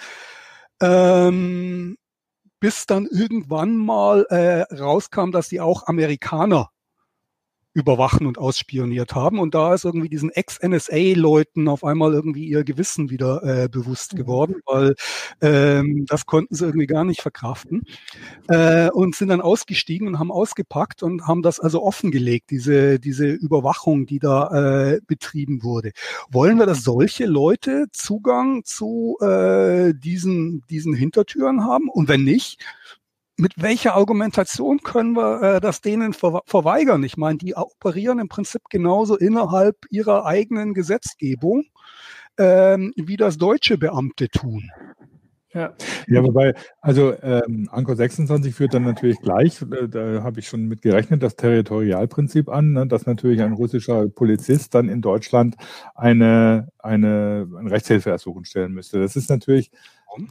Ähm, 0.81 1.95
bis 2.59 2.85
dann 2.85 3.05
irgendwann 3.05 3.77
mal 3.77 4.25
äh, 4.29 4.63
rauskam, 4.75 5.31
dass 5.31 5.47
die 5.49 5.61
auch 5.61 5.87
Amerikaner 5.87 6.69
überwachen 7.75 8.25
und 8.25 8.37
ausspioniert 8.37 9.13
haben. 9.15 9.37
Und 9.37 9.53
da 9.53 9.73
ist 9.73 9.83
irgendwie 9.83 10.07
diesen 10.07 10.31
Ex-NSA-Leuten 10.31 11.67
auf 11.67 11.83
einmal 11.83 12.13
irgendwie 12.13 12.47
ihr 12.47 12.63
Gewissen 12.63 13.09
wieder 13.09 13.43
äh, 13.43 13.67
bewusst 13.67 14.13
mhm. 14.13 14.17
geworden, 14.17 14.55
weil 14.65 14.95
ähm, 15.41 16.05
das 16.07 16.25
konnten 16.25 16.55
sie 16.55 16.65
irgendwie 16.65 16.87
gar 16.87 17.03
nicht 17.03 17.21
verkraften. 17.21 17.83
Äh, 18.47 18.89
und 18.91 19.15
sind 19.15 19.27
dann 19.27 19.41
ausgestiegen 19.41 20.07
und 20.07 20.19
haben 20.19 20.31
ausgepackt 20.31 21.03
und 21.03 21.27
haben 21.27 21.41
das 21.41 21.59
also 21.59 21.83
offengelegt, 21.83 22.49
diese, 22.49 22.97
diese 22.97 23.27
Überwachung, 23.27 24.05
die 24.05 24.19
da 24.19 24.93
äh, 24.93 25.01
betrieben 25.05 25.61
wurde. 25.61 25.91
Wollen 26.31 26.57
wir, 26.57 26.65
dass 26.65 26.83
solche 26.83 27.25
Leute 27.25 27.87
Zugang 27.91 28.63
zu 28.63 29.17
äh, 29.19 29.93
diesen, 29.93 30.63
diesen 30.69 30.93
Hintertüren 30.93 31.65
haben? 31.65 31.89
Und 31.89 32.07
wenn 32.07 32.23
nicht, 32.23 32.63
mit 33.37 33.53
welcher 33.57 33.95
Argumentation 33.95 34.79
können 34.79 35.13
wir 35.13 35.41
äh, 35.41 35.61
das 35.61 35.81
denen 35.81 36.13
ver 36.13 36.41
verweigern? 36.45 37.03
Ich 37.03 37.17
meine, 37.17 37.37
die 37.37 37.55
operieren 37.55 38.19
im 38.19 38.29
Prinzip 38.29 38.63
genauso 38.69 39.17
innerhalb 39.17 39.77
ihrer 39.89 40.25
eigenen 40.25 40.73
Gesetzgebung, 40.73 41.65
ähm, 42.37 42.93
wie 42.95 43.17
das 43.17 43.37
deutsche 43.37 43.77
Beamte 43.77 44.29
tun. 44.29 44.71
Ja. 45.55 45.73
ja, 46.07 46.21
wobei, 46.21 46.53
also 46.81 47.13
ähm, 47.23 47.69
Anko 47.71 47.95
26 47.95 48.53
führt 48.53 48.73
dann 48.73 48.83
natürlich 48.83 49.21
gleich, 49.21 49.61
äh, 49.61 49.87
da 49.87 50.21
habe 50.21 50.41
ich 50.41 50.49
schon 50.49 50.65
mit 50.65 50.81
gerechnet, 50.81 51.23
das 51.23 51.37
Territorialprinzip 51.37 52.49
an, 52.49 52.73
ne, 52.73 52.87
dass 52.87 53.05
natürlich 53.05 53.41
ein 53.41 53.53
russischer 53.53 54.09
Polizist 54.09 54.75
dann 54.75 54.89
in 54.89 55.01
Deutschland 55.01 55.55
eine, 55.95 56.67
eine, 56.79 57.47
ein 57.57 57.67
Rechtshilfeersuchen 57.67 58.43
stellen 58.43 58.73
müsste. 58.73 58.99
Das 58.99 59.15
ist 59.15 59.29
natürlich 59.29 59.71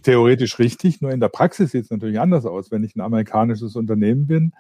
theoretisch 0.03 0.59
richtig, 0.59 1.01
nur 1.01 1.11
in 1.11 1.21
der 1.21 1.29
Praxis 1.31 1.71
sieht 1.71 1.85
es 1.85 1.91
natürlich 1.91 2.21
anders 2.21 2.45
aus. 2.45 2.71
Wenn 2.71 2.85
ich 2.85 2.95
ein 2.95 3.01
amerikanisches 3.01 3.77
Unternehmen 3.77 4.27
bin, 4.27 4.53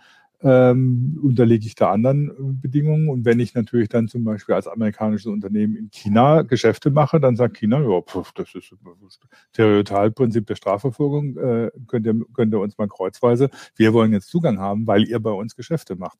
ähm, 0.42 1.18
unterliege 1.22 1.66
ich 1.66 1.74
da 1.74 1.90
anderen 1.90 2.30
äh, 2.30 2.34
Bedingungen. 2.38 3.08
Und 3.08 3.24
wenn 3.24 3.40
ich 3.40 3.54
natürlich 3.54 3.88
dann 3.88 4.08
zum 4.08 4.24
Beispiel 4.24 4.54
als 4.54 4.66
amerikanisches 4.66 5.26
Unternehmen 5.26 5.76
in 5.76 5.90
China 5.90 6.42
Geschäfte 6.42 6.90
mache, 6.90 7.20
dann 7.20 7.36
sagt 7.36 7.56
China, 7.56 7.80
ja, 7.80 8.00
pf, 8.00 8.32
das 8.32 8.54
ist 8.54 8.74
das 9.02 9.20
Territorialprinzip 9.52 10.46
der 10.46 10.56
Strafverfolgung, 10.56 11.36
äh, 11.38 11.70
könnt, 11.86 12.06
ihr, 12.06 12.14
könnt 12.34 12.52
ihr 12.52 12.60
uns 12.60 12.76
mal 12.76 12.88
kreuzweise, 12.88 13.50
wir 13.76 13.92
wollen 13.92 14.12
jetzt 14.12 14.28
Zugang 14.28 14.58
haben, 14.58 14.86
weil 14.86 15.04
ihr 15.04 15.20
bei 15.20 15.30
uns 15.30 15.56
Geschäfte 15.56 15.96
macht. 15.96 16.18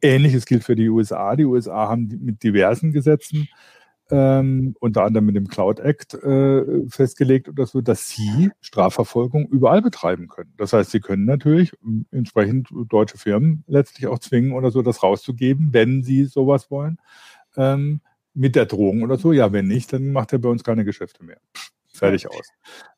Ähnliches 0.00 0.44
gilt 0.44 0.64
für 0.64 0.76
die 0.76 0.88
USA. 0.88 1.34
Die 1.34 1.46
USA 1.46 1.88
haben 1.88 2.08
mit 2.22 2.42
diversen 2.42 2.92
Gesetzen 2.92 3.48
ähm, 4.10 4.76
unter 4.80 5.04
anderem 5.04 5.26
mit 5.26 5.36
dem 5.36 5.48
Cloud 5.48 5.80
Act 5.80 6.14
äh, 6.14 6.86
festgelegt 6.88 7.48
oder 7.48 7.66
so, 7.66 7.80
dass 7.80 8.08
sie 8.08 8.50
Strafverfolgung 8.60 9.46
überall 9.46 9.82
betreiben 9.82 10.28
können. 10.28 10.52
Das 10.56 10.72
heißt, 10.72 10.90
sie 10.90 11.00
können 11.00 11.24
natürlich 11.24 11.72
entsprechend 12.10 12.68
deutsche 12.88 13.16
Firmen 13.16 13.64
letztlich 13.66 14.06
auch 14.06 14.18
zwingen 14.18 14.52
oder 14.52 14.70
so, 14.70 14.82
das 14.82 15.02
rauszugeben, 15.02 15.70
wenn 15.72 16.02
sie 16.02 16.24
sowas 16.24 16.70
wollen, 16.70 16.98
ähm, 17.56 18.00
mit 18.34 18.56
der 18.56 18.66
Drohung 18.66 19.02
oder 19.02 19.16
so. 19.16 19.32
Ja, 19.32 19.52
wenn 19.52 19.68
nicht, 19.68 19.92
dann 19.92 20.12
macht 20.12 20.32
er 20.32 20.38
bei 20.38 20.48
uns 20.48 20.64
keine 20.64 20.84
Geschäfte 20.84 21.24
mehr. 21.24 21.38
Fertig 21.94 22.28
aus. 22.28 22.48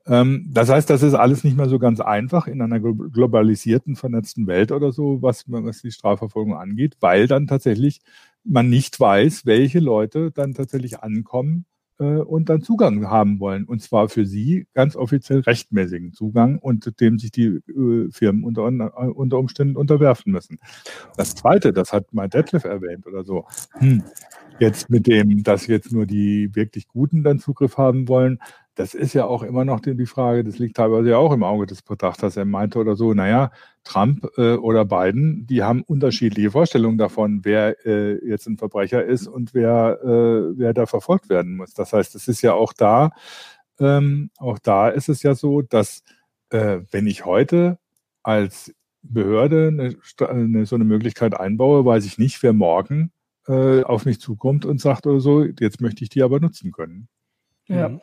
Ähm, 0.06 0.46
das 0.50 0.68
heißt, 0.68 0.88
das 0.88 1.02
ist 1.02 1.14
alles 1.14 1.44
nicht 1.44 1.56
mehr 1.56 1.68
so 1.68 1.78
ganz 1.78 2.00
einfach 2.00 2.46
in 2.46 2.62
einer 2.62 2.80
globalisierten, 2.80 3.96
vernetzten 3.96 4.46
Welt 4.46 4.72
oder 4.72 4.92
so, 4.92 5.22
was, 5.22 5.44
was 5.46 5.82
die 5.82 5.90
Strafverfolgung 5.90 6.56
angeht, 6.56 6.96
weil 7.00 7.26
dann 7.26 7.46
tatsächlich 7.46 8.00
man 8.44 8.68
nicht 8.68 8.98
weiß, 8.98 9.46
welche 9.46 9.80
Leute 9.80 10.30
dann 10.30 10.54
tatsächlich 10.54 11.00
ankommen 11.00 11.66
äh, 11.98 12.04
und 12.04 12.48
dann 12.48 12.62
Zugang 12.62 13.08
haben 13.08 13.40
wollen. 13.40 13.64
Und 13.64 13.82
zwar 13.82 14.08
für 14.08 14.26
sie 14.26 14.66
ganz 14.74 14.96
offiziell 14.96 15.40
rechtmäßigen 15.40 16.12
Zugang 16.12 16.58
und 16.58 17.00
dem 17.00 17.18
sich 17.18 17.30
die 17.30 17.60
äh, 17.68 18.10
Firmen 18.10 18.44
unter, 18.44 18.64
unter 19.16 19.38
Umständen 19.38 19.76
unterwerfen 19.76 20.32
müssen. 20.32 20.58
Das 21.16 21.34
Zweite, 21.34 21.72
das 21.72 21.92
hat 21.92 22.12
mal 22.12 22.28
Detlef 22.28 22.64
erwähnt 22.64 23.06
oder 23.06 23.24
so, 23.24 23.46
hm, 23.72 24.02
jetzt 24.58 24.90
mit 24.90 25.06
dem, 25.06 25.42
dass 25.42 25.66
jetzt 25.66 25.92
nur 25.92 26.06
die 26.06 26.54
wirklich 26.54 26.88
Guten 26.88 27.22
dann 27.22 27.38
Zugriff 27.38 27.76
haben 27.76 28.08
wollen, 28.08 28.38
das 28.76 28.92
ist 28.92 29.14
ja 29.14 29.24
auch 29.24 29.42
immer 29.42 29.64
noch 29.64 29.80
die, 29.80 29.96
die, 29.96 30.06
Frage, 30.06 30.44
das 30.44 30.58
liegt 30.58 30.76
teilweise 30.76 31.08
ja 31.08 31.16
auch 31.16 31.32
im 31.32 31.42
Auge 31.42 31.66
des 31.66 31.80
Betrachters. 31.80 32.36
Er 32.36 32.44
meinte 32.44 32.78
oder 32.78 32.94
so, 32.94 33.14
naja, 33.14 33.50
Trump 33.84 34.28
äh, 34.36 34.52
oder 34.52 34.84
Biden, 34.84 35.46
die 35.46 35.62
haben 35.62 35.82
unterschiedliche 35.82 36.50
Vorstellungen 36.50 36.98
davon, 36.98 37.40
wer 37.44 37.84
äh, 37.86 38.24
jetzt 38.26 38.46
ein 38.46 38.58
Verbrecher 38.58 39.02
ist 39.02 39.28
und 39.28 39.54
wer, 39.54 39.98
äh, 40.04 40.58
wer 40.58 40.74
da 40.74 40.84
verfolgt 40.84 41.30
werden 41.30 41.56
muss. 41.56 41.72
Das 41.72 41.94
heißt, 41.94 42.14
es 42.14 42.28
ist 42.28 42.42
ja 42.42 42.52
auch 42.52 42.74
da, 42.74 43.12
ähm, 43.80 44.30
auch 44.36 44.58
da 44.58 44.88
ist 44.90 45.08
es 45.08 45.22
ja 45.22 45.34
so, 45.34 45.62
dass 45.62 46.02
äh, 46.50 46.80
wenn 46.90 47.06
ich 47.06 47.24
heute 47.24 47.78
als 48.22 48.74
Behörde 49.02 49.68
eine, 49.68 49.96
eine, 50.28 50.66
so 50.66 50.76
eine 50.76 50.84
Möglichkeit 50.84 51.34
einbaue, 51.34 51.86
weiß 51.86 52.04
ich 52.04 52.18
nicht, 52.18 52.42
wer 52.42 52.52
morgen 52.52 53.10
äh, 53.48 53.82
auf 53.84 54.04
mich 54.04 54.20
zukommt 54.20 54.66
und 54.66 54.82
sagt 54.82 55.06
oder 55.06 55.20
so, 55.20 55.44
jetzt 55.44 55.80
möchte 55.80 56.04
ich 56.04 56.10
die 56.10 56.22
aber 56.22 56.40
nutzen 56.40 56.72
können. 56.72 57.08
Ja. 57.68 57.88
Mhm. 57.88 58.00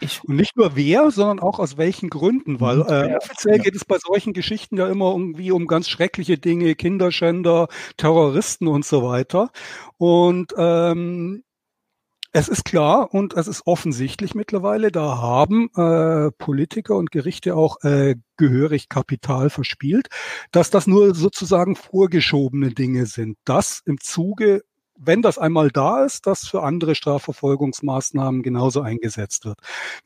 Ich, 0.00 0.24
und 0.24 0.36
nicht 0.36 0.56
nur 0.56 0.74
wer, 0.74 1.10
sondern 1.12 1.38
auch 1.38 1.60
aus 1.60 1.76
welchen 1.76 2.10
Gründen, 2.10 2.60
weil 2.60 2.78
mhm. 2.78 2.88
äh, 2.88 3.16
offiziell 3.16 3.58
geht 3.60 3.76
es 3.76 3.84
bei 3.84 3.96
solchen 3.98 4.32
Geschichten 4.32 4.76
ja 4.76 4.88
immer 4.88 5.12
irgendwie 5.12 5.52
um 5.52 5.66
ganz 5.66 5.88
schreckliche 5.88 6.36
Dinge, 6.36 6.74
Kinderschänder, 6.74 7.68
Terroristen 7.96 8.66
und 8.66 8.84
so 8.84 9.04
weiter. 9.04 9.50
Und 9.96 10.52
ähm, 10.56 11.44
es 12.36 12.48
ist 12.48 12.64
klar 12.64 13.14
und 13.14 13.34
es 13.34 13.46
ist 13.46 13.62
offensichtlich 13.64 14.34
mittlerweile, 14.34 14.90
da 14.90 15.18
haben 15.18 15.70
äh, 15.76 16.32
Politiker 16.32 16.96
und 16.96 17.12
Gerichte 17.12 17.54
auch 17.54 17.80
äh, 17.84 18.16
gehörig 18.36 18.88
Kapital 18.88 19.50
verspielt, 19.50 20.08
dass 20.50 20.70
das 20.70 20.88
nur 20.88 21.14
sozusagen 21.14 21.76
vorgeschobene 21.76 22.70
Dinge 22.70 23.06
sind, 23.06 23.38
dass 23.44 23.82
im 23.86 24.00
Zuge 24.00 24.62
wenn 24.96 25.22
das 25.22 25.38
einmal 25.38 25.70
da 25.70 26.04
ist, 26.04 26.26
das 26.26 26.46
für 26.46 26.62
andere 26.62 26.94
Strafverfolgungsmaßnahmen 26.94 28.42
genauso 28.42 28.80
eingesetzt 28.80 29.44
wird. 29.44 29.58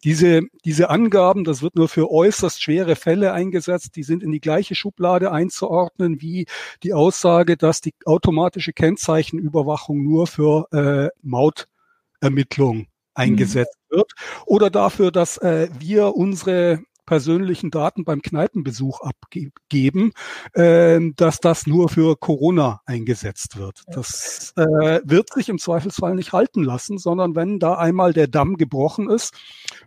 Diese, 0.05 0.43
diese 0.64 0.91
Angaben, 0.91 1.45
das 1.45 1.62
wird 1.62 1.76
nur 1.76 1.89
für 1.89 2.11
äußerst 2.11 2.62
schwere 2.62 2.97
Fälle 2.97 3.32
eingesetzt, 3.32 3.97
die 3.97 4.03
sind 4.03 4.22
in 4.22 4.32
die 4.32 4.41
gleiche 4.41 4.74
Schublade 4.74 5.30
einzuordnen 5.32 6.20
wie 6.20 6.47
die 6.82 6.95
Aussage, 6.95 7.57
dass 7.57 7.80
die 7.80 7.95
automatische 8.05 8.72
Kennzeichenüberwachung 8.72 10.03
nur 10.03 10.26
für 10.26 10.66
äh, 10.72 11.09
Mautermittlung 11.22 12.86
eingesetzt 13.14 13.76
mhm. 13.91 13.97
wird 13.97 14.12
oder 14.47 14.70
dafür, 14.70 15.11
dass 15.11 15.36
äh, 15.39 15.68
wir 15.78 16.14
unsere 16.14 16.80
persönlichen 17.09 17.71
Daten 17.71 18.05
beim 18.05 18.21
Kneipenbesuch 18.21 19.01
abgeben, 19.01 20.13
äh, 20.53 21.01
dass 21.17 21.41
das 21.41 21.67
nur 21.67 21.89
für 21.89 22.17
Corona 22.17 22.83
eingesetzt 22.85 23.57
wird. 23.57 23.83
Das 23.87 24.53
äh, 24.57 25.01
wird 25.05 25.33
sich 25.33 25.49
im 25.49 25.59
Zweifelsfall 25.59 26.15
nicht 26.15 26.35
halten 26.35 26.63
lassen, 26.63 26.99
sondern 26.99 27.35
wenn 27.35 27.61
da 27.61 27.77
einmal 27.77 28.13
der 28.13 28.27
Damm 28.27 28.59
gebrochen 28.59 29.09
ist, 29.09 29.33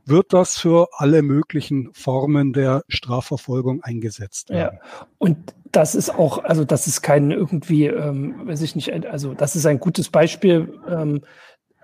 wird 0.03 0.34
das 0.34 0.57
für 0.57 0.88
alle 0.93 1.22
möglichen 1.22 1.93
Formen 1.93 2.53
der 2.53 2.84
Strafverfolgung 2.88 3.84
eingesetzt 3.84 4.49
werden. 4.49 4.80
Ja. 4.82 5.07
Und 5.19 5.53
das 5.72 5.93
ist 5.93 6.09
auch, 6.09 6.43
also 6.43 6.65
das 6.65 6.88
ist 6.88 7.03
kein 7.03 7.30
irgendwie, 7.30 7.86
ähm, 7.86 8.47
weiß 8.47 8.63
ich 8.63 8.76
nicht, 8.76 8.91
also 9.05 9.36
das 9.36 9.55
ist 9.55 9.67
ein 9.67 9.80
gutes 9.80 10.09
Beispiel, 10.09 10.74
ähm, 10.89 11.22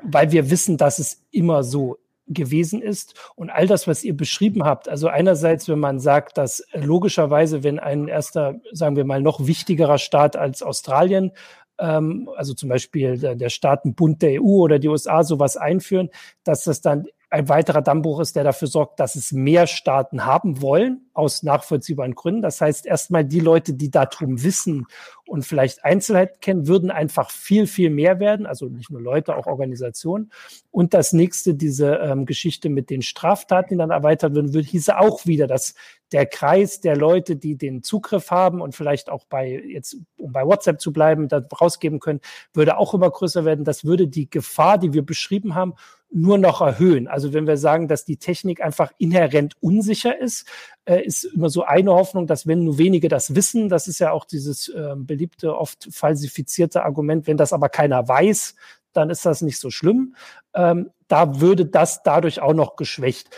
weil 0.01 0.31
wir 0.31 0.49
wissen, 0.49 0.77
dass 0.77 0.97
es 0.97 1.23
immer 1.29 1.63
so 1.63 1.97
gewesen 2.27 2.81
ist. 2.81 3.13
Und 3.35 3.49
all 3.49 3.67
das, 3.67 3.87
was 3.87 4.03
ihr 4.03 4.15
beschrieben 4.15 4.63
habt, 4.63 4.89
also 4.89 5.07
einerseits, 5.07 5.67
wenn 5.67 5.79
man 5.79 5.99
sagt, 5.99 6.37
dass 6.37 6.63
logischerweise, 6.73 7.63
wenn 7.63 7.79
ein 7.79 8.07
erster, 8.07 8.55
sagen 8.71 8.95
wir 8.95 9.05
mal, 9.05 9.21
noch 9.21 9.45
wichtigerer 9.45 9.97
Staat 9.97 10.35
als 10.35 10.61
Australien, 10.61 11.31
ähm, 11.79 12.29
also 12.35 12.53
zum 12.53 12.69
Beispiel 12.69 13.17
der, 13.17 13.49
Staatenbund 13.49 14.21
der 14.21 14.41
EU 14.41 14.63
oder 14.63 14.79
die 14.79 14.87
USA 14.87 15.23
sowas 15.23 15.57
einführen, 15.57 16.09
dass 16.43 16.63
das 16.63 16.81
dann 16.81 17.07
ein 17.29 17.49
weiterer 17.49 17.81
Dammbruch 17.81 18.21
ist, 18.21 18.37
der 18.37 18.45
dafür 18.45 18.69
sorgt, 18.69 19.01
dass 19.01 19.15
es 19.15 19.33
mehr 19.33 19.67
Staaten 19.67 20.25
haben 20.25 20.61
wollen, 20.61 21.09
aus 21.13 21.43
nachvollziehbaren 21.43 22.15
Gründen. 22.15 22.41
Das 22.41 22.61
heißt, 22.61 22.85
erstmal 22.85 23.25
die 23.25 23.41
Leute, 23.41 23.73
die 23.73 23.91
darum 23.91 24.43
wissen 24.43 24.87
und 25.25 25.45
vielleicht 25.45 25.83
Einzelheiten 25.83 26.39
kennen, 26.39 26.67
würden 26.67 26.89
einfach 26.89 27.29
viel, 27.29 27.67
viel 27.67 27.89
mehr 27.89 28.21
werden. 28.21 28.45
Also 28.45 28.67
nicht 28.67 28.89
nur 28.89 29.01
Leute, 29.01 29.35
auch 29.35 29.45
Organisationen. 29.45 30.31
Und 30.71 30.93
das 30.93 31.11
nächste, 31.11 31.53
diese 31.53 31.95
ähm, 31.95 32.25
Geschichte 32.25 32.69
mit 32.69 32.89
den 32.89 33.01
Straftaten, 33.01 33.73
die 33.73 33.77
dann 33.77 33.89
erweitert 33.89 34.33
werden, 34.33 34.53
würde, 34.53 34.67
hieße 34.67 34.97
auch 34.97 35.25
wieder, 35.25 35.47
dass 35.47 35.75
der 36.11 36.25
Kreis 36.25 36.79
der 36.79 36.95
Leute, 36.95 37.35
die 37.35 37.57
den 37.57 37.83
Zugriff 37.83 38.31
haben 38.31 38.61
und 38.61 38.75
vielleicht 38.75 39.09
auch 39.09 39.25
bei, 39.25 39.61
jetzt, 39.67 39.97
um 40.17 40.31
bei 40.31 40.45
WhatsApp 40.45 40.79
zu 40.79 40.93
bleiben, 40.93 41.27
da 41.27 41.43
rausgeben 41.59 41.99
können, 41.99 42.21
würde 42.53 42.77
auch 42.77 42.93
immer 42.93 43.09
größer 43.09 43.45
werden. 43.45 43.65
Das 43.65 43.83
würde 43.83 44.07
die 44.07 44.29
Gefahr, 44.29 44.77
die 44.77 44.93
wir 44.93 45.05
beschrieben 45.05 45.55
haben, 45.55 45.73
nur 46.09 46.37
noch 46.37 46.61
erhöhen. 46.61 47.07
Also 47.07 47.33
wenn 47.33 47.47
wir 47.47 47.57
sagen, 47.57 47.87
dass 47.87 48.05
die 48.05 48.17
Technik 48.17 48.61
einfach 48.61 48.91
inhärent 48.97 49.55
unsicher 49.59 50.17
ist, 50.17 50.47
äh, 50.85 51.03
ist 51.03 51.25
immer 51.25 51.49
so 51.49 51.63
eine 51.63 51.91
Hoffnung, 51.91 52.27
dass 52.27 52.47
wenn 52.47 52.63
nur 52.63 52.77
wenige 52.77 53.09
das 53.09 53.35
wissen, 53.35 53.67
das 53.67 53.87
ist 53.87 53.99
ja 53.99 54.11
auch 54.11 54.23
dieses 54.23 54.69
äh, 54.69 54.93
beliebte, 54.95 55.57
oft 55.57 55.89
falsifizierte 55.91 56.83
Argument, 56.83 57.27
wenn 57.27 57.37
das 57.37 57.51
aber 57.51 57.67
keiner 57.67 58.07
weiß, 58.07 58.55
dann 58.93 59.09
ist 59.09 59.25
das 59.25 59.41
nicht 59.41 59.59
so 59.59 59.69
schlimm. 59.69 60.15
Ähm, 60.53 60.91
da 61.07 61.39
würde 61.41 61.65
das 61.65 62.03
dadurch 62.03 62.41
auch 62.41 62.53
noch 62.53 62.77
geschwächt. 62.77 63.29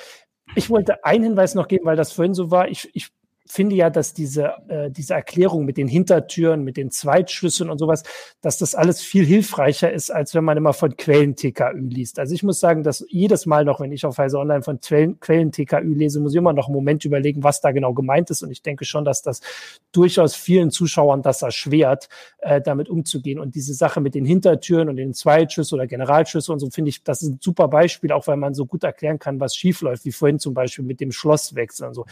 Ich 0.55 0.69
wollte 0.69 1.05
einen 1.05 1.23
Hinweis 1.23 1.55
noch 1.55 1.67
geben, 1.67 1.85
weil 1.85 1.95
das 1.95 2.11
vorhin 2.11 2.33
so 2.33 2.51
war. 2.51 2.67
Ich, 2.67 2.89
ich 2.93 3.11
finde 3.51 3.75
ja, 3.75 3.89
dass 3.89 4.13
diese, 4.13 4.53
äh, 4.67 4.91
diese 4.91 5.15
Erklärung 5.15 5.65
mit 5.65 5.77
den 5.77 5.87
Hintertüren, 5.87 6.63
mit 6.63 6.77
den 6.77 6.91
Zweitschlüsseln 6.91 7.71
und 7.71 7.79
sowas, 7.79 8.03
dass 8.41 8.59
das 8.59 8.75
alles 8.75 9.01
viel 9.01 9.25
hilfreicher 9.25 9.91
ist, 9.91 10.11
als 10.11 10.35
wenn 10.35 10.43
man 10.43 10.55
immer 10.55 10.71
von 10.73 10.95
Quellen-TKÜ 10.95 11.79
liest. 11.79 12.19
Also 12.19 12.35
ich 12.35 12.43
muss 12.43 12.59
sagen, 12.59 12.83
dass 12.83 13.03
jedes 13.09 13.47
Mal 13.47 13.65
noch, 13.65 13.79
wenn 13.79 13.91
ich 13.91 14.05
auf 14.05 14.19
Heise 14.19 14.37
Online 14.37 14.61
von 14.61 14.79
Quellen-TKÜ 14.79 15.95
lese, 15.95 16.19
muss 16.19 16.33
ich 16.33 16.37
immer 16.37 16.53
noch 16.53 16.67
einen 16.67 16.75
Moment 16.75 17.03
überlegen, 17.05 17.43
was 17.43 17.59
da 17.59 17.71
genau 17.71 17.93
gemeint 17.93 18.29
ist. 18.29 18.43
Und 18.43 18.51
ich 18.51 18.61
denke 18.61 18.85
schon, 18.85 19.03
dass 19.03 19.23
das 19.23 19.41
durchaus 19.91 20.35
vielen 20.35 20.69
Zuschauern 20.69 21.23
das 21.23 21.41
erschwert, 21.41 22.07
äh, 22.37 22.61
damit 22.61 22.87
umzugehen. 22.87 23.39
Und 23.39 23.55
diese 23.55 23.73
Sache 23.73 23.99
mit 23.99 24.13
den 24.13 24.25
Hintertüren 24.25 24.89
und 24.89 24.97
den 24.97 25.15
Zweitschlüsseln 25.15 25.79
oder 25.79 25.87
Generalschlüsseln 25.87 26.53
und 26.53 26.59
so, 26.59 26.69
finde 26.69 26.89
ich, 26.89 27.03
das 27.03 27.23
ist 27.23 27.29
ein 27.29 27.39
super 27.41 27.67
Beispiel, 27.67 28.11
auch 28.11 28.27
weil 28.27 28.37
man 28.37 28.53
so 28.53 28.67
gut 28.67 28.83
erklären 28.83 29.17
kann, 29.17 29.39
was 29.39 29.55
schiefläuft, 29.55 30.05
wie 30.05 30.11
vorhin 30.11 30.37
zum 30.37 30.53
Beispiel 30.53 30.85
mit 30.85 30.99
dem 30.99 31.11
Schlosswechsel 31.11 31.87
und 31.87 31.95
so. 31.95 32.05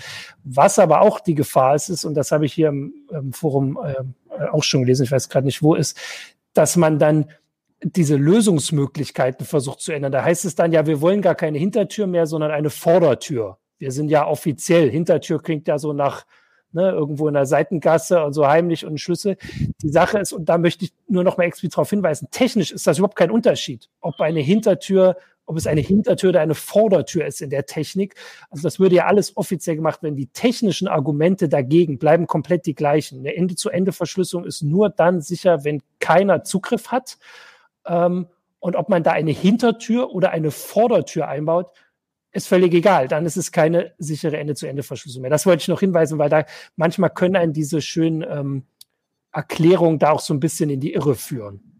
Was 0.43 0.79
aber 0.79 1.01
auch 1.01 1.19
die 1.27 1.35
Gefahr 1.35 1.75
ist, 1.75 1.89
ist, 1.89 2.05
und 2.05 2.15
das 2.15 2.31
habe 2.31 2.45
ich 2.45 2.53
hier 2.53 2.69
im, 2.69 2.93
im 3.11 3.33
Forum 3.33 3.77
äh, 3.83 4.47
auch 4.51 4.63
schon 4.63 4.81
gelesen, 4.81 5.03
ich 5.03 5.11
weiß 5.11 5.29
gerade 5.29 5.45
nicht, 5.45 5.61
wo 5.61 5.75
ist, 5.75 5.97
dass 6.53 6.75
man 6.75 6.99
dann 6.99 7.29
diese 7.83 8.15
Lösungsmöglichkeiten 8.15 9.45
versucht 9.45 9.81
zu 9.81 9.91
ändern. 9.91 10.11
Da 10.11 10.23
heißt 10.23 10.45
es 10.45 10.55
dann 10.55 10.71
ja, 10.71 10.87
wir 10.87 11.01
wollen 11.01 11.21
gar 11.21 11.35
keine 11.35 11.59
Hintertür 11.59 12.07
mehr, 12.07 12.25
sondern 12.25 12.51
eine 12.51 12.69
Vordertür. 12.69 13.57
Wir 13.77 13.91
sind 13.91 14.09
ja 14.09 14.25
offiziell, 14.25 14.89
Hintertür 14.89 15.41
klingt 15.41 15.67
ja 15.67 15.77
so 15.77 15.93
nach 15.93 16.25
ne, 16.71 16.89
irgendwo 16.89 17.27
in 17.27 17.35
der 17.35 17.45
Seitengasse 17.45 18.23
und 18.23 18.33
so 18.33 18.47
heimlich 18.47 18.85
und 18.85 18.99
Schlüssel. 18.99 19.37
Die 19.81 19.89
Sache 19.89 20.17
ist, 20.19 20.33
und 20.33 20.49
da 20.49 20.57
möchte 20.57 20.85
ich 20.85 20.93
nur 21.07 21.23
noch 21.23 21.37
mal 21.37 21.43
explizit 21.43 21.75
darauf 21.75 21.89
hinweisen, 21.89 22.29
technisch 22.31 22.71
ist 22.71 22.87
das 22.87 22.97
überhaupt 22.97 23.17
kein 23.17 23.31
Unterschied, 23.31 23.89
ob 24.01 24.19
eine 24.19 24.39
Hintertür 24.39 25.17
ob 25.47 25.57
es 25.57 25.65
eine 25.65 25.81
Hintertür 25.81 26.29
oder 26.29 26.41
eine 26.41 26.55
Vordertür 26.55 27.25
ist 27.25 27.41
in 27.41 27.49
der 27.49 27.65
Technik. 27.65 28.15
Also 28.49 28.63
das 28.63 28.79
würde 28.79 28.95
ja 28.95 29.05
alles 29.05 29.35
offiziell 29.35 29.77
gemacht 29.77 30.03
werden. 30.03 30.15
Die 30.15 30.27
technischen 30.27 30.87
Argumente 30.87 31.49
dagegen 31.49 31.97
bleiben 31.97 32.27
komplett 32.27 32.65
die 32.65 32.75
gleichen. 32.75 33.19
Eine 33.19 33.35
Ende-zu-Ende-Verschlüsselung 33.35 34.45
ist 34.45 34.61
nur 34.61 34.89
dann 34.89 35.21
sicher, 35.21 35.63
wenn 35.63 35.81
keiner 35.99 36.43
Zugriff 36.43 36.89
hat. 36.89 37.17
Ähm, 37.85 38.27
und 38.59 38.75
ob 38.75 38.89
man 38.89 39.03
da 39.03 39.11
eine 39.11 39.31
Hintertür 39.31 40.11
oder 40.11 40.31
eine 40.31 40.51
Vordertür 40.51 41.27
einbaut, 41.27 41.71
ist 42.33 42.47
völlig 42.47 42.73
egal. 42.73 43.07
Dann 43.07 43.25
ist 43.25 43.37
es 43.37 43.51
keine 43.53 43.93
sichere 43.97 44.37
Ende-zu-Ende-Verschlüsselung 44.37 45.21
mehr. 45.21 45.31
Das 45.31 45.45
wollte 45.45 45.61
ich 45.61 45.67
noch 45.69 45.79
hinweisen, 45.79 46.19
weil 46.19 46.29
da 46.29 46.45
manchmal 46.75 47.09
können 47.09 47.37
einen 47.37 47.53
diese 47.53 47.81
schönen 47.81 48.23
ähm, 48.29 48.63
Erklärungen 49.31 49.97
da 49.97 50.11
auch 50.11 50.19
so 50.19 50.33
ein 50.33 50.41
bisschen 50.41 50.69
in 50.69 50.81
die 50.81 50.93
Irre 50.93 51.15
führen. 51.15 51.76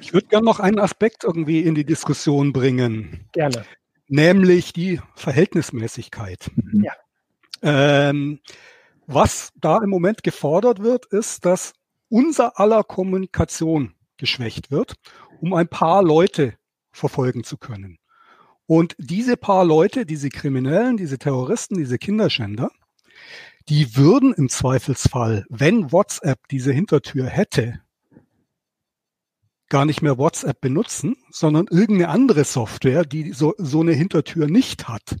Ich 0.00 0.12
würde 0.12 0.28
gerne 0.28 0.44
noch 0.44 0.60
einen 0.60 0.78
Aspekt 0.78 1.24
irgendwie 1.24 1.60
in 1.60 1.74
die 1.74 1.84
Diskussion 1.84 2.52
bringen. 2.52 3.28
Gerne. 3.32 3.64
Nämlich 4.08 4.72
die 4.72 5.00
Verhältnismäßigkeit. 5.14 6.50
Mhm. 6.56 6.84
Ja. 6.84 6.92
Ähm, 7.62 8.40
was 9.06 9.50
da 9.56 9.78
im 9.78 9.90
Moment 9.90 10.22
gefordert 10.22 10.82
wird, 10.82 11.06
ist, 11.06 11.44
dass 11.44 11.74
unser 12.08 12.58
aller 12.58 12.84
Kommunikation 12.84 13.94
geschwächt 14.16 14.70
wird, 14.70 14.94
um 15.40 15.54
ein 15.54 15.68
paar 15.68 16.02
Leute 16.02 16.54
verfolgen 16.92 17.44
zu 17.44 17.56
können. 17.56 17.98
Und 18.66 18.94
diese 18.98 19.36
paar 19.36 19.64
Leute, 19.64 20.06
diese 20.06 20.28
Kriminellen, 20.28 20.96
diese 20.96 21.18
Terroristen, 21.18 21.76
diese 21.76 21.98
Kinderschänder, 21.98 22.70
die 23.68 23.96
würden 23.96 24.32
im 24.32 24.48
Zweifelsfall, 24.48 25.44
wenn 25.48 25.92
WhatsApp 25.92 26.38
diese 26.50 26.72
Hintertür 26.72 27.26
hätte, 27.26 27.80
gar 29.70 29.86
nicht 29.86 30.02
mehr 30.02 30.18
WhatsApp 30.18 30.60
benutzen, 30.60 31.16
sondern 31.30 31.66
irgendeine 31.70 32.10
andere 32.10 32.44
Software, 32.44 33.04
die 33.04 33.32
so, 33.32 33.54
so 33.56 33.80
eine 33.80 33.92
Hintertür 33.92 34.46
nicht 34.46 34.88
hat. 34.88 35.16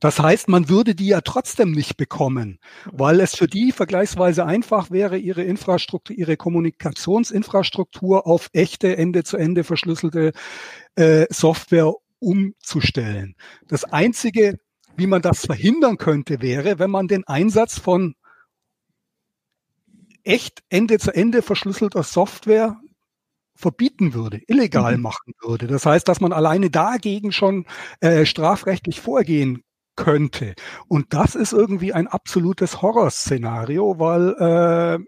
Das 0.00 0.20
heißt, 0.20 0.48
man 0.48 0.68
würde 0.68 0.94
die 0.94 1.08
ja 1.08 1.20
trotzdem 1.22 1.72
nicht 1.72 1.96
bekommen, 1.96 2.60
weil 2.84 3.20
es 3.20 3.34
für 3.34 3.48
die 3.48 3.72
vergleichsweise 3.72 4.44
einfach 4.44 4.90
wäre, 4.90 5.18
ihre 5.18 5.42
Infrastruktur, 5.42 6.16
ihre 6.16 6.36
Kommunikationsinfrastruktur 6.36 8.26
auf 8.26 8.48
echte 8.52 8.96
Ende-zu-Ende 8.96 9.64
verschlüsselte 9.64 10.32
äh, 10.94 11.26
Software 11.30 11.94
umzustellen. 12.20 13.34
Das 13.66 13.84
Einzige, 13.84 14.58
wie 14.96 15.08
man 15.08 15.22
das 15.22 15.46
verhindern 15.46 15.96
könnte, 15.96 16.42
wäre, 16.42 16.78
wenn 16.78 16.90
man 16.90 17.08
den 17.08 17.24
Einsatz 17.26 17.78
von 17.78 18.14
echt 20.22 20.62
Ende-zu-Ende 20.68 21.42
verschlüsselter 21.42 22.02
Software 22.02 22.76
verbieten 23.58 24.14
würde, 24.14 24.40
illegal 24.46 24.96
mhm. 24.96 25.02
machen 25.02 25.34
würde. 25.42 25.66
Das 25.66 25.84
heißt, 25.84 26.06
dass 26.06 26.20
man 26.20 26.32
alleine 26.32 26.70
dagegen 26.70 27.32
schon 27.32 27.66
äh, 28.00 28.24
strafrechtlich 28.24 29.00
vorgehen 29.00 29.64
könnte. 29.96 30.54
Und 30.86 31.12
das 31.12 31.34
ist 31.34 31.52
irgendwie 31.52 31.92
ein 31.92 32.06
absolutes 32.06 32.82
Horrorszenario, 32.82 33.98
weil 33.98 34.36
äh, 34.38 35.04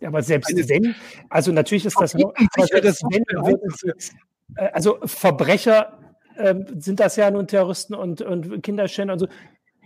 ja, 0.00 0.08
aber 0.08 0.22
selbst 0.22 0.50
wenn, 0.68 0.94
also 1.28 1.50
natürlich 1.52 1.84
ist 1.84 2.00
das, 2.00 2.14
aber 2.14 2.32
selbst 2.66 3.02
wenn, 3.10 3.24
äh, 4.56 4.68
also 4.72 4.98
Verbrecher 5.04 5.98
äh, 6.36 6.54
sind 6.78 7.00
das 7.00 7.16
ja 7.16 7.28
nun 7.30 7.48
Terroristen 7.48 7.94
und, 7.94 8.22
und 8.22 8.62
Kinderschänder 8.62 9.14
und 9.14 9.18
so 9.18 9.26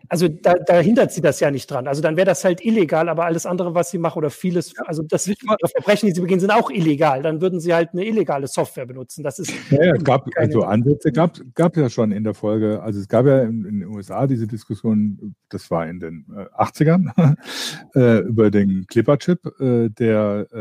also 0.09 0.29
da, 0.29 0.55
da 0.55 0.81
hindert 0.81 1.13
sie 1.13 1.21
das 1.21 1.41
ja 1.41 1.51
nicht 1.51 1.71
dran. 1.71 1.87
Also 1.87 2.03
dann 2.03 2.17
wäre 2.17 2.27
das 2.27 2.45
halt 2.45 2.65
illegal, 2.65 3.09
aber 3.09 3.25
alles 3.25 3.47
andere, 3.47 3.75
was 3.75 3.91
sie 3.91 3.99
machen 3.99 4.19
oder 4.19 4.31
vieles, 4.31 4.73
ja. 4.77 4.85
also 4.85 5.03
das 5.03 5.25
Verbrechen, 5.25 6.09
die 6.09 6.15
sie 6.15 6.21
begehen, 6.21 6.41
sind 6.41 6.51
auch 6.51 6.71
illegal. 6.71 7.23
Dann 7.23 7.41
würden 7.41 7.61
sie 7.61 7.75
halt 7.75 7.91
eine 7.93 8.05
illegale 8.05 8.47
Software 8.47 8.87
benutzen. 8.87 9.23
Das 9.23 9.39
ist 9.39 9.53
ja, 9.71 9.85
ja 9.85 9.95
es 9.95 10.05
gab 10.05 10.27
also 10.37 10.63
Ansätze 10.63 11.13
gab 11.13 11.39
gab 11.55 11.77
ja 11.77 11.89
schon 11.91 12.13
in 12.13 12.25
der 12.25 12.35
Folge. 12.35 12.83
Also 12.83 13.01
es 13.01 13.09
gab 13.09 13.27
ja 13.27 13.43
in, 13.43 13.65
in 13.65 13.81
den 13.81 13.89
USA 13.89 14.27
diese 14.27 14.47
Diskussion, 14.47 15.35
das 15.49 15.71
war 15.71 15.87
in 15.87 16.01
den 16.01 16.27
äh, 16.37 16.63
80ern 16.63 17.37
äh, 17.95 18.19
über 18.21 18.51
den 18.51 18.87
Clipper-Chip, 18.87 19.61
äh, 19.61 19.89
der 19.91 20.47
äh, 20.53 20.57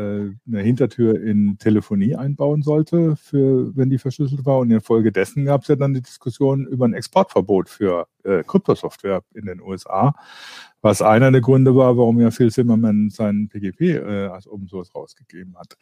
eine 0.46 0.60
Hintertür 0.62 1.20
in 1.20 1.58
Telefonie 1.58 2.16
einbauen 2.16 2.62
sollte, 2.62 3.16
für 3.16 3.76
wenn 3.76 3.90
die 3.90 3.98
verschlüsselt 3.98 4.44
war. 4.44 4.58
Und 4.58 4.70
in 4.70 4.80
Folge 4.80 5.12
dessen 5.12 5.44
gab 5.44 5.62
es 5.62 5.68
ja 5.68 5.76
dann 5.76 5.94
die 5.94 6.02
Diskussion 6.02 6.66
über 6.66 6.86
ein 6.86 6.94
Exportverbot 6.94 7.68
für 7.68 8.06
äh, 8.24 8.42
Kryptosoftware 8.42 9.22
in 9.36 9.46
den 9.46 9.60
USA, 9.60 10.14
was 10.82 11.02
einer 11.02 11.32
der 11.32 11.40
Gründe 11.40 11.74
war, 11.74 11.96
warum 11.96 12.20
ja 12.20 12.30
Phil 12.30 12.50
Zimmerman 12.50 13.10
seinen 13.10 13.48
PGP 13.48 13.80
äh, 13.80 14.26
als 14.26 14.46
Open 14.46 14.68
Source 14.68 14.94
rausgegeben 14.94 15.56
hat. 15.58 15.76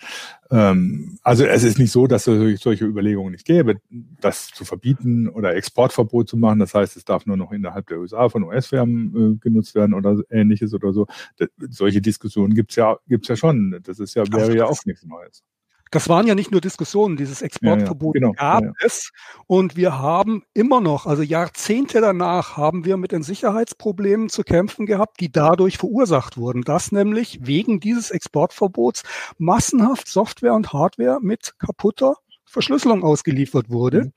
Ähm, 0.51 1.19
also 1.23 1.45
es 1.45 1.63
ist 1.63 1.79
nicht 1.79 1.93
so, 1.93 2.07
dass 2.07 2.27
es 2.27 2.61
solche 2.61 2.85
Überlegungen 2.85 3.33
nicht 3.33 3.45
gäbe, 3.45 3.77
das 4.21 4.49
zu 4.49 4.65
verbieten 4.65 5.29
oder 5.29 5.55
Exportverbot 5.55 6.29
zu 6.29 6.37
machen. 6.37 6.59
Das 6.59 6.75
heißt, 6.75 6.97
es 6.97 7.05
darf 7.05 7.27
nur 7.27 7.37
noch 7.37 7.53
innerhalb 7.53 7.87
der 7.89 7.99
USA 7.99 8.29
von 8.29 8.45
US-Firmen 8.45 9.35
äh, 9.35 9.37
genutzt 9.39 9.75
werden 9.75 9.95
oder 9.95 10.21
ähnliches 10.31 10.75
oder 10.75 10.93
so. 10.93 11.07
Das, 11.37 11.49
solche 11.71 12.01
Diskussionen 12.01 12.55
gibt's 12.55 12.77
ja, 12.77 12.99
gibt's 13.07 13.29
ja 13.29 13.37
schon. 13.37 13.79
Das 13.83 13.99
ist 13.99 14.15
ja, 14.15 14.25
wäre 14.33 14.57
ja 14.57 14.67
auch 14.67 14.85
nichts 14.87 15.05
Neues. 15.05 15.43
Das 15.91 16.09
waren 16.09 16.27
ja 16.27 16.35
nicht 16.35 16.51
nur 16.51 16.61
Diskussionen, 16.61 17.17
dieses 17.17 17.41
Exportverbot 17.41 18.17
ja, 18.17 18.21
ja, 18.21 18.27
genau, 18.29 18.33
gab 18.33 18.65
ja, 18.65 18.73
es. 18.81 19.11
Und 19.47 19.77
wir 19.77 19.99
haben 19.99 20.43
immer 20.53 20.81
noch, 20.81 21.07
also 21.07 21.23
Jahrzehnte 21.23 22.01
danach, 22.01 22.57
haben 22.57 22.85
wir 22.85 22.97
mit 22.97 23.13
den 23.13 23.23
Sicherheitsproblemen 23.23 24.29
zu 24.29 24.43
kämpfen 24.43 24.87
gehabt, 24.87 25.21
die 25.21 25.31
dadurch 25.31 25.79
verursacht 25.79 26.37
wurden. 26.37 26.63
Dass 26.63 26.91
nämlich 26.91 27.47
wegen 27.47 27.81
dieses 27.81 28.11
Exportverbots 28.11 29.05
massenhaft 29.39 30.09
Software 30.09 30.55
und 30.55 30.73
Hardware 30.73 31.19
mit 31.21 31.55
kaputter 31.59 32.17
Verschlüsselung 32.45 33.05
ausgeliefert 33.05 33.71
wurde. 33.71 34.05
Mhm. 34.05 34.13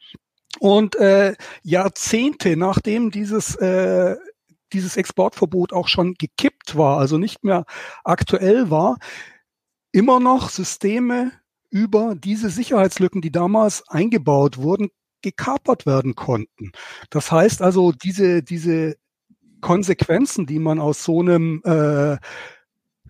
Und 0.60 0.96
äh, 0.96 1.36
Jahrzehnte 1.62 2.58
nachdem 2.58 3.12
dieses 3.12 3.56
äh, 3.56 4.16
dieses 4.74 4.98
Exportverbot 4.98 5.74
auch 5.74 5.88
schon 5.88 6.16
gekippt 6.16 6.76
war, 6.76 6.98
also 6.98 7.18
nicht 7.18 7.44
mehr 7.44 7.66
aktuell 8.04 8.70
war, 8.70 8.98
immer 9.92 10.20
noch 10.20 10.50
Systeme 10.50 11.32
über 11.70 12.16
diese 12.16 12.50
Sicherheitslücken, 12.50 13.22
die 13.22 13.32
damals 13.32 13.88
eingebaut 13.88 14.58
wurden, 14.58 14.90
gekapert 15.22 15.86
werden 15.86 16.16
konnten. 16.16 16.72
Das 17.10 17.32
heißt 17.32 17.62
also, 17.62 17.92
diese, 17.92 18.44
diese 18.44 18.96
Konsequenzen, 19.62 20.46
die 20.46 20.60
man 20.60 20.80
aus 20.80 21.04
so 21.04 21.20
einem 21.20 21.62
äh, 21.64 22.18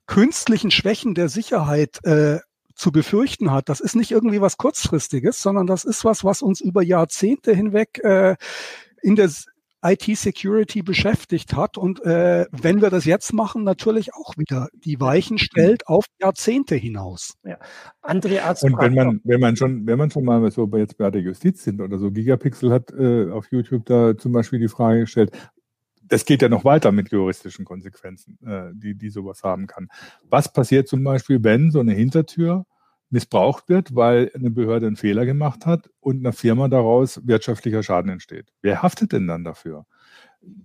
künstlichen 0.05 0.71
Schwächen 0.71 1.13
der 1.13 1.29
Sicherheit 1.29 2.03
äh, 2.03 2.39
zu 2.75 2.91
befürchten 2.91 3.51
hat, 3.51 3.69
das 3.69 3.79
ist 3.79 3.95
nicht 3.95 4.11
irgendwie 4.11 4.41
was 4.41 4.57
kurzfristiges, 4.57 5.41
sondern 5.41 5.67
das 5.67 5.83
ist 5.83 6.05
was, 6.05 6.23
was 6.23 6.41
uns 6.41 6.61
über 6.61 6.81
Jahrzehnte 6.81 7.53
hinweg 7.53 7.99
äh, 8.03 8.35
in 9.01 9.15
der 9.15 9.29
IT-Security 9.83 10.81
beschäftigt 10.81 11.55
hat 11.55 11.77
und 11.77 12.03
äh, 12.03 12.45
wenn 12.51 12.81
wir 12.81 12.89
das 12.89 13.05
jetzt 13.05 13.33
machen, 13.33 13.63
natürlich 13.63 14.13
auch 14.13 14.35
wieder 14.37 14.69
die 14.73 14.99
Weichen 14.99 15.37
stellt 15.37 15.87
auf 15.87 16.05
Jahrzehnte 16.19 16.75
hinaus. 16.75 17.35
Ja. 17.43 17.57
André 18.01 18.41
Arzt 18.41 18.63
und 18.63 18.77
wenn 18.79 18.93
man, 18.93 19.21
wenn 19.23 19.39
man 19.39 19.55
schon, 19.55 19.85
wenn 19.85 19.97
man 19.97 20.09
schon 20.09 20.25
mal 20.25 20.49
so 20.51 20.65
bei 20.67 20.79
jetzt 20.79 20.97
bei 20.97 21.11
der 21.11 21.21
Justiz 21.21 21.63
sind 21.63 21.79
oder 21.81 21.97
so, 21.99 22.11
Gigapixel 22.11 22.71
hat 22.71 22.91
äh, 22.91 23.29
auf 23.31 23.51
YouTube 23.51 23.85
da 23.85 24.17
zum 24.17 24.31
Beispiel 24.31 24.59
die 24.59 24.67
Frage 24.67 25.01
gestellt, 25.01 25.31
das 26.03 26.25
geht 26.25 26.41
ja 26.41 26.49
noch 26.49 26.65
weiter 26.65 26.91
mit 26.91 27.11
juristischen 27.11 27.65
Konsequenzen, 27.65 28.39
äh, 28.45 28.71
die, 28.73 28.95
die 28.95 29.09
sowas 29.09 29.43
haben 29.43 29.67
kann. 29.67 29.89
Was 30.29 30.51
passiert 30.51 30.87
zum 30.87 31.03
Beispiel, 31.03 31.43
wenn 31.43 31.71
so 31.71 31.79
eine 31.79 31.93
Hintertür 31.93 32.65
missbraucht 33.09 33.69
wird, 33.69 33.95
weil 33.95 34.31
eine 34.33 34.49
Behörde 34.49 34.87
einen 34.87 34.95
Fehler 34.95 35.25
gemacht 35.25 35.65
hat 35.65 35.89
und 35.99 36.19
einer 36.19 36.33
Firma 36.33 36.67
daraus 36.67 37.25
wirtschaftlicher 37.25 37.83
Schaden 37.83 38.11
entsteht. 38.11 38.51
Wer 38.61 38.81
haftet 38.81 39.13
denn 39.13 39.27
dann 39.27 39.43
dafür? 39.43 39.85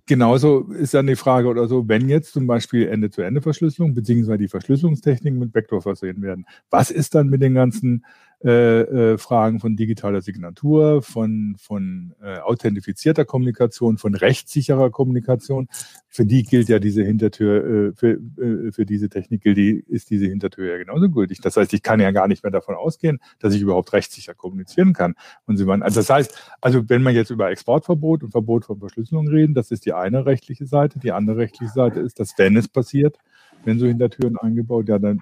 Genauso 0.05 0.71
ist 0.71 0.93
dann 0.93 1.07
die 1.07 1.15
Frage 1.15 1.47
oder 1.47 1.67
so, 1.67 1.87
wenn 1.87 2.07
jetzt 2.07 2.33
zum 2.33 2.47
Beispiel 2.47 2.87
Ende-zu-Ende-Verschlüsselung 2.87 3.93
beziehungsweise 3.93 4.37
die 4.37 4.47
Verschlüsselungstechniken 4.47 5.39
mit 5.39 5.53
Vektor 5.53 5.81
versehen 5.81 6.21
werden, 6.21 6.45
was 6.69 6.91
ist 6.91 7.15
dann 7.15 7.27
mit 7.27 7.41
den 7.41 7.55
ganzen 7.55 8.05
äh, 8.43 8.81
äh, 9.13 9.17
Fragen 9.17 9.61
von 9.61 9.77
digitaler 9.77 10.21
Signatur, 10.21 11.01
von, 11.01 11.55
von 11.57 12.13
äh, 12.21 12.39
authentifizierter 12.39 13.23
Kommunikation, 13.23 13.97
von 13.97 14.15
rechtssicherer 14.15 14.89
Kommunikation. 14.89 15.69
Für 16.09 16.25
die 16.25 16.43
gilt 16.43 16.67
ja 16.67 16.79
diese 16.79 17.03
Hintertür, 17.03 17.65
äh, 17.65 17.93
für, 17.95 18.19
äh, 18.41 18.71
für 18.73 18.85
diese 18.85 19.07
Technik 19.07 19.43
gilt 19.43 19.55
die, 19.55 19.83
ist 19.87 20.09
diese 20.09 20.25
Hintertür 20.25 20.71
ja 20.71 20.77
genauso 20.77 21.09
gültig. 21.09 21.39
Das 21.41 21.55
heißt, 21.55 21.73
ich 21.73 21.83
kann 21.83 22.01
ja 22.01 22.11
gar 22.11 22.27
nicht 22.27 22.43
mehr 22.43 22.51
davon 22.51 22.75
ausgehen, 22.75 23.19
dass 23.39 23.53
ich 23.53 23.61
überhaupt 23.61 23.93
rechtssicher 23.93 24.33
kommunizieren 24.33 24.91
kann. 24.91 25.15
Und 25.45 25.55
sie 25.55 25.63
meinen, 25.63 25.81
also 25.81 26.01
das 26.01 26.09
heißt, 26.09 26.37
also 26.59 26.89
wenn 26.89 27.01
man 27.01 27.15
jetzt 27.15 27.29
über 27.29 27.49
Exportverbot 27.49 28.23
und 28.23 28.31
Verbot 28.31 28.65
von 28.65 28.77
Verschlüsselung 28.77 29.29
reden, 29.29 29.53
das 29.53 29.71
ist 29.71 29.85
die 29.85 29.93
eine 29.93 30.25
rechtliche 30.25 30.65
Seite. 30.65 30.99
Die 30.99 31.13
andere 31.13 31.37
rechtliche 31.37 31.71
Seite 31.71 32.01
ist, 32.01 32.19
dass 32.19 32.33
wenn 32.37 32.57
es 32.57 32.67
passiert, 32.67 33.17
wenn 33.65 33.79
so 33.79 33.85
Hintertüren 33.85 34.37
eingebaut, 34.37 34.89
ja 34.89 34.99
dann 34.99 35.21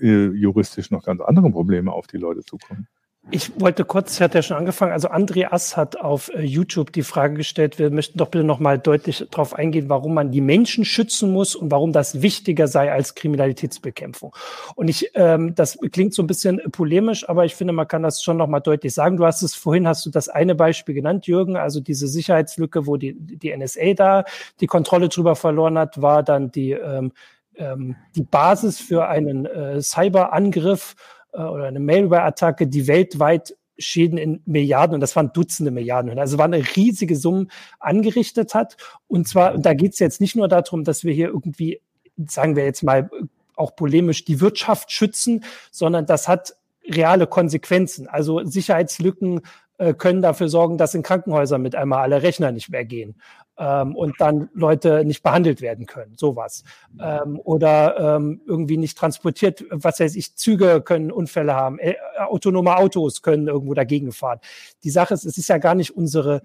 äh, 0.00 0.06
äh, 0.06 0.32
juristisch 0.34 0.90
noch 0.90 1.04
ganz 1.04 1.20
andere 1.20 1.50
Probleme 1.50 1.92
auf 1.92 2.06
die 2.06 2.18
Leute 2.18 2.42
zukommen. 2.42 2.86
Ich 3.30 3.60
wollte 3.60 3.84
kurz, 3.84 4.16
ich 4.16 4.20
hatte 4.20 4.38
ja 4.38 4.42
schon 4.42 4.56
angefangen, 4.56 4.90
also 4.90 5.06
Andreas 5.06 5.76
hat 5.76 5.96
auf 5.96 6.28
äh, 6.34 6.42
YouTube 6.42 6.92
die 6.92 7.04
Frage 7.04 7.34
gestellt, 7.34 7.78
wir 7.78 7.88
möchten 7.90 8.18
doch 8.18 8.28
bitte 8.28 8.42
nochmal 8.42 8.80
deutlich 8.80 9.24
darauf 9.30 9.54
eingehen, 9.54 9.88
warum 9.88 10.12
man 10.14 10.32
die 10.32 10.40
Menschen 10.40 10.84
schützen 10.84 11.30
muss 11.32 11.54
und 11.54 11.70
warum 11.70 11.92
das 11.92 12.20
wichtiger 12.20 12.66
sei 12.66 12.90
als 12.90 13.14
Kriminalitätsbekämpfung. 13.14 14.34
Und 14.74 14.88
ich, 14.88 15.12
ähm, 15.14 15.54
das 15.54 15.78
klingt 15.92 16.14
so 16.14 16.22
ein 16.24 16.26
bisschen 16.26 16.60
polemisch, 16.72 17.28
aber 17.28 17.44
ich 17.44 17.54
finde, 17.54 17.72
man 17.72 17.86
kann 17.86 18.02
das 18.02 18.24
schon 18.24 18.36
nochmal 18.36 18.60
deutlich 18.60 18.92
sagen. 18.92 19.16
Du 19.16 19.24
hast 19.24 19.42
es 19.42 19.54
vorhin, 19.54 19.86
hast 19.86 20.04
du 20.04 20.10
das 20.10 20.28
eine 20.28 20.56
Beispiel 20.56 20.96
genannt, 20.96 21.28
Jürgen, 21.28 21.56
also 21.56 21.78
diese 21.78 22.08
Sicherheitslücke, 22.08 22.88
wo 22.88 22.96
die, 22.96 23.14
die 23.14 23.56
NSA 23.56 23.94
da 23.94 24.24
die 24.60 24.66
Kontrolle 24.66 25.08
drüber 25.08 25.36
verloren 25.36 25.78
hat, 25.78 26.02
war 26.02 26.24
dann 26.24 26.50
die, 26.50 26.72
ähm, 26.72 27.12
ähm, 27.54 27.94
die 28.16 28.24
Basis 28.24 28.80
für 28.80 29.06
einen 29.06 29.46
äh, 29.46 29.80
Cyberangriff 29.80 30.96
äh, 31.32 31.42
oder 31.42 31.64
eine 31.64 31.80
Malware-Attacke, 31.80 32.66
die 32.66 32.86
weltweit 32.86 33.56
Schäden 33.78 34.18
in 34.18 34.42
Milliarden, 34.44 34.94
und 34.94 35.00
das 35.00 35.16
waren 35.16 35.32
Dutzende 35.32 35.70
Milliarden, 35.70 36.18
also 36.18 36.38
war 36.38 36.44
eine 36.44 36.64
riesige 36.76 37.16
Summe 37.16 37.46
angerichtet 37.80 38.54
hat. 38.54 38.76
Und 39.08 39.26
zwar, 39.26 39.58
da 39.58 39.74
geht 39.74 39.94
es 39.94 39.98
jetzt 39.98 40.20
nicht 40.20 40.36
nur 40.36 40.48
darum, 40.48 40.84
dass 40.84 41.04
wir 41.04 41.12
hier 41.12 41.28
irgendwie, 41.28 41.80
sagen 42.26 42.54
wir 42.54 42.64
jetzt 42.64 42.82
mal 42.82 43.10
auch 43.56 43.74
polemisch, 43.74 44.24
die 44.24 44.40
Wirtschaft 44.40 44.92
schützen, 44.92 45.44
sondern 45.70 46.06
das 46.06 46.28
hat 46.28 46.54
reale 46.84 47.26
Konsequenzen. 47.26 48.08
Also 48.08 48.44
Sicherheitslücken 48.44 49.42
äh, 49.82 49.94
können 49.94 50.22
dafür 50.22 50.48
sorgen, 50.48 50.78
dass 50.78 50.94
in 50.94 51.02
Krankenhäusern 51.02 51.60
mit 51.60 51.74
einmal 51.74 52.02
alle 52.02 52.22
Rechner 52.22 52.52
nicht 52.52 52.70
mehr 52.70 52.84
gehen 52.84 53.16
ähm, 53.58 53.96
und 53.96 54.14
dann 54.20 54.48
Leute 54.54 55.04
nicht 55.04 55.24
behandelt 55.24 55.60
werden 55.60 55.86
können, 55.86 56.14
sowas. 56.16 56.62
Ähm, 57.00 57.40
oder 57.42 58.16
ähm, 58.16 58.40
irgendwie 58.46 58.76
nicht 58.76 58.96
transportiert, 58.96 59.64
was 59.70 59.98
weiß 59.98 60.14
ich, 60.14 60.36
Züge 60.36 60.82
können 60.82 61.10
Unfälle 61.10 61.54
haben, 61.54 61.80
äh, 61.80 61.96
autonome 62.18 62.76
Autos 62.76 63.22
können 63.22 63.48
irgendwo 63.48 63.74
dagegen 63.74 64.12
fahren. 64.12 64.38
Die 64.84 64.90
Sache 64.90 65.14
ist, 65.14 65.24
es 65.24 65.36
ist 65.36 65.48
ja 65.48 65.58
gar 65.58 65.74
nicht 65.74 65.96
unsere 65.96 66.42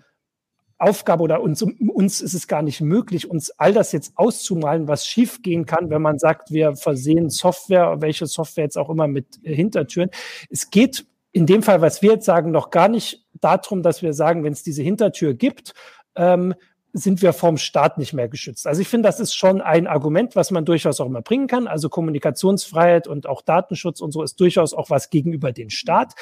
Aufgabe 0.79 1.23
oder 1.23 1.41
uns, 1.41 1.61
uns 1.61 2.21
ist 2.21 2.33
es 2.33 2.47
gar 2.47 2.63
nicht 2.63 2.81
möglich, 2.81 3.29
uns 3.29 3.51
all 3.51 3.73
das 3.73 3.91
jetzt 3.91 4.13
auszumalen, 4.15 4.88
was 4.88 5.05
schiefgehen 5.05 5.65
kann, 5.65 5.91
wenn 5.91 6.01
man 6.01 6.17
sagt, 6.17 6.51
wir 6.51 6.75
versehen 6.75 7.29
Software, 7.29 7.97
welche 7.99 8.25
Software 8.25 8.63
jetzt 8.63 8.77
auch 8.77 8.89
immer 8.89 9.07
mit 9.07 9.39
äh, 9.43 9.53
Hintertüren. 9.53 10.09
Es 10.49 10.71
geht 10.71 11.05
in 11.31 11.45
dem 11.45 11.61
Fall, 11.61 11.81
was 11.81 12.01
wir 12.01 12.13
jetzt 12.13 12.25
sagen, 12.25 12.51
noch 12.51 12.71
gar 12.71 12.88
nicht 12.88 13.26
darum, 13.41 13.83
dass 13.83 14.01
wir 14.01 14.13
sagen, 14.13 14.43
wenn 14.43 14.53
es 14.53 14.63
diese 14.63 14.83
Hintertür 14.83 15.33
gibt, 15.33 15.73
ähm, 16.15 16.53
sind 16.93 17.21
wir 17.21 17.33
vom 17.33 17.57
Staat 17.57 17.97
nicht 17.97 18.13
mehr 18.13 18.27
geschützt. 18.27 18.65
Also 18.67 18.81
ich 18.81 18.88
finde, 18.88 19.07
das 19.07 19.19
ist 19.19 19.35
schon 19.35 19.61
ein 19.61 19.88
Argument, 19.88 20.35
was 20.35 20.51
man 20.51 20.65
durchaus 20.65 20.99
auch 20.99 21.05
immer 21.05 21.21
bringen 21.21 21.47
kann. 21.47 21.67
Also 21.67 21.89
Kommunikationsfreiheit 21.89 23.07
und 23.07 23.27
auch 23.27 23.41
Datenschutz 23.41 24.01
und 24.01 24.11
so 24.11 24.23
ist 24.23 24.39
durchaus 24.39 24.73
auch 24.73 24.89
was 24.89 25.09
gegenüber 25.09 25.51
dem 25.51 25.69
Staat. 25.69 26.13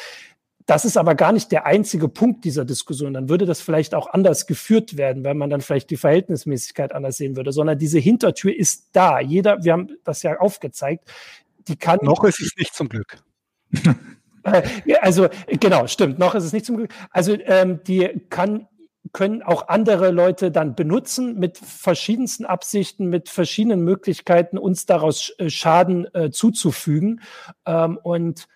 Das 0.66 0.84
ist 0.84 0.98
aber 0.98 1.14
gar 1.14 1.32
nicht 1.32 1.52
der 1.52 1.68
einzige 1.68 2.10
Punkt 2.10 2.44
dieser 2.44 2.66
Diskussion. 2.66 3.14
Dann 3.14 3.30
würde 3.30 3.46
das 3.46 3.62
vielleicht 3.62 3.94
auch 3.94 4.08
anders 4.08 4.48
geführt 4.48 4.98
werden, 4.98 5.24
weil 5.24 5.36
man 5.36 5.50
dann 5.50 5.62
vielleicht 5.62 5.92
die 5.92 5.98
Verhältnismäßigkeit 5.98 6.94
anders 6.94 7.18
sehen 7.18 7.36
würde, 7.36 7.52
sondern 7.52 7.78
diese 7.78 8.00
Hintertür 8.00 8.56
ist 8.56 8.90
da. 8.94 9.20
Jeder, 9.20 9.64
wir 9.64 9.74
haben 9.74 9.90
das 10.04 10.24
ja 10.24 10.40
aufgezeigt, 10.40 11.08
die 11.68 11.76
kann. 11.76 12.00
Noch 12.02 12.24
ist 12.24 12.42
es 12.42 12.56
nicht 12.58 12.74
zum 12.74 12.90
Glück. 12.90 13.24
also 15.02 15.28
genau, 15.48 15.88
stimmt. 15.88 16.20
Noch 16.20 16.36
ist 16.36 16.44
es 16.44 16.54
nicht 16.54 16.66
zum 16.66 16.78
Glück. 16.78 16.92
Also 17.12 17.36
ähm, 17.46 17.82
die 17.86 18.22
kann 18.30 18.68
können 19.14 19.44
auch 19.44 19.68
andere 19.68 20.12
Leute 20.12 20.52
dann 20.52 20.76
benutzen 20.76 21.38
mit 21.40 21.58
verschiedensten 21.58 22.46
Absichten, 22.46 23.08
mit 23.08 23.30
verschiedenen 23.30 23.82
Möglichkeiten, 23.82 24.58
uns 24.58 24.86
daraus 24.86 25.34
äh, 25.38 25.50
Schaden 25.50 26.14
äh, 26.14 26.32
zuzufügen. 26.32 27.22
Ähm, 27.66 28.00
und 28.02 28.48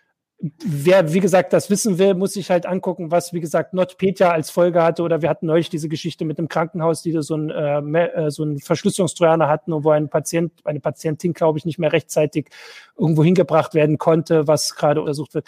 wer, 0.65 1.13
wie 1.13 1.19
gesagt, 1.19 1.53
das 1.53 1.69
wissen 1.69 1.99
will, 1.99 2.13
muss 2.13 2.33
sich 2.33 2.49
halt 2.49 2.65
angucken, 2.65 3.11
was, 3.11 3.33
wie 3.33 3.41
gesagt, 3.41 3.73
NotPetya 3.73 4.31
als 4.31 4.49
Folge 4.49 4.81
hatte. 4.81 5.03
Oder 5.03 5.21
wir 5.21 5.29
hatten 5.29 5.45
neulich 5.45 5.69
diese 5.69 5.89
Geschichte 5.89 6.25
mit 6.25 6.37
dem 6.37 6.47
Krankenhaus, 6.47 7.01
die 7.01 7.11
so 7.21 7.35
ein, 7.35 7.49
äh, 7.51 7.79
äh 7.79 8.31
so 8.31 8.43
ein 8.43 8.57
Verschlüsselungstrojaner 8.59 9.47
hatten 9.47 9.71
wo 9.83 9.91
ein 9.91 10.09
Patient, 10.09 10.51
eine 10.63 10.79
Patientin, 10.79 11.33
glaube 11.33 11.59
ich, 11.59 11.65
nicht 11.65 11.77
mehr 11.77 11.93
rechtzeitig 11.93 12.49
irgendwo 12.97 13.23
hingebracht 13.23 13.73
werden 13.73 13.97
konnte, 13.97 14.47
was 14.47 14.75
gerade 14.75 15.01
untersucht 15.01 15.35
wird 15.35 15.45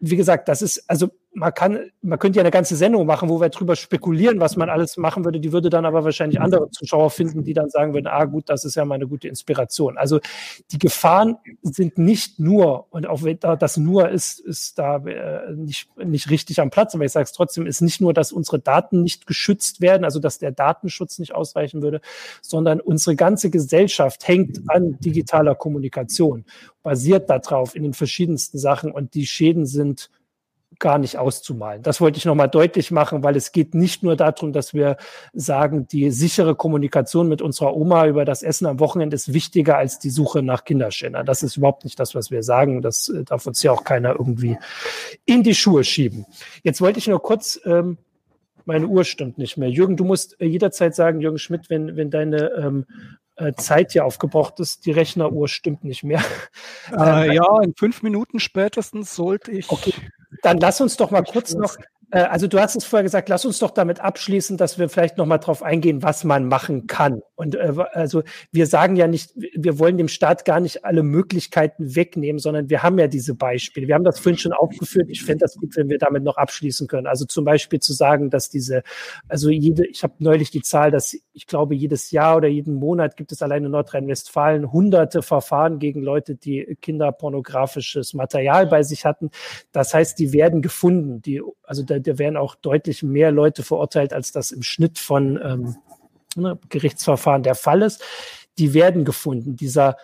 wie 0.00 0.16
gesagt, 0.16 0.48
das 0.48 0.62
ist, 0.62 0.88
also 0.88 1.10
man 1.32 1.54
kann, 1.54 1.90
man 2.02 2.18
könnte 2.18 2.38
ja 2.38 2.42
eine 2.42 2.50
ganze 2.50 2.74
Sendung 2.74 3.06
machen, 3.06 3.28
wo 3.28 3.40
wir 3.40 3.48
drüber 3.50 3.76
spekulieren, 3.76 4.40
was 4.40 4.56
man 4.56 4.68
alles 4.68 4.96
machen 4.96 5.24
würde. 5.24 5.38
Die 5.38 5.52
würde 5.52 5.70
dann 5.70 5.84
aber 5.84 6.02
wahrscheinlich 6.04 6.40
andere 6.40 6.70
Zuschauer 6.70 7.10
finden, 7.10 7.44
die 7.44 7.54
dann 7.54 7.70
sagen 7.70 7.94
würden, 7.94 8.08
ah 8.08 8.24
gut, 8.24 8.48
das 8.48 8.64
ist 8.64 8.74
ja 8.74 8.84
mal 8.84 8.96
eine 8.96 9.06
gute 9.06 9.28
Inspiration. 9.28 9.96
Also 9.96 10.18
die 10.72 10.78
Gefahren 10.78 11.36
sind 11.62 11.98
nicht 11.98 12.40
nur, 12.40 12.86
und 12.90 13.06
auch 13.06 13.22
wenn 13.22 13.38
da 13.38 13.54
das 13.54 13.76
nur 13.76 14.08
ist, 14.08 14.40
ist 14.40 14.78
da 14.78 14.96
äh, 14.96 15.52
nicht, 15.54 15.88
nicht 15.98 16.30
richtig 16.30 16.60
am 16.60 16.70
Platz, 16.70 16.94
aber 16.94 17.04
ich 17.04 17.12
sage 17.12 17.24
es 17.24 17.32
trotzdem, 17.32 17.64
ist 17.64 17.80
nicht 17.80 18.00
nur, 18.00 18.12
dass 18.12 18.32
unsere 18.32 18.58
Daten 18.58 19.02
nicht 19.02 19.26
geschützt 19.28 19.80
werden, 19.80 20.04
also 20.04 20.18
dass 20.18 20.38
der 20.38 20.50
Datenschutz 20.50 21.20
nicht 21.20 21.34
ausreichen 21.34 21.80
würde, 21.80 22.00
sondern 22.42 22.80
unsere 22.80 23.14
ganze 23.14 23.50
Gesellschaft 23.50 24.26
hängt 24.26 24.62
an 24.66 24.98
digitaler 24.98 25.54
Kommunikation, 25.54 26.44
basiert 26.82 27.30
darauf 27.30 27.76
in 27.76 27.84
den 27.84 27.94
verschiedensten 27.94 28.58
Sachen 28.58 28.90
und 28.90 29.14
die 29.14 29.26
Schäden 29.26 29.66
sind 29.66 30.10
gar 30.80 30.98
nicht 30.98 31.18
auszumalen. 31.18 31.82
Das 31.82 32.00
wollte 32.00 32.18
ich 32.18 32.24
nochmal 32.24 32.48
deutlich 32.48 32.90
machen, 32.90 33.22
weil 33.22 33.36
es 33.36 33.52
geht 33.52 33.74
nicht 33.74 34.02
nur 34.02 34.16
darum, 34.16 34.52
dass 34.52 34.74
wir 34.74 34.96
sagen, 35.32 35.86
die 35.86 36.10
sichere 36.10 36.54
Kommunikation 36.54 37.28
mit 37.28 37.42
unserer 37.42 37.76
Oma 37.76 38.06
über 38.06 38.24
das 38.24 38.42
Essen 38.42 38.66
am 38.66 38.80
Wochenende 38.80 39.14
ist 39.14 39.32
wichtiger 39.32 39.76
als 39.76 39.98
die 39.98 40.10
Suche 40.10 40.42
nach 40.42 40.64
Kinderschändern. 40.64 41.24
Das 41.26 41.42
ist 41.42 41.56
überhaupt 41.56 41.84
nicht 41.84 42.00
das, 42.00 42.14
was 42.14 42.30
wir 42.30 42.42
sagen. 42.42 42.82
Das 42.82 43.08
äh, 43.08 43.22
darf 43.24 43.46
uns 43.46 43.62
ja 43.62 43.70
auch 43.72 43.84
keiner 43.84 44.10
irgendwie 44.18 44.58
in 45.26 45.42
die 45.42 45.54
Schuhe 45.54 45.84
schieben. 45.84 46.26
Jetzt 46.64 46.80
wollte 46.80 46.98
ich 46.98 47.06
nur 47.06 47.22
kurz, 47.22 47.60
ähm, 47.64 47.98
meine 48.64 48.86
Uhr 48.86 49.04
stimmt 49.04 49.38
nicht 49.38 49.56
mehr. 49.56 49.70
Jürgen, 49.70 49.96
du 49.96 50.04
musst 50.04 50.40
äh, 50.40 50.46
jederzeit 50.46 50.94
sagen, 50.94 51.20
Jürgen 51.20 51.38
Schmidt, 51.38 51.70
wenn, 51.70 51.96
wenn 51.96 52.10
deine 52.10 52.50
ähm, 52.56 52.86
äh, 53.36 53.52
Zeit 53.54 53.92
hier 53.92 54.04
aufgebraucht 54.04 54.60
ist, 54.60 54.86
die 54.86 54.92
Rechneruhr 54.92 55.48
stimmt 55.48 55.84
nicht 55.84 56.04
mehr. 56.04 56.22
Äh, 56.90 57.34
ja, 57.34 57.62
in 57.62 57.74
fünf 57.74 58.02
Minuten 58.02 58.40
spätestens 58.40 59.14
sollte 59.14 59.50
ich. 59.50 59.70
Okay. 59.70 59.92
Dann 60.42 60.58
lass 60.58 60.80
uns 60.80 60.96
doch 60.96 61.10
mal 61.10 61.22
kurz 61.22 61.54
noch 61.54 61.76
äh, 62.10 62.20
also 62.20 62.46
du 62.46 62.60
hast 62.60 62.76
es 62.76 62.84
vorher 62.84 63.04
gesagt, 63.04 63.28
lass 63.28 63.44
uns 63.44 63.58
doch 63.58 63.70
damit 63.70 64.00
abschließen, 64.00 64.56
dass 64.56 64.78
wir 64.78 64.88
vielleicht 64.88 65.16
noch 65.16 65.26
mal 65.26 65.38
drauf 65.38 65.62
eingehen, 65.62 66.02
was 66.02 66.24
man 66.24 66.46
machen 66.46 66.86
kann. 66.86 67.22
Und 67.40 67.54
äh, 67.54 67.72
also 67.92 68.22
wir 68.52 68.66
sagen 68.66 68.96
ja 68.96 69.06
nicht, 69.06 69.32
wir 69.34 69.78
wollen 69.78 69.96
dem 69.96 70.08
Staat 70.08 70.44
gar 70.44 70.60
nicht 70.60 70.84
alle 70.84 71.02
Möglichkeiten 71.02 71.96
wegnehmen, 71.96 72.38
sondern 72.38 72.68
wir 72.68 72.82
haben 72.82 72.98
ja 72.98 73.06
diese 73.06 73.34
Beispiele. 73.34 73.88
Wir 73.88 73.94
haben 73.94 74.04
das 74.04 74.20
vorhin 74.20 74.36
schon 74.36 74.52
aufgeführt. 74.52 75.08
Ich 75.08 75.24
fände 75.24 75.44
das 75.44 75.56
gut, 75.56 75.74
wenn 75.74 75.88
wir 75.88 75.96
damit 75.96 76.22
noch 76.22 76.36
abschließen 76.36 76.86
können. 76.86 77.06
Also 77.06 77.24
zum 77.24 77.46
Beispiel 77.46 77.80
zu 77.80 77.94
sagen, 77.94 78.28
dass 78.28 78.50
diese, 78.50 78.82
also 79.26 79.48
jede, 79.48 79.86
ich 79.86 80.02
habe 80.02 80.12
neulich 80.18 80.50
die 80.50 80.60
Zahl, 80.60 80.90
dass 80.90 81.16
ich 81.32 81.46
glaube, 81.46 81.74
jedes 81.74 82.10
Jahr 82.10 82.36
oder 82.36 82.48
jeden 82.48 82.74
Monat 82.74 83.16
gibt 83.16 83.32
es 83.32 83.40
allein 83.40 83.64
in 83.64 83.70
Nordrhein-Westfalen 83.70 84.70
hunderte 84.70 85.22
Verfahren 85.22 85.78
gegen 85.78 86.02
Leute, 86.02 86.34
die 86.34 86.76
kinderpornografisches 86.82 88.12
Material 88.12 88.66
bei 88.66 88.82
sich 88.82 89.06
hatten. 89.06 89.30
Das 89.72 89.94
heißt, 89.94 90.18
die 90.18 90.34
werden 90.34 90.60
gefunden. 90.60 91.22
Die, 91.22 91.40
also 91.62 91.84
da, 91.84 91.98
da 91.98 92.18
werden 92.18 92.36
auch 92.36 92.54
deutlich 92.54 93.02
mehr 93.02 93.32
Leute 93.32 93.62
verurteilt, 93.62 94.12
als 94.12 94.30
das 94.30 94.52
im 94.52 94.62
Schnitt 94.62 94.98
von 94.98 95.40
ähm, 95.42 95.76
ne, 96.36 96.58
Gerichtsverfahren 96.68 97.42
der 97.42 97.54
Fall 97.54 97.82
ist. 97.82 98.02
Die 98.58 98.74
werden 98.74 99.04
gefunden. 99.04 99.56
Dieser 99.56 99.96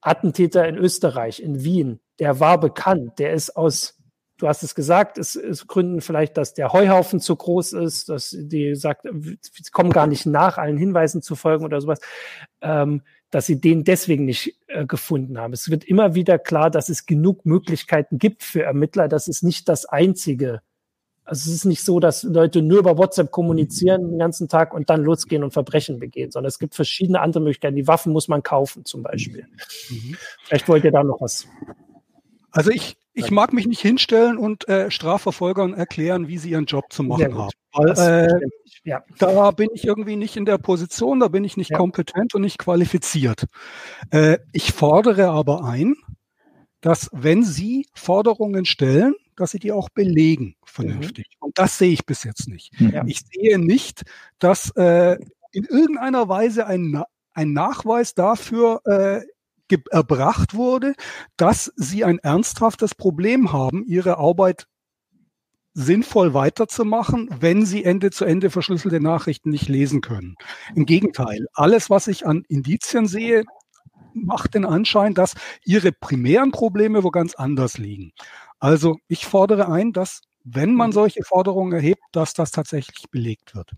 Attentäter 0.00 0.68
in 0.68 0.76
Österreich, 0.76 1.40
in 1.40 1.64
Wien, 1.64 2.00
der 2.18 2.40
war 2.40 2.58
bekannt. 2.58 3.18
Der 3.18 3.32
ist 3.32 3.56
aus, 3.56 3.98
du 4.38 4.46
hast 4.46 4.62
es 4.62 4.74
gesagt, 4.74 5.18
es, 5.18 5.34
es 5.36 5.66
Gründen 5.66 6.00
vielleicht, 6.00 6.36
dass 6.36 6.54
der 6.54 6.72
Heuhaufen 6.72 7.20
zu 7.20 7.34
groß 7.34 7.72
ist, 7.74 8.08
dass 8.08 8.36
die 8.38 8.74
sagt, 8.74 9.06
sie 9.06 9.70
kommen 9.72 9.90
gar 9.90 10.06
nicht 10.06 10.26
nach, 10.26 10.58
allen 10.58 10.76
Hinweisen 10.76 11.22
zu 11.22 11.34
folgen 11.36 11.64
oder 11.64 11.80
sowas. 11.80 12.00
Ähm, 12.60 13.02
dass 13.34 13.46
sie 13.46 13.60
den 13.60 13.82
deswegen 13.82 14.26
nicht 14.26 14.60
äh, 14.68 14.86
gefunden 14.86 15.38
haben. 15.38 15.52
Es 15.52 15.68
wird 15.68 15.82
immer 15.82 16.14
wieder 16.14 16.38
klar, 16.38 16.70
dass 16.70 16.88
es 16.88 17.04
genug 17.04 17.44
Möglichkeiten 17.44 18.18
gibt 18.18 18.44
für 18.44 18.62
Ermittler. 18.62 19.08
Das 19.08 19.26
ist 19.26 19.42
nicht 19.42 19.68
das 19.68 19.86
einzige 19.86 20.60
also 21.24 21.50
es 21.50 21.56
ist 21.56 21.64
nicht 21.64 21.82
so, 21.82 22.00
dass 22.00 22.22
Leute 22.22 22.60
nur 22.60 22.78
über 22.78 22.98
WhatsApp 22.98 23.30
kommunizieren 23.30 24.10
den 24.10 24.18
ganzen 24.18 24.48
Tag 24.48 24.74
und 24.74 24.90
dann 24.90 25.02
losgehen 25.02 25.42
und 25.42 25.52
Verbrechen 25.52 25.98
begehen, 25.98 26.30
sondern 26.30 26.48
es 26.48 26.58
gibt 26.58 26.74
verschiedene 26.74 27.20
andere 27.20 27.42
Möglichkeiten. 27.42 27.76
Die 27.76 27.86
Waffen 27.86 28.12
muss 28.12 28.28
man 28.28 28.42
kaufen 28.42 28.84
zum 28.84 29.02
Beispiel. 29.02 29.46
Mhm. 29.88 30.16
Vielleicht 30.44 30.68
wollt 30.68 30.84
ihr 30.84 30.92
da 30.92 31.02
noch 31.02 31.20
was. 31.20 31.46
Also 32.50 32.70
ich, 32.70 32.96
ich 33.14 33.30
mag 33.30 33.52
mich 33.52 33.66
nicht 33.66 33.80
hinstellen 33.80 34.36
und 34.36 34.68
äh, 34.68 34.90
Strafverfolgern 34.90 35.72
erklären, 35.72 36.28
wie 36.28 36.38
sie 36.38 36.50
ihren 36.50 36.66
Job 36.66 36.84
zu 36.90 37.02
machen 37.02 37.36
haben. 37.36 37.50
Weil, 37.72 38.28
äh, 38.28 38.48
ja. 38.84 39.02
Da 39.18 39.50
bin 39.50 39.70
ich 39.72 39.84
irgendwie 39.84 40.16
nicht 40.16 40.36
in 40.36 40.44
der 40.44 40.58
Position, 40.58 41.20
da 41.20 41.28
bin 41.28 41.42
ich 41.42 41.56
nicht 41.56 41.70
ja. 41.70 41.78
kompetent 41.78 42.34
und 42.34 42.42
nicht 42.42 42.58
qualifiziert. 42.58 43.46
Äh, 44.10 44.38
ich 44.52 44.72
fordere 44.72 45.28
aber 45.28 45.64
ein, 45.64 45.94
dass 46.80 47.08
wenn 47.12 47.42
Sie 47.42 47.86
Forderungen 47.94 48.66
stellen, 48.66 49.14
dass 49.36 49.50
sie 49.50 49.58
die 49.58 49.72
auch 49.72 49.88
belegen 49.88 50.56
vernünftig. 50.64 51.26
Mhm. 51.30 51.46
Und 51.46 51.58
das 51.58 51.78
sehe 51.78 51.92
ich 51.92 52.06
bis 52.06 52.24
jetzt 52.24 52.48
nicht. 52.48 52.72
Ja. 52.80 53.04
Ich 53.06 53.20
sehe 53.20 53.58
nicht, 53.58 54.02
dass 54.38 54.70
äh, 54.76 55.16
in 55.52 55.64
irgendeiner 55.64 56.28
Weise 56.28 56.66
ein, 56.66 57.02
ein 57.32 57.52
Nachweis 57.52 58.14
dafür 58.14 58.80
äh, 58.84 59.20
erbracht 59.90 60.54
wurde, 60.54 60.94
dass 61.36 61.72
sie 61.76 62.04
ein 62.04 62.18
ernsthaftes 62.18 62.94
Problem 62.94 63.52
haben, 63.52 63.84
ihre 63.84 64.18
Arbeit 64.18 64.66
sinnvoll 65.74 66.34
weiterzumachen, 66.34 67.28
wenn 67.40 67.66
sie 67.66 67.84
Ende 67.84 68.10
zu 68.10 68.24
Ende 68.24 68.50
verschlüsselte 68.50 69.00
Nachrichten 69.00 69.50
nicht 69.50 69.68
lesen 69.68 70.00
können. 70.00 70.36
Im 70.76 70.86
Gegenteil, 70.86 71.46
alles, 71.52 71.90
was 71.90 72.06
ich 72.06 72.26
an 72.26 72.44
Indizien 72.48 73.08
sehe, 73.08 73.44
macht 74.14 74.54
den 74.54 74.64
Anschein, 74.64 75.14
dass 75.14 75.34
ihre 75.64 75.90
primären 75.90 76.52
Probleme 76.52 77.02
wo 77.02 77.10
ganz 77.10 77.34
anders 77.34 77.78
liegen. 77.78 78.12
Also 78.64 78.96
ich 79.08 79.26
fordere 79.26 79.70
ein, 79.70 79.92
dass 79.92 80.22
wenn 80.42 80.74
man 80.74 80.88
mhm. 80.88 80.94
solche 80.94 81.22
Forderungen 81.22 81.74
erhebt, 81.74 82.00
dass 82.12 82.32
das 82.32 82.50
tatsächlich 82.50 83.10
belegt 83.10 83.54
wird. 83.54 83.72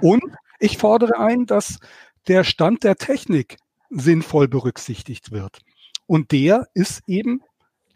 Und 0.00 0.22
ich 0.60 0.78
fordere 0.78 1.18
ein, 1.18 1.44
dass 1.44 1.80
der 2.28 2.44
Stand 2.44 2.84
der 2.84 2.94
Technik 2.94 3.56
sinnvoll 3.90 4.46
berücksichtigt 4.46 5.32
wird. 5.32 5.58
Und 6.06 6.30
der 6.30 6.68
ist 6.72 7.02
eben, 7.08 7.40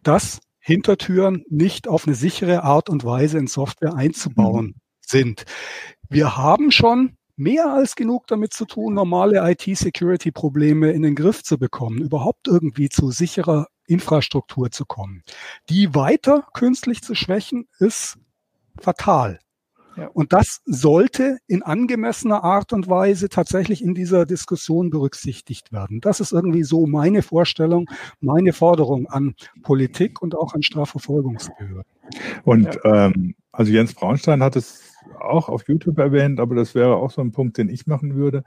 dass 0.03 0.41
Hintertüren 0.59 1.45
nicht 1.49 1.87
auf 1.87 2.09
eine 2.09 2.17
sichere 2.17 2.65
Art 2.65 2.91
und 2.91 3.05
Weise 3.05 3.39
in 3.39 3.47
Software 3.47 3.95
einzubauen 3.95 4.67
mhm. 4.67 4.75
sind. 5.01 5.45
Wir 6.09 6.37
haben 6.37 6.73
schon 6.73 7.17
mehr 7.37 7.73
als 7.73 7.95
genug 7.95 8.27
damit 8.27 8.53
zu 8.53 8.65
tun, 8.65 8.95
normale 8.95 9.49
IT-Security-Probleme 9.49 10.91
in 10.91 11.03
den 11.03 11.15
Griff 11.15 11.45
zu 11.45 11.57
bekommen, 11.57 11.99
überhaupt 11.99 12.49
irgendwie 12.49 12.89
zu 12.89 13.13
sicherer 13.13 13.69
Infrastruktur 13.87 14.71
zu 14.71 14.85
kommen. 14.85 15.23
Die 15.69 15.95
weiter 15.95 16.47
künstlich 16.55 17.03
zu 17.03 17.15
schwächen, 17.15 17.69
ist 17.79 18.19
fatal. 18.81 19.39
Ja. 19.97 20.09
Und 20.09 20.33
das 20.33 20.63
sollte 20.65 21.39
in 21.47 21.63
angemessener 21.63 22.45
Art 22.45 22.73
und 22.73 22.89
Weise 22.89 23.29
tatsächlich 23.29 23.83
in 23.83 23.95
dieser 23.95 24.25
Diskussion 24.25 24.91
berücksichtigt 24.91 25.73
werden. 25.73 26.01
Das 26.01 26.21
ist 26.21 26.33
irgendwie 26.33 26.63
so 26.63 26.87
meine 26.87 27.23
Vorstellung, 27.23 27.91
meine 28.21 28.53
Forderung 28.53 29.07
an 29.09 29.35
Politik 29.63 30.23
und 30.23 30.35
auch 30.35 30.55
an 30.55 30.63
Strafverfolgungsbehörden. 30.63 31.85
Und 32.45 32.79
ja. 32.85 33.07
ähm, 33.07 33.35
also 33.53 33.71
Jens 33.71 33.95
Braunstein 33.95 34.43
hat 34.43 34.57
es 34.57 34.83
auch 35.21 35.49
auf 35.49 35.69
YouTube 35.69 35.99
erwähnt, 35.99 36.41
aber 36.41 36.55
das 36.55 36.75
wäre 36.75 36.97
auch 36.97 37.11
so 37.11 37.21
ein 37.21 37.33
Punkt, 37.33 37.59
den 37.59 37.69
ich 37.69 37.87
machen 37.87 38.15
würde. 38.15 38.45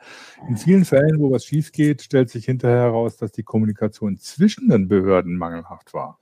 In 0.50 0.58
vielen 0.58 0.86
Fällen, 0.86 1.20
wo 1.20 1.32
was 1.32 1.46
schief 1.46 1.72
geht, 1.72 2.02
stellt 2.02 2.30
sich 2.30 2.46
hinterher 2.46 2.80
heraus, 2.80 3.18
dass 3.18 3.32
die 3.32 3.44
Kommunikation 3.44 4.18
zwischen 4.18 4.70
den 4.70 4.88
Behörden 4.88 5.38
mangelhaft 5.38 5.94
war. 5.94 6.20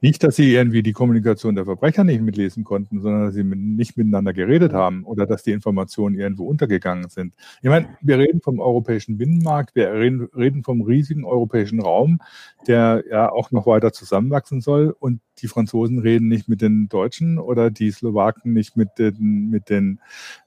Nicht, 0.00 0.22
dass 0.22 0.36
sie 0.36 0.54
irgendwie 0.54 0.82
die 0.82 0.92
Kommunikation 0.92 1.54
der 1.54 1.64
Verbrecher 1.64 2.04
nicht 2.04 2.22
mitlesen 2.22 2.64
konnten, 2.64 3.00
sondern 3.00 3.26
dass 3.26 3.34
sie 3.34 3.44
nicht 3.44 3.96
miteinander 3.96 4.32
geredet 4.32 4.72
haben 4.72 5.04
oder 5.04 5.26
dass 5.26 5.42
die 5.42 5.52
Informationen 5.52 6.14
irgendwo 6.14 6.46
untergegangen 6.46 7.08
sind. 7.08 7.34
Ich 7.62 7.68
meine, 7.68 7.88
wir 8.00 8.18
reden 8.18 8.40
vom 8.40 8.60
europäischen 8.60 9.18
Binnenmarkt, 9.18 9.74
wir 9.74 9.92
reden 9.92 10.62
vom 10.62 10.82
riesigen 10.82 11.24
europäischen 11.24 11.80
Raum, 11.80 12.20
der 12.66 13.04
ja 13.10 13.30
auch 13.30 13.50
noch 13.50 13.66
weiter 13.66 13.92
zusammenwachsen 13.92 14.60
soll 14.60 14.94
und 14.98 15.20
die 15.42 15.48
Franzosen 15.48 15.98
reden 15.98 16.28
nicht 16.28 16.48
mit 16.48 16.62
den 16.62 16.88
Deutschen 16.88 17.38
oder 17.38 17.70
die 17.70 17.90
Slowaken 17.90 18.52
nicht 18.52 18.76
mit 18.76 18.98
den, 18.98 19.50
mit 19.50 19.70
den, 19.70 20.00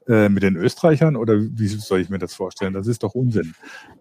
äh, 0.08 0.30
mit 0.30 0.44
den 0.44 0.56
Österreichern 0.56 1.16
oder 1.16 1.40
wie 1.40 1.68
soll 1.68 2.00
ich 2.00 2.10
mir 2.10 2.18
das 2.18 2.34
vorstellen? 2.34 2.74
Das 2.74 2.88
ist 2.88 3.04
doch 3.04 3.14
Unsinn. 3.14 3.54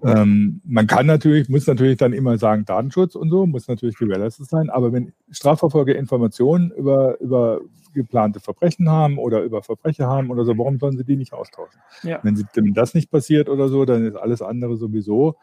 Ähm, 0.03 0.61
man 0.64 0.86
kann 0.86 1.07
natürlich, 1.07 1.48
muss 1.48 1.66
natürlich 1.66 1.98
dann 1.98 2.12
immer 2.12 2.38
sagen, 2.38 2.64
Datenschutz 2.64 3.14
und 3.14 3.30
so, 3.30 3.46
muss 3.46 3.68
natürlich 3.68 3.96
gewährleistet 3.96 4.48
sein, 4.48 4.70
aber 4.70 4.92
wenn 4.92 5.12
Strafverfolger 5.30 5.94
Informationen 5.94 6.70
über, 6.70 7.20
über 7.20 7.61
geplante 7.92 8.40
Verbrechen 8.40 8.88
haben 8.88 9.18
oder 9.18 9.42
über 9.42 9.62
Verbrecher 9.62 10.07
haben 10.07 10.30
oder 10.30 10.44
so, 10.44 10.57
warum 10.57 10.78
sollen 10.78 10.96
sie 10.96 11.05
die 11.05 11.16
nicht 11.16 11.32
austauschen? 11.32 11.80
Ja. 12.03 12.20
Wenn, 12.22 12.36
sie, 12.36 12.44
wenn 12.55 12.72
das 12.72 12.94
nicht 12.94 13.11
passiert 13.11 13.48
oder 13.48 13.68
so, 13.68 13.84
dann 13.84 14.07
ist 14.07 14.16
alles 14.16 14.42
andere 14.42 14.76
sowieso 14.76 15.36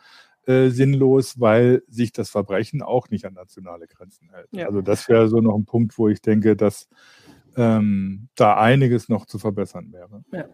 äh, 0.48 0.70
sinnlos, 0.70 1.40
weil 1.40 1.84
sich 1.90 2.14
das 2.14 2.30
Verbrechen 2.30 2.82
auch 2.82 3.10
nicht 3.10 3.26
an 3.26 3.34
nationale 3.34 3.86
Grenzen 3.86 4.30
hält. 4.32 4.48
Ja. 4.52 4.68
Also 4.68 4.82
das 4.82 5.10
wäre 5.10 5.28
so 5.28 5.42
noch 5.42 5.56
ein 5.56 5.66
Punkt, 5.66 5.98
wo 5.98 6.08
ich 6.08 6.22
denke, 6.22 6.56
dass 6.56 6.88
ähm, 7.58 8.30
da 8.36 8.58
einiges 8.58 9.10
noch 9.10 9.26
zu 9.26 9.40
verbessern 9.40 9.92
wäre. 9.92 10.24
Ja. 10.32 10.46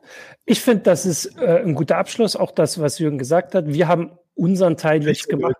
Ich 0.46 0.62
finde, 0.62 0.84
das 0.84 1.06
ist 1.06 1.38
äh, 1.38 1.62
ein 1.62 1.76
guter 1.76 1.98
Abschluss, 1.98 2.36
auch 2.36 2.52
das, 2.52 2.80
was 2.80 2.98
Jürgen 3.00 3.18
gesagt 3.18 3.54
hat. 3.54 3.68
Wir 3.68 3.88
haben 3.88 4.12
unseren 4.36 4.78
Teil 4.78 5.06
jetzt 5.06 5.28
gemacht. 5.28 5.58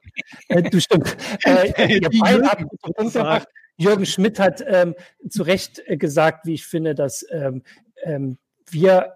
Äh, 0.48 0.64
du 0.64 0.80
stimmt. 0.80 1.16
Äh, 1.44 2.00
gemacht. 2.00 3.48
Jürgen 3.76 4.06
Schmidt 4.06 4.40
hat 4.40 4.64
ähm, 4.66 4.96
zu 5.30 5.44
Recht 5.44 5.82
äh, 5.86 5.98
gesagt, 5.98 6.46
wie 6.46 6.54
ich 6.54 6.66
finde, 6.66 6.96
dass 6.96 7.26
ähm, 7.32 7.64
ähm, 8.04 8.38
wir 8.70 9.14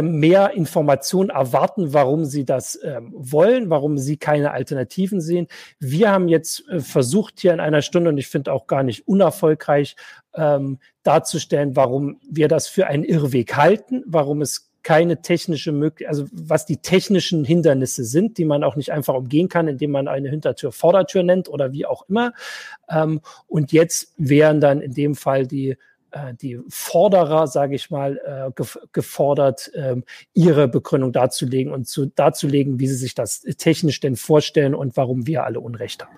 mehr 0.00 0.52
Informationen 0.52 1.30
erwarten, 1.30 1.92
warum 1.92 2.24
sie 2.24 2.44
das 2.44 2.78
ähm, 2.82 3.12
wollen, 3.14 3.70
warum 3.70 3.98
sie 3.98 4.16
keine 4.16 4.52
Alternativen 4.52 5.20
sehen. 5.20 5.48
Wir 5.80 6.10
haben 6.10 6.28
jetzt 6.28 6.68
äh, 6.68 6.80
versucht, 6.80 7.40
hier 7.40 7.52
in 7.52 7.60
einer 7.60 7.82
Stunde, 7.82 8.10
und 8.10 8.18
ich 8.18 8.28
finde 8.28 8.52
auch 8.52 8.66
gar 8.66 8.82
nicht 8.82 9.08
unerfolgreich, 9.08 9.96
ähm, 10.34 10.78
darzustellen, 11.02 11.74
warum 11.74 12.20
wir 12.28 12.48
das 12.48 12.68
für 12.68 12.86
einen 12.86 13.04
Irrweg 13.04 13.56
halten, 13.56 14.04
warum 14.06 14.42
es 14.42 14.70
keine 14.82 15.22
technische 15.22 15.72
Möglichkeit, 15.72 16.08
also 16.08 16.26
was 16.32 16.66
die 16.66 16.78
technischen 16.78 17.44
Hindernisse 17.44 18.04
sind, 18.04 18.38
die 18.38 18.44
man 18.44 18.64
auch 18.64 18.76
nicht 18.76 18.90
einfach 18.90 19.14
umgehen 19.14 19.48
kann, 19.48 19.68
indem 19.68 19.92
man 19.92 20.08
eine 20.08 20.28
Hintertür 20.28 20.72
Vordertür 20.72 21.22
nennt 21.22 21.48
oder 21.48 21.72
wie 21.72 21.86
auch 21.86 22.08
immer. 22.08 22.32
Ähm, 22.90 23.20
und 23.46 23.72
jetzt 23.72 24.12
wären 24.16 24.60
dann 24.60 24.80
in 24.80 24.92
dem 24.92 25.14
Fall 25.14 25.46
die 25.46 25.70
äh, 25.70 25.76
die 26.40 26.60
Forderer, 26.68 27.46
sage 27.46 27.74
ich 27.74 27.90
mal, 27.90 28.20
äh, 28.24 28.64
gefordert, 28.92 29.70
ähm, 29.74 30.04
ihre 30.34 30.68
Begründung 30.68 31.12
darzulegen 31.12 31.72
und 31.72 31.86
zu, 31.86 32.06
darzulegen, 32.06 32.78
wie 32.80 32.86
sie 32.86 32.96
sich 32.96 33.14
das 33.14 33.40
technisch 33.40 34.00
denn 34.00 34.16
vorstellen 34.16 34.74
und 34.74 34.96
warum 34.96 35.26
wir 35.26 35.44
alle 35.44 35.60
Unrecht 35.60 36.04
haben. 36.04 36.16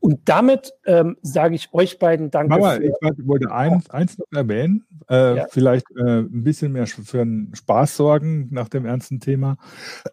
Und 0.00 0.20
damit 0.26 0.72
ähm, 0.86 1.16
sage 1.22 1.54
ich 1.54 1.72
euch 1.72 1.98
beiden 1.98 2.30
Danke. 2.30 2.50
Mama, 2.50 2.76
ich 2.76 2.92
wollte 3.26 3.52
eins, 3.52 3.90
eins 3.90 4.18
noch 4.18 4.26
erwähnen, 4.32 4.84
äh, 5.10 5.36
ja. 5.36 5.46
vielleicht 5.50 5.86
äh, 5.96 6.20
ein 6.20 6.44
bisschen 6.44 6.72
mehr 6.72 6.86
für 6.86 7.20
einen 7.20 7.54
Spaß 7.54 7.96
sorgen 7.96 8.48
nach 8.50 8.68
dem 8.68 8.86
ernsten 8.86 9.20
Thema. 9.20 9.56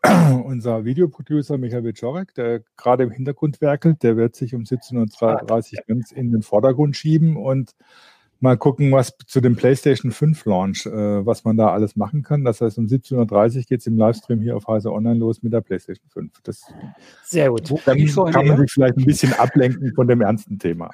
Unser 0.43 0.85
Videoproducer 0.85 1.57
Michael 1.57 1.83
Wiczorek, 1.83 2.33
der 2.33 2.61
gerade 2.77 3.03
im 3.03 3.11
Hintergrund 3.11 3.61
werkelt, 3.61 4.03
der 4.03 4.17
wird 4.17 4.35
sich 4.35 4.55
um 4.55 4.63
17.30 4.63 5.77
Uhr 5.77 5.83
ganz 5.87 6.11
in 6.11 6.31
den 6.31 6.41
Vordergrund 6.41 6.95
schieben 6.95 7.37
und 7.37 7.75
mal 8.39 8.57
gucken, 8.57 8.91
was 8.91 9.15
zu 9.27 9.41
dem 9.41 9.55
PlayStation 9.55 10.11
5 10.11 10.45
Launch, 10.45 10.85
äh, 10.85 11.25
was 11.25 11.43
man 11.43 11.57
da 11.57 11.71
alles 11.71 11.95
machen 11.95 12.23
kann. 12.23 12.45
Das 12.45 12.61
heißt, 12.61 12.77
um 12.77 12.85
17.30 12.85 13.57
Uhr 13.57 13.63
geht 13.63 13.81
es 13.81 13.87
im 13.87 13.97
Livestream 13.97 14.41
hier 14.41 14.55
auf 14.55 14.67
Heise 14.67 14.91
Online 14.91 15.19
los 15.19 15.43
mit 15.43 15.53
der 15.53 15.61
PlayStation 15.61 16.09
5. 16.09 16.31
Das, 16.43 16.63
Sehr 17.23 17.49
gut. 17.49 17.73
Dann 17.85 18.07
so 18.07 18.23
kann 18.25 18.47
man 18.47 18.57
sich 18.57 18.71
vielleicht 18.71 18.97
ein 18.97 19.05
bisschen 19.05 19.33
ablenken 19.33 19.93
von 19.93 20.07
dem 20.07 20.21
ernsten 20.21 20.57
Thema. 20.59 20.89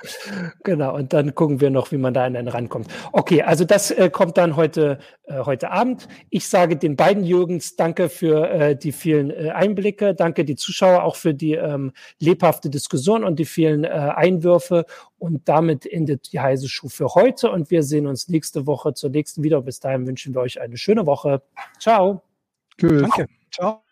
Genau, 0.64 0.96
und 0.96 1.14
dann 1.14 1.36
gucken 1.36 1.62
wir 1.62 1.70
noch, 1.70 1.92
wie 1.92 1.98
man 1.98 2.14
da 2.14 2.26
an 2.26 2.34
den 2.34 2.48
rankommt. 2.48 2.88
Okay, 3.12 3.44
also 3.44 3.66
das 3.66 3.92
äh, 3.92 4.10
kommt 4.10 4.38
dann 4.38 4.56
heute, 4.56 5.00
äh, 5.26 5.40
heute 5.40 5.72
Abend. 5.72 6.08
Ich 6.30 6.48
sage 6.50 6.78
den 6.78 6.96
beiden 6.96 7.24
Jürgens 7.24 7.76
danke 7.76 8.10
für 8.10 8.50
äh, 8.50 8.76
die 8.76 8.92
vielen 8.92 9.30
äh, 9.30 9.52
Einblicke, 9.52 10.16
danke 10.16 10.46
die 10.46 10.56
Zuschauer 10.56 11.04
auch 11.04 11.16
für 11.16 11.34
die 11.34 11.54
ähm, 11.54 11.92
lebhafte 12.20 12.70
Diskussion 12.70 13.24
und 13.24 13.38
die 13.38 13.46
vielen 13.46 13.84
äh, 13.84 13.88
Einwürfe. 13.88 14.86
Und 15.18 15.48
damit 15.48 15.86
endet 15.86 16.34
die 16.34 16.40
heiße 16.40 16.68
Schuh 16.68 16.90
für 16.90 17.16
heute 17.16 17.50
und 17.50 17.72
wir 17.72 17.84
sehen 17.84 18.06
uns 18.06 18.28
nächste 18.28 18.68
Woche 18.68 18.94
zur 18.94 19.10
nächsten 19.10 19.44
wieder. 19.44 19.62
Bis 19.62 19.80
dahin 19.80 20.06
wünschen 20.06 20.34
wir 20.34 20.42
euch 20.42 20.60
eine 20.60 20.78
schöne 20.78 21.06
Woche. 21.06 21.42
Ciao. 21.80 22.22
Tschüss. 22.78 23.02
Danke. 23.02 23.28
Ciao. 23.52 23.85